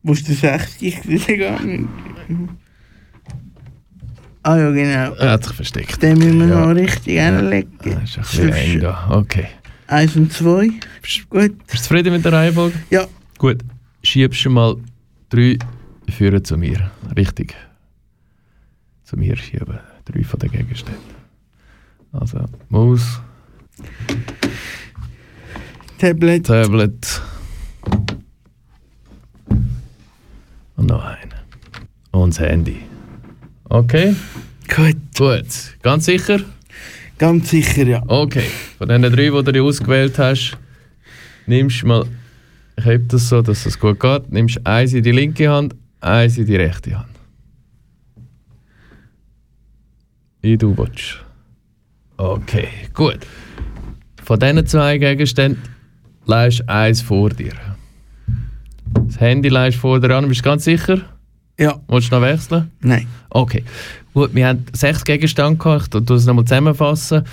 Wo 0.01 0.13
ist 0.13 0.27
der 0.27 0.35
60 0.59 1.27
gegangen? 1.27 1.87
Ah 4.41 4.57
ja, 4.57 4.71
genau. 4.71 5.13
Er 5.15 5.31
hat 5.33 5.43
sich 5.43 5.53
versteckt. 5.53 6.01
Den 6.01 6.17
müssen 6.17 6.39
wir 6.39 6.47
Ja. 6.47 6.65
noch 6.65 6.73
richtig 6.75 7.13
Ja. 7.13 7.25
hinlegen. 7.25 7.69
Das 7.83 8.03
ist 8.09 8.17
ein 8.17 8.21
bisschen 8.23 8.53
eng 8.53 8.79
da. 8.79 9.07
Okay. 9.11 9.47
Eins 9.85 10.15
und 10.15 10.33
zwei. 10.33 10.69
Gut. 11.29 11.57
Bist 11.67 11.73
du 11.73 11.77
zufrieden 11.77 12.13
mit 12.13 12.25
der 12.25 12.33
Reihenfolge? 12.33 12.79
Ja. 12.89 13.05
Gut. 13.37 13.59
Schiebst 14.01 14.45
du 14.45 14.49
mal 14.49 14.77
drei 15.29 15.59
führen 16.09 16.43
zu 16.43 16.57
mir. 16.57 16.89
Richtig. 17.15 17.53
Zu 19.03 19.15
mir 19.17 19.35
schieben. 19.37 19.77
Drei 20.05 20.23
von 20.23 20.39
den 20.39 20.49
Gegenständen. 20.51 21.03
Also 22.11 22.45
Maus, 22.69 23.21
Tablet. 25.99 26.45
Tablet. 26.45 27.21
Und 30.77 30.87
noch 30.87 31.03
einen. 31.03 31.33
Und 32.11 32.29
das 32.33 32.39
Handy. 32.39 32.77
Okay, 33.65 34.15
Gut. 34.73 34.95
gut. 35.17 35.45
Ganz 35.81 36.05
sicher? 36.05 36.39
Ganz 37.17 37.49
sicher, 37.49 37.85
ja. 37.85 38.01
Okay. 38.07 38.45
Von 38.77 38.87
den 38.87 39.01
drei, 39.01 39.29
die 39.29 39.51
du 39.51 39.65
ausgewählt 39.67 40.17
hast, 40.17 40.57
nimmst 41.47 41.81
du 41.81 41.87
mal, 41.87 42.05
ich 42.77 42.85
habe 42.85 42.99
das 42.99 43.27
so, 43.27 43.41
dass 43.41 43.65
es 43.65 43.77
gut 43.77 43.99
geht, 43.99 44.31
nimmst 44.31 44.65
eins 44.65 44.93
in 44.93 45.03
die 45.03 45.11
linke 45.11 45.49
Hand, 45.49 45.75
eins 45.99 46.37
in 46.37 46.45
die 46.45 46.55
rechte 46.55 46.97
Hand. 46.97 47.09
Wie 50.41 50.57
du 50.57 50.77
willst. 50.77 51.25
Okay, 52.15 52.69
gut. 52.93 53.19
Von 54.23 54.39
diesen 54.39 54.65
zwei 54.65 54.97
Gegenständen 54.97 55.61
leist 56.29 56.69
eins 56.69 57.01
vor 57.01 57.29
dir. 57.29 57.53
Das 59.07 59.19
Handy 59.19 59.49
leist 59.49 59.77
vor 59.77 59.99
dir 59.99 60.15
an, 60.15 60.27
bist 60.27 60.41
du 60.41 60.43
ganz 60.43 60.63
sicher? 60.63 61.01
Ja. 61.57 61.79
Willst 61.87 62.11
du 62.11 62.15
noch 62.15 62.21
wechseln? 62.21 62.71
Nein. 62.81 63.07
Okay. 63.29 63.63
Gut, 64.13 64.33
wir 64.33 64.47
haben 64.47 64.65
sechs 64.73 65.03
Gegenstände 65.03 65.57
gehabt, 65.57 65.93
ich 65.93 66.09
es 66.09 66.25
nochmal 66.25 66.45
zusammenfassen. 66.45 67.23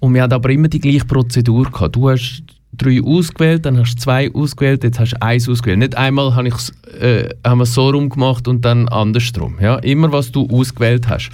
Und 0.00 0.14
wir 0.14 0.22
haben 0.22 0.32
aber 0.32 0.50
immer 0.50 0.68
die 0.68 0.80
gleiche 0.80 1.04
Prozedur 1.04 1.70
gehabt. 1.70 1.96
Du 1.96 2.08
hast 2.08 2.42
drei 2.72 3.00
ausgewählt, 3.02 3.66
dann 3.66 3.78
hast 3.78 3.96
du 3.96 4.00
zwei 4.00 4.32
ausgewählt, 4.32 4.84
jetzt 4.84 4.98
hast 4.98 5.12
du 5.12 5.22
eins 5.22 5.48
ausgewählt. 5.48 5.78
Nicht 5.78 5.96
einmal 5.96 6.34
habe 6.34 6.48
ich's, 6.48 6.72
äh, 6.98 7.28
haben 7.44 7.58
wir 7.58 7.64
es 7.64 7.74
so 7.74 7.90
rum 7.90 8.08
gemacht 8.08 8.48
und 8.48 8.64
dann 8.64 8.88
andersrum. 8.88 9.56
Ja? 9.60 9.76
Immer, 9.76 10.12
was 10.12 10.32
du 10.32 10.48
ausgewählt 10.50 11.08
hast. 11.08 11.30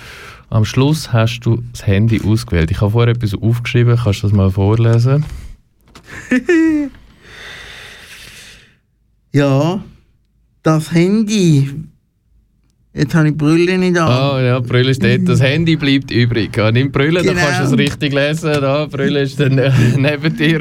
Am 0.48 0.64
Schluss 0.64 1.12
hast 1.12 1.40
du 1.40 1.62
das 1.72 1.86
Handy 1.86 2.20
ausgewählt. 2.24 2.70
Ich 2.70 2.80
habe 2.80 2.90
vorher 2.90 3.14
etwas 3.14 3.34
aufgeschrieben, 3.34 3.96
kannst 3.96 4.22
du 4.22 4.26
das 4.26 4.36
mal 4.36 4.50
vorlesen? 4.50 5.24
Ja. 9.32 9.82
Das 10.62 10.92
Handy. 10.92 11.70
Jetzt 12.92 13.14
habe 13.14 13.28
ich 13.28 13.36
Brille 13.36 13.78
nicht 13.78 13.96
an. 13.96 14.08
Ah 14.08 14.42
ja, 14.42 14.58
Brille 14.58 14.92
steht, 14.92 15.26
das 15.28 15.40
Handy 15.40 15.76
bleibt 15.76 16.10
übrig. 16.10 16.54
Ja, 16.56 16.72
nimm 16.72 16.88
die 16.88 16.92
Brille, 16.92 17.22
dann 17.22 17.34
Genau. 17.36 17.46
kannst 17.46 17.60
du 17.60 17.64
es 17.74 17.78
richtig 17.78 18.12
lesen. 18.12 18.52
Da, 18.52 18.86
Brille 18.86 19.22
ist 19.22 19.38
dann 19.38 19.56
äh, 19.58 19.70
neben 19.96 20.36
dir. 20.36 20.60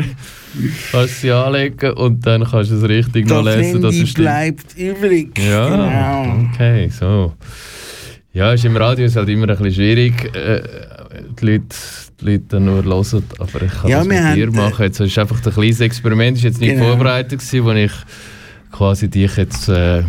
Kannst 0.92 1.22
sie 1.22 1.32
anlegen 1.32 1.92
und 1.94 2.26
dann 2.26 2.44
kannst 2.44 2.70
du 2.72 2.76
es 2.76 2.84
richtig 2.88 3.28
noch 3.28 3.44
das 3.44 3.56
lesen. 3.58 3.82
dass 3.82 3.92
Handy 3.94 4.04
es 4.04 4.10
stimmt. 4.12 4.26
bleibt 4.26 4.78
übrig. 4.78 5.40
Ja, 5.40 5.70
Genau. 5.70 6.48
okay, 6.54 6.90
so. 6.90 7.34
Ja, 8.32 8.54
ist 8.54 8.64
im 8.64 8.78
Radio 8.78 9.06
ist 9.06 9.16
halt 9.16 9.28
immer 9.30 9.50
ein 9.50 9.58
bisschen 9.58 9.74
schwierig, 9.74 10.34
äh, 10.36 10.62
die 11.42 11.46
Leute, 11.46 11.66
die 12.22 12.26
Leute 12.26 12.44
dann 12.50 12.66
nur 12.66 12.84
hören, 12.84 13.24
aber 13.40 13.62
ich 13.64 13.72
kann 13.72 13.90
Ja, 13.90 13.98
das 14.00 14.08
mit 14.08 14.36
dir 14.36 14.48
äh, 14.48 14.52
machen. 14.52 14.84
Jetzt 14.86 15.00
ist 15.00 15.18
einfach 15.18 15.44
ein 15.44 15.52
kleines 15.52 15.80
Experiment, 15.80 16.38
ist 16.38 16.44
jetzt 16.44 16.62
nicht 16.62 16.76
Genau. 16.76 16.90
vorbereitet 16.90 17.40
gewesen, 17.40 17.66
wo 17.66 17.72
ich 17.72 17.92
quasi 18.72 19.10
dich 19.10 19.36
jetzt 19.38 19.70
äh, 19.70 20.04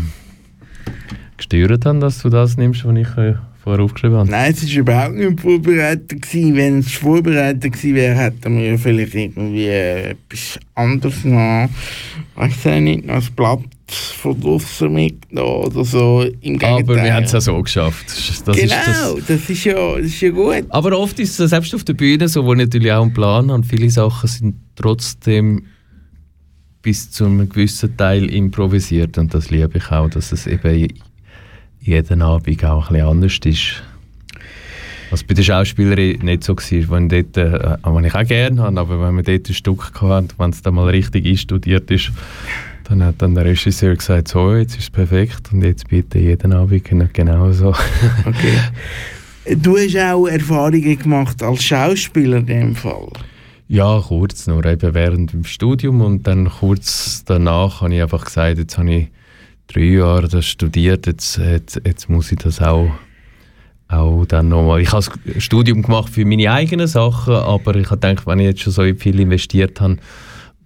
gesteuert 1.36 1.84
habe, 1.86 1.98
dass 1.98 2.22
du 2.22 2.28
das 2.28 2.56
nimmst, 2.56 2.84
was 2.84 2.96
ich 2.96 3.16
äh, 3.16 3.34
vorher 3.62 3.84
aufgeschrieben 3.84 4.18
habe. 4.18 4.30
Nein, 4.30 4.52
es 4.52 4.64
war 4.64 4.80
überhaupt 4.80 5.14
nicht 5.14 5.40
vorbereitet. 5.40 6.22
Gewesen. 6.22 6.56
Wenn 6.56 6.78
es 6.78 6.92
vorbereitet 6.92 7.72
gewesen 7.72 7.94
wäre, 7.94 8.14
hätten 8.14 8.58
wir 8.58 8.78
vielleicht 8.78 9.14
irgendwie 9.14 9.68
etwas 9.68 10.58
anderes 10.74 11.24
noch, 11.24 11.68
weiß 12.36 12.66
ich 12.66 12.80
nicht, 12.80 13.06
noch 13.06 13.16
ein 13.16 13.28
Blatt 13.36 13.61
von 13.90 14.40
draussen 14.40 14.92
mitgenommen 14.92 15.64
oder 15.66 15.84
so. 15.84 16.22
Im 16.22 16.58
Gegenteil. 16.58 16.80
Aber 16.80 16.96
wir 16.96 17.14
haben 17.14 17.24
es 17.24 17.32
ja 17.32 17.40
so 17.40 17.61
geschafft. 17.61 18.06
Das 18.06 18.44
genau, 18.44 18.52
ist 18.52 18.70
das, 18.72 19.26
das, 19.26 19.50
ist 19.50 19.64
ja, 19.64 19.96
das 19.96 20.06
ist 20.06 20.20
ja 20.20 20.30
gut. 20.30 20.64
Aber 20.68 20.98
oft 20.98 21.18
ist 21.18 21.38
es 21.38 21.50
selbst 21.50 21.74
auf 21.74 21.84
der 21.84 21.94
Bühne 21.94 22.28
so, 22.28 22.44
wo 22.44 22.52
ich 22.52 22.58
natürlich 22.58 22.92
auch 22.92 23.02
einen 23.02 23.12
Plan 23.12 23.50
habe. 23.50 23.64
Viele 23.64 23.90
Sachen 23.90 24.28
sind 24.28 24.54
trotzdem 24.76 25.64
bis 26.82 27.10
zu 27.10 27.26
einem 27.26 27.48
gewissen 27.48 27.96
Teil 27.96 28.30
improvisiert 28.30 29.18
und 29.18 29.34
das 29.34 29.50
liebe 29.50 29.78
ich 29.78 29.90
auch, 29.90 30.08
dass 30.08 30.32
es 30.32 30.46
eben 30.46 30.88
jeden 31.80 32.22
Abend 32.22 32.64
auch 32.64 32.90
ein 32.90 32.94
bisschen 32.94 33.06
anders 33.06 33.38
ist. 33.44 33.82
Was 35.10 35.24
bei 35.24 35.34
den 35.34 35.44
Schauspielern 35.44 36.24
nicht 36.24 36.44
so 36.44 36.54
war, 36.56 36.90
wenn, 36.90 37.08
dort, 37.08 37.36
äh, 37.36 37.76
was 37.82 38.04
ich 38.04 38.14
auch 38.14 38.24
gerne 38.24 38.62
habe, 38.62 38.80
aber 38.80 39.02
wenn 39.02 39.14
man 39.16 39.24
dort 39.24 39.48
ein 39.48 39.54
Stück 39.54 39.92
hatte, 40.00 40.34
wenn 40.38 40.50
es 40.50 40.62
dann 40.62 40.74
mal 40.74 40.88
richtig 40.88 41.26
einstudiert 41.26 41.90
ist, 41.90 42.12
dann 42.84 43.04
hat 43.04 43.16
dann 43.18 43.34
der 43.34 43.44
Regisseur 43.44 43.94
gesagt, 43.94 44.28
so, 44.28 44.54
jetzt 44.54 44.76
ist 44.76 44.84
es 44.84 44.90
perfekt 44.90 45.52
und 45.52 45.62
jetzt 45.62 45.88
bitte 45.88 46.18
jeden 46.18 46.52
Abend 46.52 46.84
genau 47.12 47.52
so. 47.52 47.74
Okay. 48.24 49.56
Du 49.56 49.76
hast 49.78 49.96
auch 49.96 50.26
Erfahrungen 50.26 50.98
gemacht 50.98 51.42
als 51.42 51.64
Schauspieler 51.64 52.38
in 52.38 52.46
dem 52.46 52.76
Fall. 52.76 53.08
Ja, 53.72 54.00
kurz 54.00 54.48
nur, 54.48 54.64
eben 54.66 54.94
während 54.94 55.32
dem 55.32 55.44
Studium 55.44 56.00
und 56.00 56.26
dann 56.26 56.50
kurz 56.50 57.22
danach 57.24 57.82
habe 57.82 57.94
ich 57.94 58.02
einfach 58.02 58.24
gesagt, 58.24 58.58
jetzt 58.58 58.76
habe 58.76 58.92
ich 58.92 59.08
drei 59.68 59.82
Jahre 59.82 60.26
das 60.26 60.44
studiert, 60.44 61.06
jetzt, 61.06 61.38
jetzt, 61.38 61.80
jetzt 61.86 62.08
muss 62.08 62.32
ich 62.32 62.38
das 62.40 62.60
auch, 62.60 62.90
auch 63.86 64.24
dann 64.26 64.48
nochmal... 64.48 64.80
Ich 64.80 64.90
habe 64.90 65.04
das 65.24 65.44
Studium 65.44 65.82
gemacht 65.82 66.12
für 66.12 66.24
meine 66.24 66.50
eigenen 66.50 66.88
Sachen, 66.88 67.32
aber 67.32 67.76
ich 67.76 67.88
habe 67.92 68.00
gedacht, 68.00 68.26
wenn 68.26 68.40
ich 68.40 68.46
jetzt 68.46 68.62
schon 68.62 68.72
so 68.72 68.82
viel 68.82 69.20
investiert 69.20 69.80
habe, 69.80 69.98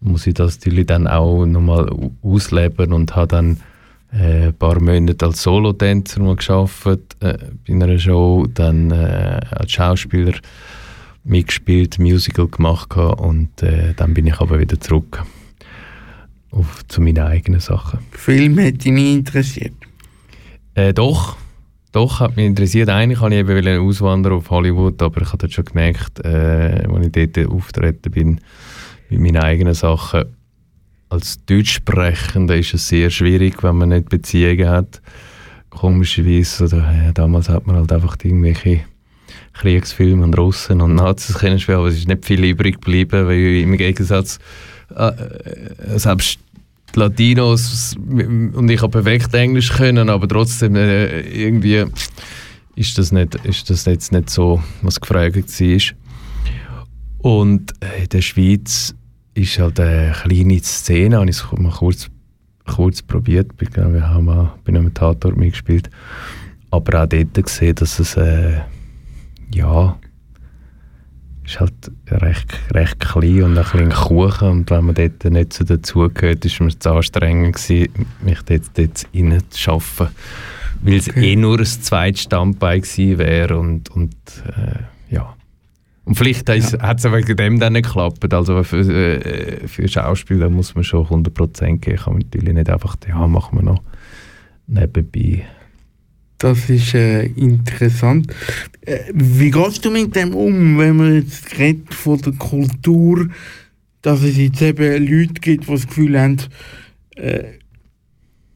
muss 0.01 0.27
ich 0.27 0.33
das 0.33 0.57
natürlich 0.57 0.87
dann 0.87 1.07
auch 1.07 1.45
nochmal 1.45 1.87
ausleben 2.23 2.95
und 2.95 3.15
habe 3.15 3.29
dann 3.29 3.61
äh, 4.15 4.47
ein 4.47 4.55
paar 4.55 4.81
Monate 4.81 5.27
als 5.27 5.43
Solotänzer 5.43 6.23
mal 6.23 6.37
gearbeitet, 6.37 7.17
äh, 7.21 7.37
bei 7.69 7.75
einer 7.75 7.99
Show, 7.99 8.47
dann 8.55 8.91
äh, 8.93 9.41
als 9.51 9.73
Schauspieler 9.73 10.33
mitgespielt, 11.25 11.99
Musical 11.99 12.49
gemacht 12.49 12.91
gehabt 12.91 13.21
und 13.21 13.63
äh, 13.63 13.95
dann 13.95 14.15
bin 14.15 14.27
ich 14.27 14.41
aber 14.41 14.59
wieder 14.59 14.79
zurück 14.79 15.25
auf, 16.51 16.87
zu 16.87 17.01
meinen 17.01 17.25
eigenen 17.25 17.61
Sachen. 17.61 18.01
Film 18.13 18.59
hätte 18.59 18.79
dich 18.79 18.93
nie 18.93 19.15
interessiert. 19.15 19.75
Äh, 20.75 20.93
doch, 20.93 21.37
doch, 21.93 22.21
hat 22.21 22.37
mich 22.37 22.47
interessiert. 22.47 22.89
Eigentlich 22.89 23.21
wollte 23.21 23.37
ich 23.37 23.67
eben 23.67 23.87
auswandern 23.87 24.35
auf 24.35 24.51
Hollywood, 24.51 25.01
aber 25.03 25.23
ich 25.23 25.29
habe 25.29 25.39
dort 25.39 25.53
schon 25.53 25.65
gemerkt, 25.65 26.25
äh, 26.25 26.87
als 26.89 27.17
ich 27.17 27.33
dort 27.33 27.49
auftreten 27.49 28.11
bin, 28.11 28.41
mit 29.09 29.21
meinen 29.21 29.37
eigenen 29.37 29.75
Sachen, 29.75 30.25
als 31.09 31.45
Deutschsprechender 31.47 32.57
ist 32.57 32.75
es 32.75 32.89
sehr 32.89 33.11
schwierig, 33.11 33.63
wenn 33.63 33.77
man 33.77 33.91
nicht 33.91 34.09
Beziehungen 34.09 34.69
hat. 34.69 35.01
Komischerweise, 35.71 36.65
oder, 36.65 37.09
äh, 37.09 37.13
damals 37.13 37.49
hat 37.49 37.67
man 37.67 37.77
halt 37.77 37.93
einfach 37.93 38.17
irgendwelche 38.23 38.81
Kriegsfilme 39.55 40.25
und 40.25 40.37
Russen 40.37 40.81
und 40.81 40.97
Nazis 40.97 41.39
kennengelernt, 41.39 41.81
aber 41.81 41.89
es 41.89 41.97
ist 41.97 42.09
nicht 42.09 42.25
viel 42.25 42.45
übrig 42.45 42.77
geblieben, 42.77 43.27
weil 43.27 43.63
im 43.63 43.77
Gegensatz 43.77 44.39
äh, 44.95 45.09
äh, 45.09 45.99
selbst 45.99 46.39
die 46.95 47.01
Latinos 47.01 47.97
und 47.97 48.69
ich 48.69 48.83
habe 48.83 49.03
perfekt 49.03 49.35
Englisch 49.35 49.73
können, 49.73 50.09
aber 50.09 50.29
trotzdem 50.29 50.77
äh, 50.77 51.21
irgendwie 51.21 51.85
ist 52.77 52.99
das, 52.99 53.13
nicht, 53.13 53.35
ist 53.45 53.71
das 53.71 53.85
jetzt 53.85 54.13
nicht 54.13 54.31
so, 54.31 54.63
was 54.83 55.01
gefragt 55.01 55.37
war. 55.37 55.79
Und 57.19 57.73
äh, 57.81 58.03
in 58.03 58.09
der 58.09 58.21
Schweiz 58.21 58.95
ist 59.35 59.59
halt 59.59 59.81
eine 59.81 60.13
kleine 60.13 60.61
Szene, 60.63 61.17
habe 61.17 61.31
ich 61.31 61.37
es 61.37 61.59
mal 61.59 61.73
kurz, 61.73 62.09
kurz 62.67 63.03
probiert, 63.03 63.51
ich 63.61 63.75
wir 63.77 64.09
haben 64.09 64.27
mal 64.27 64.53
bei 64.65 64.71
einem 64.71 64.93
Tatort 64.93 65.37
mitgespielt, 65.37 65.89
aber 66.71 67.03
auch 67.03 67.07
dort 67.07 67.35
gesehen, 67.35 67.75
dass 67.77 67.99
es 67.99 68.17
äh, 68.17 68.61
ja 69.55 69.97
ist 71.47 71.61
halt 71.61 71.75
recht, 72.11 72.55
recht 72.73 73.01
klein 73.01 73.43
und 73.43 73.59
ein 73.59 73.65
bisschen 73.65 73.91
Kuchen 73.91 74.49
und 74.49 74.71
wenn 74.71 74.85
man 74.87 74.95
dort 74.95 75.25
nicht 75.25 75.53
so 75.53 75.65
dazugehört, 75.65 76.45
ist 76.45 76.61
mir 76.61 76.71
zu 76.79 76.91
anstrengend 76.91 77.57
gewesen, 77.57 78.07
mich 78.23 78.41
dort, 78.43 78.63
dort 78.77 79.07
reinzuschaffen, 79.15 80.09
weil 80.81 80.95
es 80.95 81.09
Okay. 81.11 81.33
eh 81.33 81.37
nur 81.37 81.59
ein 81.59 81.67
zweites 81.67 82.23
Standbein 82.23 82.81
gewesen 82.81 83.19
wäre 83.19 83.59
und, 83.59 83.91
und 83.91 84.15
äh, 84.57 85.15
ja. 85.15 85.35
Und 86.07 86.17
vielleicht 86.17 86.49
hat 86.49 86.99
es 86.99 87.05
wegen 87.05 87.37
dem 87.37 87.59
dann 87.59 87.75
nicht 87.75 87.87
geklappt. 87.87 88.33
Also 88.35 88.63
für, 88.63 88.81
äh, 88.81 89.67
für 89.67 89.89
Schauspieler 89.89 90.51
muss 90.51 90.75
man 90.75 90.85
schon 90.85 91.07
100% 91.07 91.79
geben. 91.79 91.97
Kann 91.97 92.13
man 92.15 92.23
natürlich 92.23 92.53
nicht 92.55 92.69
einfach, 92.69 92.97
ja, 93.09 93.27
machen 93.27 93.59
wir 93.59 93.63
noch 93.63 93.83
nebenbei. 94.67 95.45
Das 96.45 96.69
ist 96.69 96.93
äh, 96.93 97.25
interessant. 97.25 98.27
Äh, 98.83 98.99
wie 99.15 99.51
gehst 99.51 99.83
du 99.83 99.91
mit 99.91 100.15
dem 100.15 100.35
um, 100.35 100.77
wenn 100.77 100.95
man 100.95 101.15
jetzt 101.15 101.59
redet 101.59 101.95
von 101.95 102.21
der 102.21 102.35
Kultur, 102.35 103.31
dass 104.03 104.23
es 104.23 104.37
jetzt 104.37 104.61
eben 104.61 105.07
Leute 105.07 105.41
gibt, 105.41 105.67
die 105.67 105.71
das 105.73 105.87
Gefühl 105.87 106.21
haben, 106.21 106.37
äh, 107.17 107.45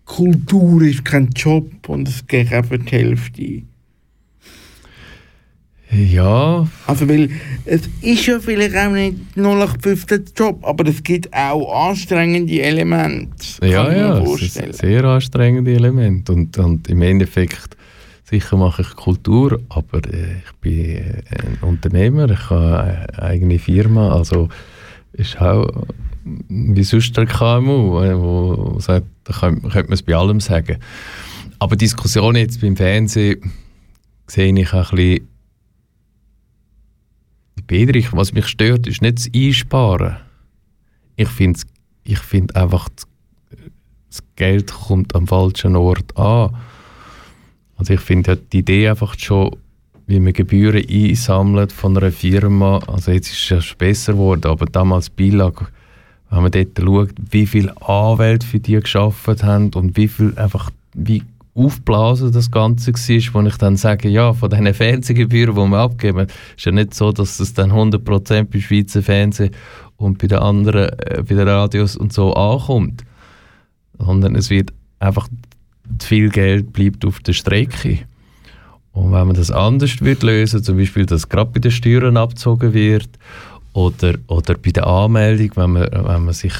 Kultur 0.05 0.83
ist 0.83 1.03
kein 1.03 1.31
Job 1.31 1.89
und 1.89 2.07
es 2.11 2.27
geht 2.27 2.53
eben 2.53 2.85
die 2.85 2.93
Hälfte. 2.93 3.63
Ja. 5.91 6.69
Also, 6.87 7.09
weil 7.09 7.31
es 7.65 7.89
ist 8.03 8.27
ja 8.27 8.39
vielleicht 8.39 8.77
auch 8.77 8.93
nicht 8.93 9.17
0815 9.35 10.25
Job, 10.37 10.63
aber 10.63 10.87
es 10.87 11.03
gibt 11.03 11.33
auch 11.33 11.89
anstrengende 11.89 12.61
Elemente. 12.61 13.47
Ja, 13.63 13.91
ja, 13.91 14.19
es 14.21 14.43
ist 14.43 14.75
sehr 14.75 15.05
anstrengende 15.05 15.73
Elemente. 15.73 16.33
Und, 16.33 16.59
und 16.59 16.87
im 16.91 17.01
Endeffekt, 17.01 17.78
sicher 18.29 18.57
mache 18.59 18.83
ich 18.83 18.95
Kultur, 18.95 19.61
aber 19.71 20.05
äh, 20.13 20.39
ich 20.45 20.53
bin 20.61 20.97
äh, 20.97 21.23
ein 21.31 21.59
Unternehmer, 21.63 22.29
ich 22.29 22.51
habe 22.51 22.81
eine 22.81 23.23
eigene 23.23 23.59
Firma, 23.59 24.13
also 24.13 24.49
ist 25.15 25.41
auch 25.41 25.67
wie 26.25 26.85
sonst 26.85 27.17
der 27.17 27.25
KMU, 27.25 28.03
äh, 28.03 28.21
wo 28.21 28.79
sagt, 28.81 29.07
da 29.25 29.33
könnte 29.33 29.83
man 29.85 29.93
es 29.93 30.03
bei 30.03 30.15
allem 30.15 30.41
sagen. 30.41 30.77
Aber 31.59 31.75
Diskussionen 31.75 32.37
jetzt 32.37 32.61
beim 32.61 32.77
Fernsehen 32.77 33.51
sehe 34.27 34.53
ich 34.53 34.73
ein 34.75 34.87
bisschen 34.91 35.29
Bedrich, 37.67 38.13
was 38.13 38.33
mich 38.33 38.47
stört, 38.47 38.87
ist 38.87 39.03
nicht 39.03 39.19
das 39.19 39.31
Einsparen. 39.35 40.17
Ich 41.17 41.29
finde 41.29 41.61
ich 42.05 42.19
find 42.19 42.57
einfach, 42.57 42.89
das 44.09 44.23
Geld 44.37 44.73
kommt 44.73 45.15
am 45.15 45.27
falschen 45.27 45.77
Ort 45.77 46.17
an. 46.17 46.57
Also 47.79 47.95
ich 47.95 48.01
finde 48.01 48.37
die 48.37 48.59
Idee 48.59 48.89
einfach 48.89 49.19
schon, 49.19 49.57
wie 50.07 50.21
man 50.21 50.33
Gebühren 50.33 50.85
einsammelt 50.89 51.73
von 51.73 51.97
einer 51.97 52.11
Firma, 52.11 52.81
also 52.87 53.13
jetzt 53.13 53.31
ist 53.31 53.51
es 53.51 53.75
besser 53.75 54.15
geworden, 54.15 54.51
aber 54.51 54.67
damals 54.67 55.11
Beilage, 55.11 55.69
wenn 56.31 56.43
man 56.43 56.51
dort 56.51 56.79
schaut, 56.79 57.15
wie 57.31 57.47
viele 57.47 57.75
Anwälte 57.83 58.47
für 58.47 58.59
die 58.59 58.81
geschafft 58.81 59.43
haben 59.43 59.71
und 59.75 59.97
wie 59.97 60.09
viel 60.09 60.37
einfach, 60.37 60.71
wie 60.95 61.23
aufblasen 61.55 62.33
das 62.33 62.51
Ganze 62.51 62.93
war, 62.93 63.43
wo 63.43 63.47
ich 63.47 63.57
dann 63.57 63.77
sage, 63.77 64.09
ja, 64.09 64.33
von 64.33 64.51
diesen 64.51 64.73
Fernsehgebühren, 64.75 65.55
die 65.55 65.71
wir 65.71 65.79
abgeben, 65.79 66.27
ist 66.57 66.65
ja 66.65 66.73
nicht 66.73 66.95
so, 66.95 67.13
dass 67.13 67.41
es 67.41 67.55
dann 67.55 67.73
100% 67.73 68.45
bei 68.45 68.61
Schweizer 68.61 69.03
Fernsehen 69.03 69.51
und 69.97 70.19
bei 70.19 70.29
den 70.29 70.39
anderen, 70.39 70.91
äh, 71.01 71.23
bei 71.23 71.35
den 71.35 71.49
Radios 71.49 71.97
und 71.97 72.13
so 72.13 72.33
ankommt, 72.35 73.05
sondern 73.99 74.37
es 74.37 74.51
wird 74.51 74.73
einfach 75.01 75.29
zu 75.99 76.07
viel 76.07 76.29
Geld 76.29 76.73
bleibt 76.73 77.05
auf 77.05 77.21
der 77.21 77.33
Strecke. 77.33 78.01
Und 78.93 79.13
wenn 79.13 79.27
man 79.27 79.37
das 79.37 79.51
anders 79.51 80.01
wird 80.01 80.23
lösen, 80.23 80.63
zum 80.63 80.77
Beispiel, 80.77 81.07
dass 81.07 81.29
gerade 81.29 81.51
bei 81.53 81.61
den 81.61 81.71
Steuern 81.71 82.17
abgezogen 82.17 82.75
wird 82.75 83.09
oder, 83.73 84.15
oder 84.27 84.55
bei 84.55 84.71
der 84.71 84.87
Anmeldung, 84.87 85.51
wenn 85.55 85.71
man, 85.71 85.89
wenn 85.91 86.25
man 86.25 86.35
sich 86.35 86.55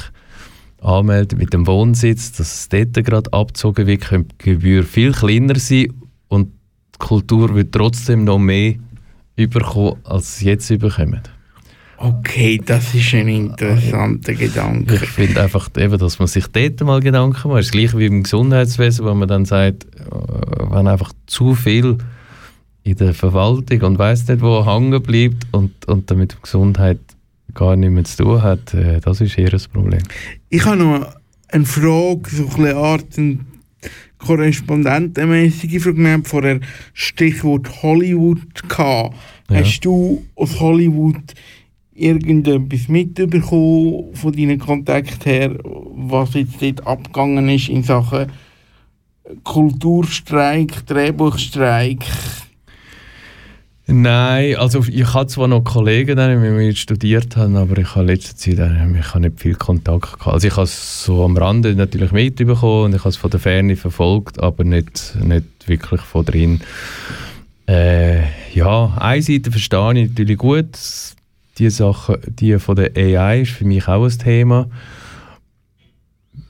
anmeldet 0.81 1.39
mit 1.39 1.53
dem 1.53 1.67
Wohnsitz, 1.67 2.33
dass 2.33 2.55
es 2.55 2.69
dort 2.69 2.95
gerade 3.05 3.33
abgezogen 3.33 3.87
wird, 3.87 4.03
könnte 4.03 4.35
die 4.41 4.51
Gebühr 4.51 4.85
viel 4.85 5.13
kleiner 5.13 5.59
sein 5.59 5.93
und 6.29 6.53
die 6.95 6.99
Kultur 6.99 7.55
wird 7.55 7.73
trotzdem 7.73 8.25
noch 8.25 8.39
mehr 8.39 8.75
überkommen, 9.37 9.97
als 10.05 10.39
sie 10.39 10.47
jetzt 10.47 10.71
überkommen. 10.71 11.23
Okay, 12.01 12.61
das 12.65 12.95
ist 12.95 13.13
ein 13.15 13.27
interessanter 13.27 14.35
Gedanke. 14.35 14.95
Ich 14.95 15.11
finde 15.11 15.43
einfach, 15.43 15.69
eben, 15.77 15.99
dass 15.99 16.21
man 16.21 16.29
sich 16.29 16.47
dort 16.47 16.81
mal 16.83 17.01
Gedanken 17.01 17.49
macht. 17.49 17.59
Das 17.59 17.67
ist 17.67 17.73
gleich 17.73 17.97
wie 17.97 18.07
im 18.07 18.23
Gesundheitswesen, 18.23 19.05
wo 19.05 19.15
man 19.15 19.27
dann 19.27 19.45
sagt, 19.45 19.85
äh, 19.85 20.71
wenn 20.71 20.87
einfach 20.87 21.13
zu 21.27 21.57
viel 21.57 21.99
in 22.85 22.97
der 22.97 23.15
Verwaltung 23.15 23.83
und 23.83 23.99
weiß 23.99 24.29
nicht, 24.29 24.41
wo 24.41 24.65
hängen 24.65 25.03
bleibt 25.03 25.47
und, 25.51 25.73
und 25.89 26.09
damit 26.09 26.35
die 26.35 26.43
Gesundheit 26.43 27.01
gar 27.55 27.75
nichts 27.75 27.95
mehr 27.95 28.05
zu 28.05 28.23
tun 28.23 28.43
hat, 28.43 28.75
äh, 28.75 29.01
das 29.01 29.21
ist 29.21 29.37
eher 29.37 29.53
ein 29.53 29.61
Problem. 29.73 30.03
Ich 30.51 30.65
habe 30.65 30.77
noch 30.77 31.15
eine 31.49 31.65
Frage, 31.65 32.31
so 32.31 32.49
eine 32.59 32.77
Art 32.77 33.07
korrespondentenmäßige 34.19 35.83
Frage. 35.83 35.99
Wir 35.99 36.13
haben 36.13 36.25
vorher 36.25 36.61
Stichwort 36.93 37.83
Hollywood 37.83 38.69
gehabt. 38.69 39.17
Ja. 39.51 39.61
Hast 39.61 39.81
du 39.81 40.25
aus 40.37 40.61
Hollywood 40.61 41.35
irgendetwas 41.99 42.89
mitbekommen 42.89 44.15
von 44.15 44.33
deinen 44.33 44.59
Kontakten 44.59 45.31
her, 45.31 45.59
was 45.63 46.35
jetzt 46.35 46.63
dort 46.63 46.87
abgegangen 46.87 47.49
ist 47.49 47.69
in 47.69 47.83
Sachen 47.83 48.27
Kulturstreik, 49.45 50.87
Drehbuchstreik? 50.87 52.05
Nein, 53.91 54.57
also 54.57 54.85
ich 54.87 55.15
habe 55.15 55.29
zwar 55.29 55.49
noch 55.49 55.65
Kollegen, 55.65 56.19
die 56.19 56.51
mit 56.51 56.77
studiert 56.77 57.39
haben, 57.39 57.57
aber 57.57 57.79
ich 57.79 57.95
habe 57.95 58.05
letzte 58.05 58.37
Zeit 58.37 58.59
äh, 58.59 58.99
ich 58.99 59.15
habe 59.15 59.21
nicht 59.21 59.41
viel 59.41 59.55
Kontakt 59.55 60.19
gehabt. 60.19 60.35
Also 60.35 60.47
ich 60.47 60.53
habe 60.53 60.65
es 60.65 61.05
so 61.05 61.25
am 61.25 61.37
Rande 61.39 61.75
natürlich 61.75 62.13
mitbekommen 62.13 62.85
und 62.85 62.95
ich 62.95 63.01
habe 63.01 63.09
es 63.09 63.17
von 63.17 63.31
der 63.31 63.41
Ferne 63.41 63.77
verfolgt, 63.77 64.43
aber 64.43 64.65
nicht, 64.65 65.17
nicht 65.25 65.47
wirklich 65.67 66.03
von 66.03 66.25
drin. 66.25 66.61
Äh, 67.67 68.25
ja, 68.53 68.95
eine 68.99 69.23
Seite 69.23 69.51
verstehe 69.51 70.03
ich 70.03 70.11
natürlich 70.11 70.37
gut. 70.37 70.77
Die 71.59 71.71
Sache, 71.71 72.21
die 72.29 72.59
von 72.59 72.77
der 72.77 72.97
AI 72.97 73.43
ist 73.43 73.53
für 73.53 73.65
mich 73.65 73.89
auch 73.89 74.05
ein 74.05 74.19
Thema, 74.19 74.69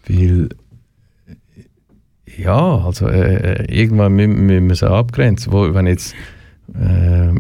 weil 0.07 0.51
ja, 2.37 2.85
also 2.85 3.09
äh, 3.09 3.65
äh 3.65 3.81
irgendwann 3.81 4.13
müssen, 4.13 4.47
müssen 4.47 4.69
wir 4.69 4.77
sie 4.77 4.91
abgrenzen. 4.91 5.53
Wo, 5.53 5.75
wenn 5.75 5.87
jetzt 5.87 6.15
äh, 6.75 7.33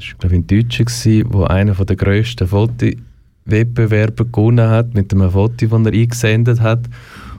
war 0.00 0.18
glaube 0.18 0.36
ich 0.36 0.40
in 0.40 0.46
Deutschen, 0.46 1.32
wo 1.32 1.44
einer 1.44 1.74
der 1.74 1.96
grössten 1.96 2.48
Fotowettbewerbe 2.48 4.26
gewonnen 4.26 4.68
hat, 4.68 4.94
mit 4.94 5.12
einem 5.12 5.30
Foto, 5.30 5.66
das 5.66 5.86
er 5.86 5.92
eingesendet 5.92 6.60
hat. 6.60 6.86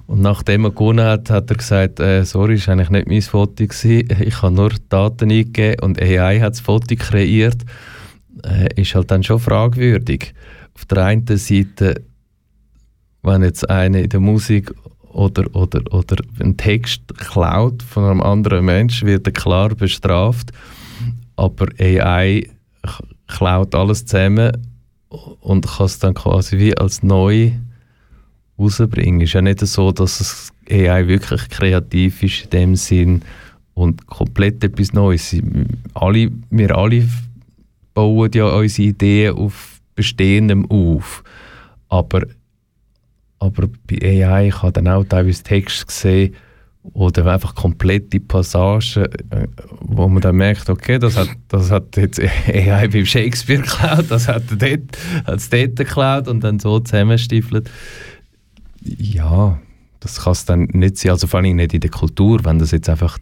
Und 0.08 0.22
nachdem 0.22 0.66
er 0.66 0.72
gewonnen 0.72 1.06
hat, 1.06 1.30
hat 1.30 1.50
er 1.50 1.58
gesagt, 1.58 2.00
äh, 2.00 2.26
sorry, 2.26 2.60
war 2.60 2.74
eigentlich 2.74 2.90
nicht 2.90 3.08
mein 3.08 3.22
Foto, 3.22 3.66
gewesen. 3.66 4.08
ich 4.22 4.42
habe 4.42 4.54
nur 4.54 4.72
Daten 4.90 5.32
eingegeben 5.32 5.80
und 5.82 6.02
AI 6.02 6.40
hat 6.40 6.54
das 6.54 6.60
Foto 6.60 6.96
kreiert. 6.96 7.64
Äh, 8.44 8.82
ist 8.82 8.96
halt 8.96 9.12
dann 9.12 9.24
schon 9.24 9.40
fragwürdig. 9.40 10.34
Auf 10.76 10.86
der 10.86 11.06
einen 11.06 11.26
Seite, 11.38 12.02
wenn 13.24 13.44
jetzt 13.44 13.70
einer 13.70 14.00
in 14.00 14.10
der 14.10 14.20
Musik 14.20 14.74
oder, 15.10 15.44
oder, 15.56 15.82
oder 15.94 16.16
einen 16.40 16.58
Text 16.58 17.02
klaut 17.18 17.84
von 17.84 18.06
einem 18.06 18.22
anderen 18.22 18.66
Menschen, 18.66 19.08
wird 19.08 19.28
er 19.28 19.34
klar 19.34 19.70
bestraft 19.76 20.52
aber 21.42 21.68
AI 21.80 22.48
klaut 23.28 23.74
alles 23.74 24.06
zusammen 24.06 24.52
und 25.10 25.68
kann 25.68 25.86
es 25.88 25.98
dann 25.98 26.14
quasi 26.14 26.60
wie 26.60 26.78
als 26.78 27.02
neu 27.02 27.52
rausbringen. 28.60 29.22
Es 29.22 29.30
ist 29.30 29.34
ja 29.34 29.42
nicht 29.42 29.60
so, 29.60 29.92
dass 29.92 30.20
das 30.20 30.54
AI 30.70 31.08
wirklich 31.08 31.50
kreativ 31.50 32.22
ist 32.22 32.44
in 32.44 32.50
dem 32.52 32.76
Sinn 32.76 33.22
und 33.74 34.06
komplett 34.06 34.64
etwas 34.64 34.94
Neues. 34.94 35.36
Alle, 35.96 36.32
wir 36.52 36.78
alle 36.78 37.08
bauen 37.94 38.32
ja 38.34 38.46
unsere 38.46 38.90
Ideen 38.90 39.36
auf 39.36 39.82
Bestehendem 39.96 40.70
auf. 40.70 41.24
Aber, 41.90 42.24
aber 43.40 43.68
bei 43.88 44.26
AI 44.26 44.50
kann 44.50 44.74
dann 44.74 44.88
auch 44.88 45.04
teilweise 45.04 45.44
Text 45.44 45.92
sehen, 45.92 46.36
oder 46.94 47.28
einfach 47.28 47.54
komplette 47.54 48.20
Passagen, 48.20 49.06
äh, 49.30 49.48
wo 49.82 50.08
man 50.08 50.22
dann 50.22 50.36
merkt, 50.36 50.70
okay, 50.70 50.98
das 50.98 51.16
hat, 51.16 51.30
das 51.48 51.70
hat 51.70 51.96
jetzt 51.96 52.20
AI 52.20 52.88
beim 52.88 53.06
Shakespeare 53.06 53.62
geklaut, 53.62 54.06
das 54.10 54.28
hat 54.28 54.44
er 54.50 54.78
dort, 54.78 55.52
dort 55.52 55.76
geklaut 55.76 56.28
und 56.28 56.44
dann 56.44 56.60
so 56.60 56.80
zusammenstiefelt. 56.80 57.70
Ja, 58.84 59.60
das 60.00 60.24
kann 60.24 60.32
es 60.32 60.46
dann 60.46 60.64
nicht 60.74 60.98
sein, 60.98 61.12
also 61.12 61.28
vor 61.28 61.40
allem 61.40 61.56
nicht 61.56 61.74
in 61.74 61.82
der 61.82 61.92
Kultur, 61.92 62.44
wenn 62.44 62.58
das 62.58 62.72
jetzt 62.72 62.90
einfach 62.90 63.20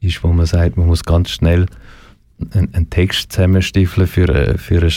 ist, 0.00 0.22
wo 0.24 0.28
man 0.32 0.46
sagt, 0.46 0.76
man 0.76 0.88
muss 0.88 1.04
ganz 1.04 1.30
schnell 1.30 1.66
einen, 2.54 2.74
einen 2.74 2.90
Text 2.90 3.32
zusammenstiefeln 3.32 4.06
für, 4.06 4.28
äh, 4.28 4.58
für 4.58 4.80
eine 4.80 4.90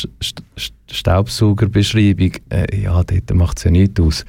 Staubsaugerbeschreibung, 0.89 2.33
äh, 2.49 2.81
ja, 2.81 3.03
dort 3.03 3.33
macht 3.33 3.57
es 3.57 3.63
ja 3.65 3.71
nichts 3.71 3.99
aus. 3.99 4.25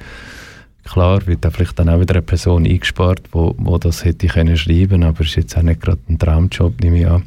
Klar 0.83 1.25
wird 1.27 1.45
da 1.45 1.49
vielleicht 1.49 1.79
dann 1.79 1.89
auch 1.89 2.01
wieder 2.01 2.15
eine 2.15 2.21
Person 2.21 2.65
eingespart, 2.65 3.21
wo, 3.31 3.55
wo 3.57 3.77
das 3.77 4.03
hätte 4.03 4.27
können 4.27 4.57
schreiben, 4.57 5.03
aber 5.03 5.21
ist 5.21 5.35
jetzt 5.35 5.57
auch 5.57 5.61
nicht 5.61 5.81
gerade 5.81 6.01
ein 6.09 6.19
Traumjob, 6.19 6.81
nehme 6.81 6.99
ich 6.99 7.07
an. 7.07 7.23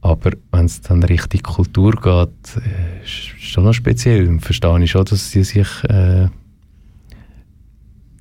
Aber 0.00 0.32
wenn 0.52 0.66
es 0.66 0.80
dann 0.80 1.02
richtig 1.02 1.42
Kultur 1.42 1.92
geht, 1.92 2.62
äh, 2.64 3.04
ist 3.04 3.40
schon 3.40 3.64
noch 3.64 3.74
speziell. 3.74 4.38
Verstehe 4.40 4.82
ich 4.82 4.90
schon, 4.90 5.04
dass 5.04 5.30
sie 5.30 5.44
sich 5.44 5.68
äh, 5.84 6.28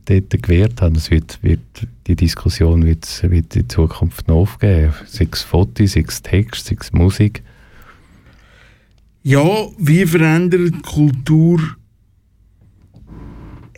dort 0.09 0.41
gewehrt 0.41 0.81
haben. 0.81 0.95
Es 0.95 1.11
wird, 1.11 1.39
wird, 1.41 1.59
die 2.07 2.15
Diskussion 2.15 2.85
wird, 2.85 3.23
wird 3.29 3.55
in 3.55 3.69
Zukunft 3.69 4.27
noch 4.27 4.37
aufgeben. 4.37 4.93
Sei 5.05 5.27
es 5.31 5.43
Fotos, 5.43 5.91
sei 5.91 6.05
es 6.07 6.21
Text, 6.21 6.67
sei 6.67 6.77
es 6.79 6.91
Musik. 6.93 7.43
Ja, 9.23 9.67
wie 9.77 10.05
verändert 10.05 10.81
Kultur 10.83 11.59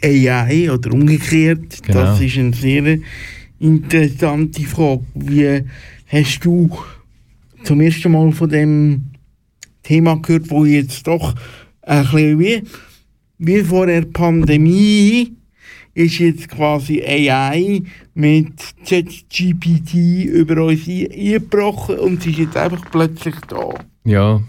AI 0.02 0.72
oder 0.72 0.94
umgekehrt? 0.94 1.84
Genau. 1.84 2.00
Das 2.00 2.22
ist 2.22 2.38
eine 2.38 2.54
sehr 2.54 3.00
interessante 3.60 4.64
Frage. 4.64 5.04
Wie 5.16 5.64
hast 6.08 6.46
du 6.46 6.70
zum 7.64 7.82
ersten 7.82 8.12
Mal 8.12 8.32
von 8.32 8.50
dem 8.50 9.06
Thema 9.84 10.16
gehört, 10.22 10.50
wo 10.50 10.66
jetzt 10.66 11.08
doch 11.08 11.34
ein 11.82 12.04
bisschen 12.04 12.40
wie, 12.40 12.64
wie 13.40 13.64
vor 13.64 13.88
der 13.88 14.04
Pandemie 14.04 15.39
ist 15.94 16.20
jetzt 16.20 16.50
quasi 16.50 17.04
AI 17.04 17.84
mit 18.14 18.54
ChatGPT 18.86 19.94
über 20.26 20.64
uns 20.64 20.88
eingebrochen 20.88 22.00
und 22.00 22.24
sie 22.24 22.32
ist 22.32 22.40
jetzt 22.40 22.58
einfach 22.58 22.82
plötzlich 22.92 23.36
da. 23.48 23.70
Ja. 24.04 24.42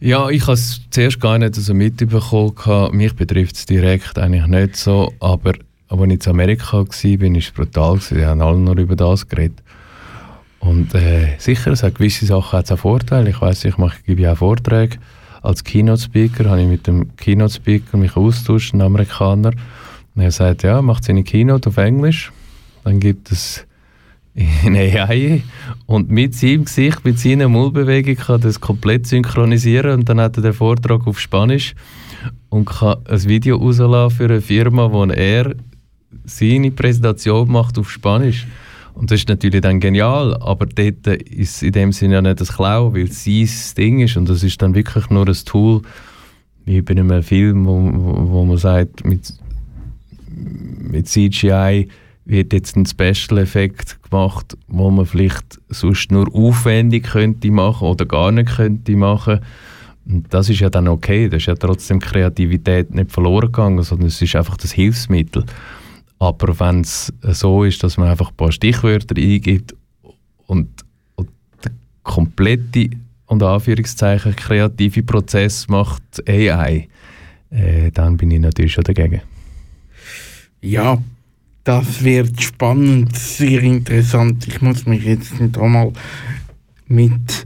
Ja, 0.00 0.28
ich 0.30 0.42
habe 0.42 0.54
es 0.54 0.80
zuerst 0.90 1.20
gar 1.20 1.38
nicht 1.38 1.54
so 1.54 1.74
mitbekommen. 1.74 2.96
Mich 2.96 3.14
betrifft 3.14 3.54
es 3.54 3.66
direkt 3.66 4.18
eigentlich 4.18 4.46
nicht 4.48 4.76
so, 4.76 5.12
aber 5.20 5.52
als 5.88 6.00
ich 6.02 6.26
in 6.26 6.30
Amerika 6.30 6.78
war, 6.78 6.86
war 6.86 7.36
es 7.36 7.50
brutal. 7.52 8.00
Sie 8.00 8.24
haben 8.26 8.40
alle 8.40 8.58
nur 8.58 8.76
über 8.78 8.96
das 8.96 9.28
geredet. 9.28 9.62
Und 10.58 10.94
äh, 10.94 11.34
sicher, 11.38 11.72
es 11.72 11.82
hat 11.82 11.96
gewisse 11.96 12.24
Sachen 12.24 12.58
hat 12.58 12.70
auch 12.70 12.78
Vorteile. 12.78 13.30
Ich 13.30 13.40
weiß, 13.40 13.64
ich 13.64 13.78
mache, 13.78 13.98
gebe 14.06 14.22
ja 14.22 14.32
auch 14.32 14.38
Vorträge. 14.38 14.98
Als 15.42 15.64
Keynote-Speaker 15.64 16.48
habe 16.48 16.62
ich 16.62 16.68
mit 16.68 16.86
dem 16.86 17.16
Keynote-Speaker 17.16 17.96
mich 17.96 18.16
austauscht, 18.16 18.72
einem 18.72 18.82
Amerikaner. 18.82 19.52
Und 20.14 20.22
er 20.22 20.30
sagt, 20.30 20.62
ja, 20.62 20.82
macht 20.82 21.04
seine 21.04 21.24
Keynote 21.24 21.68
auf 21.68 21.76
Englisch. 21.76 22.32
Dann 22.84 23.00
gibt 23.00 23.30
es 23.32 23.66
in 24.34 24.76
AI 24.76 25.42
und 25.86 26.10
mit 26.10 26.34
seinem 26.34 26.64
Gesicht, 26.64 27.04
mit 27.04 27.18
seiner 27.18 27.48
Mullbewegung 27.48 28.16
kann 28.16 28.40
das 28.40 28.60
komplett 28.60 29.06
synchronisieren 29.06 30.00
und 30.00 30.08
dann 30.08 30.20
hat 30.20 30.38
er 30.38 30.42
den 30.42 30.52
Vortrag 30.54 31.06
auf 31.06 31.20
Spanisch 31.20 31.74
und 32.48 32.64
kann 32.64 32.96
ein 33.06 33.24
Video 33.24 33.56
rauslassen 33.56 34.16
für 34.16 34.24
eine 34.24 34.40
Firma, 34.40 34.90
wo 34.90 35.04
er 35.04 35.54
seine 36.24 36.70
Präsentation 36.70 37.50
macht 37.50 37.78
auf 37.78 37.90
Spanisch. 37.90 38.46
Und 38.94 39.10
das 39.10 39.20
ist 39.20 39.28
natürlich 39.28 39.60
dann 39.62 39.80
genial, 39.80 40.36
aber 40.40 40.66
dort 40.66 41.06
ist 41.06 41.62
in 41.62 41.72
dem 41.72 41.92
Sinne 41.92 42.14
ja 42.14 42.22
nicht 42.22 42.40
das 42.40 42.54
Klauen, 42.54 42.94
weil 42.94 43.04
es 43.04 43.24
sein 43.24 43.48
Ding 43.76 44.00
ist 44.00 44.16
und 44.16 44.28
das 44.28 44.42
ist 44.42 44.60
dann 44.60 44.74
wirklich 44.74 45.08
nur 45.10 45.26
ein 45.26 45.36
Tool, 45.44 45.82
wie 46.64 46.80
bei 46.82 46.92
einem 46.92 47.22
Film, 47.22 47.66
wo, 47.66 47.74
wo 48.30 48.44
man 48.44 48.58
sagt, 48.58 49.04
mit, 49.04 49.32
mit 50.34 51.08
CGI 51.08 51.88
wird 52.24 52.52
jetzt 52.52 52.76
ein 52.76 52.86
Special-Effekt 52.86 54.02
gemacht, 54.02 54.56
wo 54.68 54.90
man 54.90 55.06
vielleicht 55.06 55.60
sonst 55.68 56.12
nur 56.12 56.32
aufwendig 56.34 57.04
könnte 57.04 57.50
machen 57.50 57.88
oder 57.88 58.06
gar 58.06 58.30
nicht 58.30 58.54
könnte 58.56 58.96
machen. 58.96 59.40
Und 60.06 60.32
das 60.32 60.48
ist 60.48 60.60
ja 60.60 60.70
dann 60.70 60.88
okay, 60.88 61.28
das 61.28 61.42
ist 61.42 61.46
ja 61.46 61.54
trotzdem 61.54 62.00
Kreativität 62.00 62.94
nicht 62.94 63.10
verloren 63.10 63.46
gegangen, 63.46 63.82
sondern 63.82 64.08
es 64.08 64.20
ist 64.20 64.36
einfach 64.36 64.56
das 64.56 64.72
Hilfsmittel. 64.72 65.44
Aber 66.18 66.58
wenn 66.60 66.82
es 66.82 67.12
so 67.22 67.64
ist, 67.64 67.82
dass 67.82 67.96
man 67.96 68.08
einfach 68.08 68.30
ein 68.30 68.36
paar 68.36 68.52
Stichwörter 68.52 69.16
eingibt 69.16 69.74
und, 70.46 70.68
und 71.16 71.28
der 71.64 71.72
komplette 72.02 72.90
und 73.26 73.42
Anführungszeichen 73.42 74.36
kreative 74.36 75.02
Prozess 75.02 75.66
macht 75.68 76.02
AI, 76.28 76.88
äh, 77.50 77.90
dann 77.90 78.16
bin 78.16 78.30
ich 78.30 78.40
natürlich 78.40 78.72
schon 78.72 78.84
dagegen. 78.84 79.22
Ja, 80.64 81.02
das 81.64 82.04
wird 82.04 82.40
spannend, 82.40 83.16
sehr 83.16 83.64
interessant. 83.64 84.46
Ich 84.46 84.62
muss 84.62 84.86
mich 84.86 85.02
jetzt 85.04 85.40
noch 85.40 85.66
mal 85.66 85.92
mit 86.86 87.44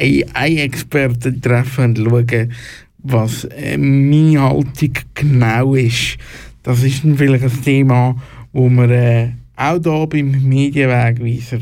AI-Experten 0.00 1.42
treffen 1.42 1.98
und 1.98 2.30
schauen, 2.30 2.52
was 2.98 3.44
äh, 3.44 3.76
meine 3.76 4.40
Haltung 4.40 4.92
genau 5.12 5.74
ist. 5.74 6.16
Das 6.62 6.82
ist 6.82 7.02
vielleicht 7.02 7.44
ein 7.44 7.62
Thema, 7.62 8.16
wo 8.54 8.70
wir 8.70 8.90
äh, 8.90 9.32
auch 9.54 9.78
hier 9.82 10.06
beim 10.06 10.48
Medienwegweiser 10.48 11.58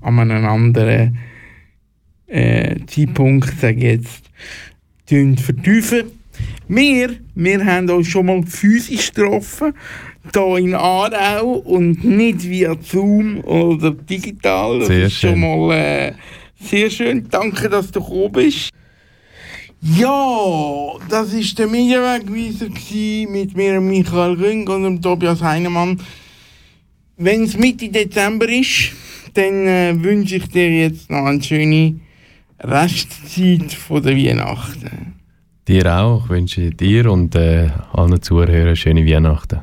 an 0.00 0.18
einem 0.18 0.44
anderen 0.44 1.18
äh, 2.26 2.80
Zeitpunkt, 2.86 3.62
jetzt, 3.62 4.28
vertiefen. 5.06 6.02
Wir, 6.66 7.10
wir 7.36 7.64
haben 7.64 7.88
uns 7.90 8.08
schon 8.08 8.26
mal 8.26 8.42
physisch 8.42 9.12
getroffen 9.12 9.72
hier 10.32 10.56
in 10.58 10.74
Aarau 10.74 11.54
und 11.64 12.04
nicht 12.04 12.42
via 12.48 12.76
Zoom 12.80 13.40
oder 13.44 13.90
digital. 13.90 14.80
Das 14.80 14.88
sehr 14.88 15.06
ist 15.06 15.14
schön. 15.14 15.30
schon 15.30 15.40
mal 15.40 15.74
äh, 15.74 16.12
sehr 16.60 16.90
schön. 16.90 17.26
Danke, 17.28 17.68
dass 17.68 17.90
du 17.90 18.00
gekommen 18.00 18.32
bist. 18.32 18.70
Ja, 19.80 20.92
das 21.08 21.34
war 21.34 21.54
der 21.58 21.66
Medienwegweiser 21.66 22.68
mit 23.28 23.56
mir, 23.56 23.80
Michael 23.80 24.34
Rüng 24.34 24.68
und 24.68 24.84
dem 24.84 25.02
Tobias 25.02 25.42
Heinemann. 25.42 26.00
Wenn 27.16 27.42
es 27.42 27.58
Mitte 27.58 27.88
Dezember 27.88 28.48
ist, 28.48 28.92
dann 29.34 29.66
äh, 29.66 29.94
wünsche 29.96 30.36
ich 30.36 30.48
dir 30.48 30.70
jetzt 30.70 31.10
noch 31.10 31.24
eine 31.24 31.42
schöne 31.42 31.96
Restzeit 32.60 33.72
von 33.72 34.02
der 34.02 34.16
Weihnachten. 34.16 35.14
Dir 35.66 35.98
auch. 35.98 36.24
Ich 36.24 36.30
wünsche 36.30 36.70
dir 36.70 37.10
und 37.10 37.34
äh, 37.34 37.70
allen 37.92 38.22
Zuhörern 38.22 38.76
schöne 38.76 39.04
Weihnachten. 39.04 39.62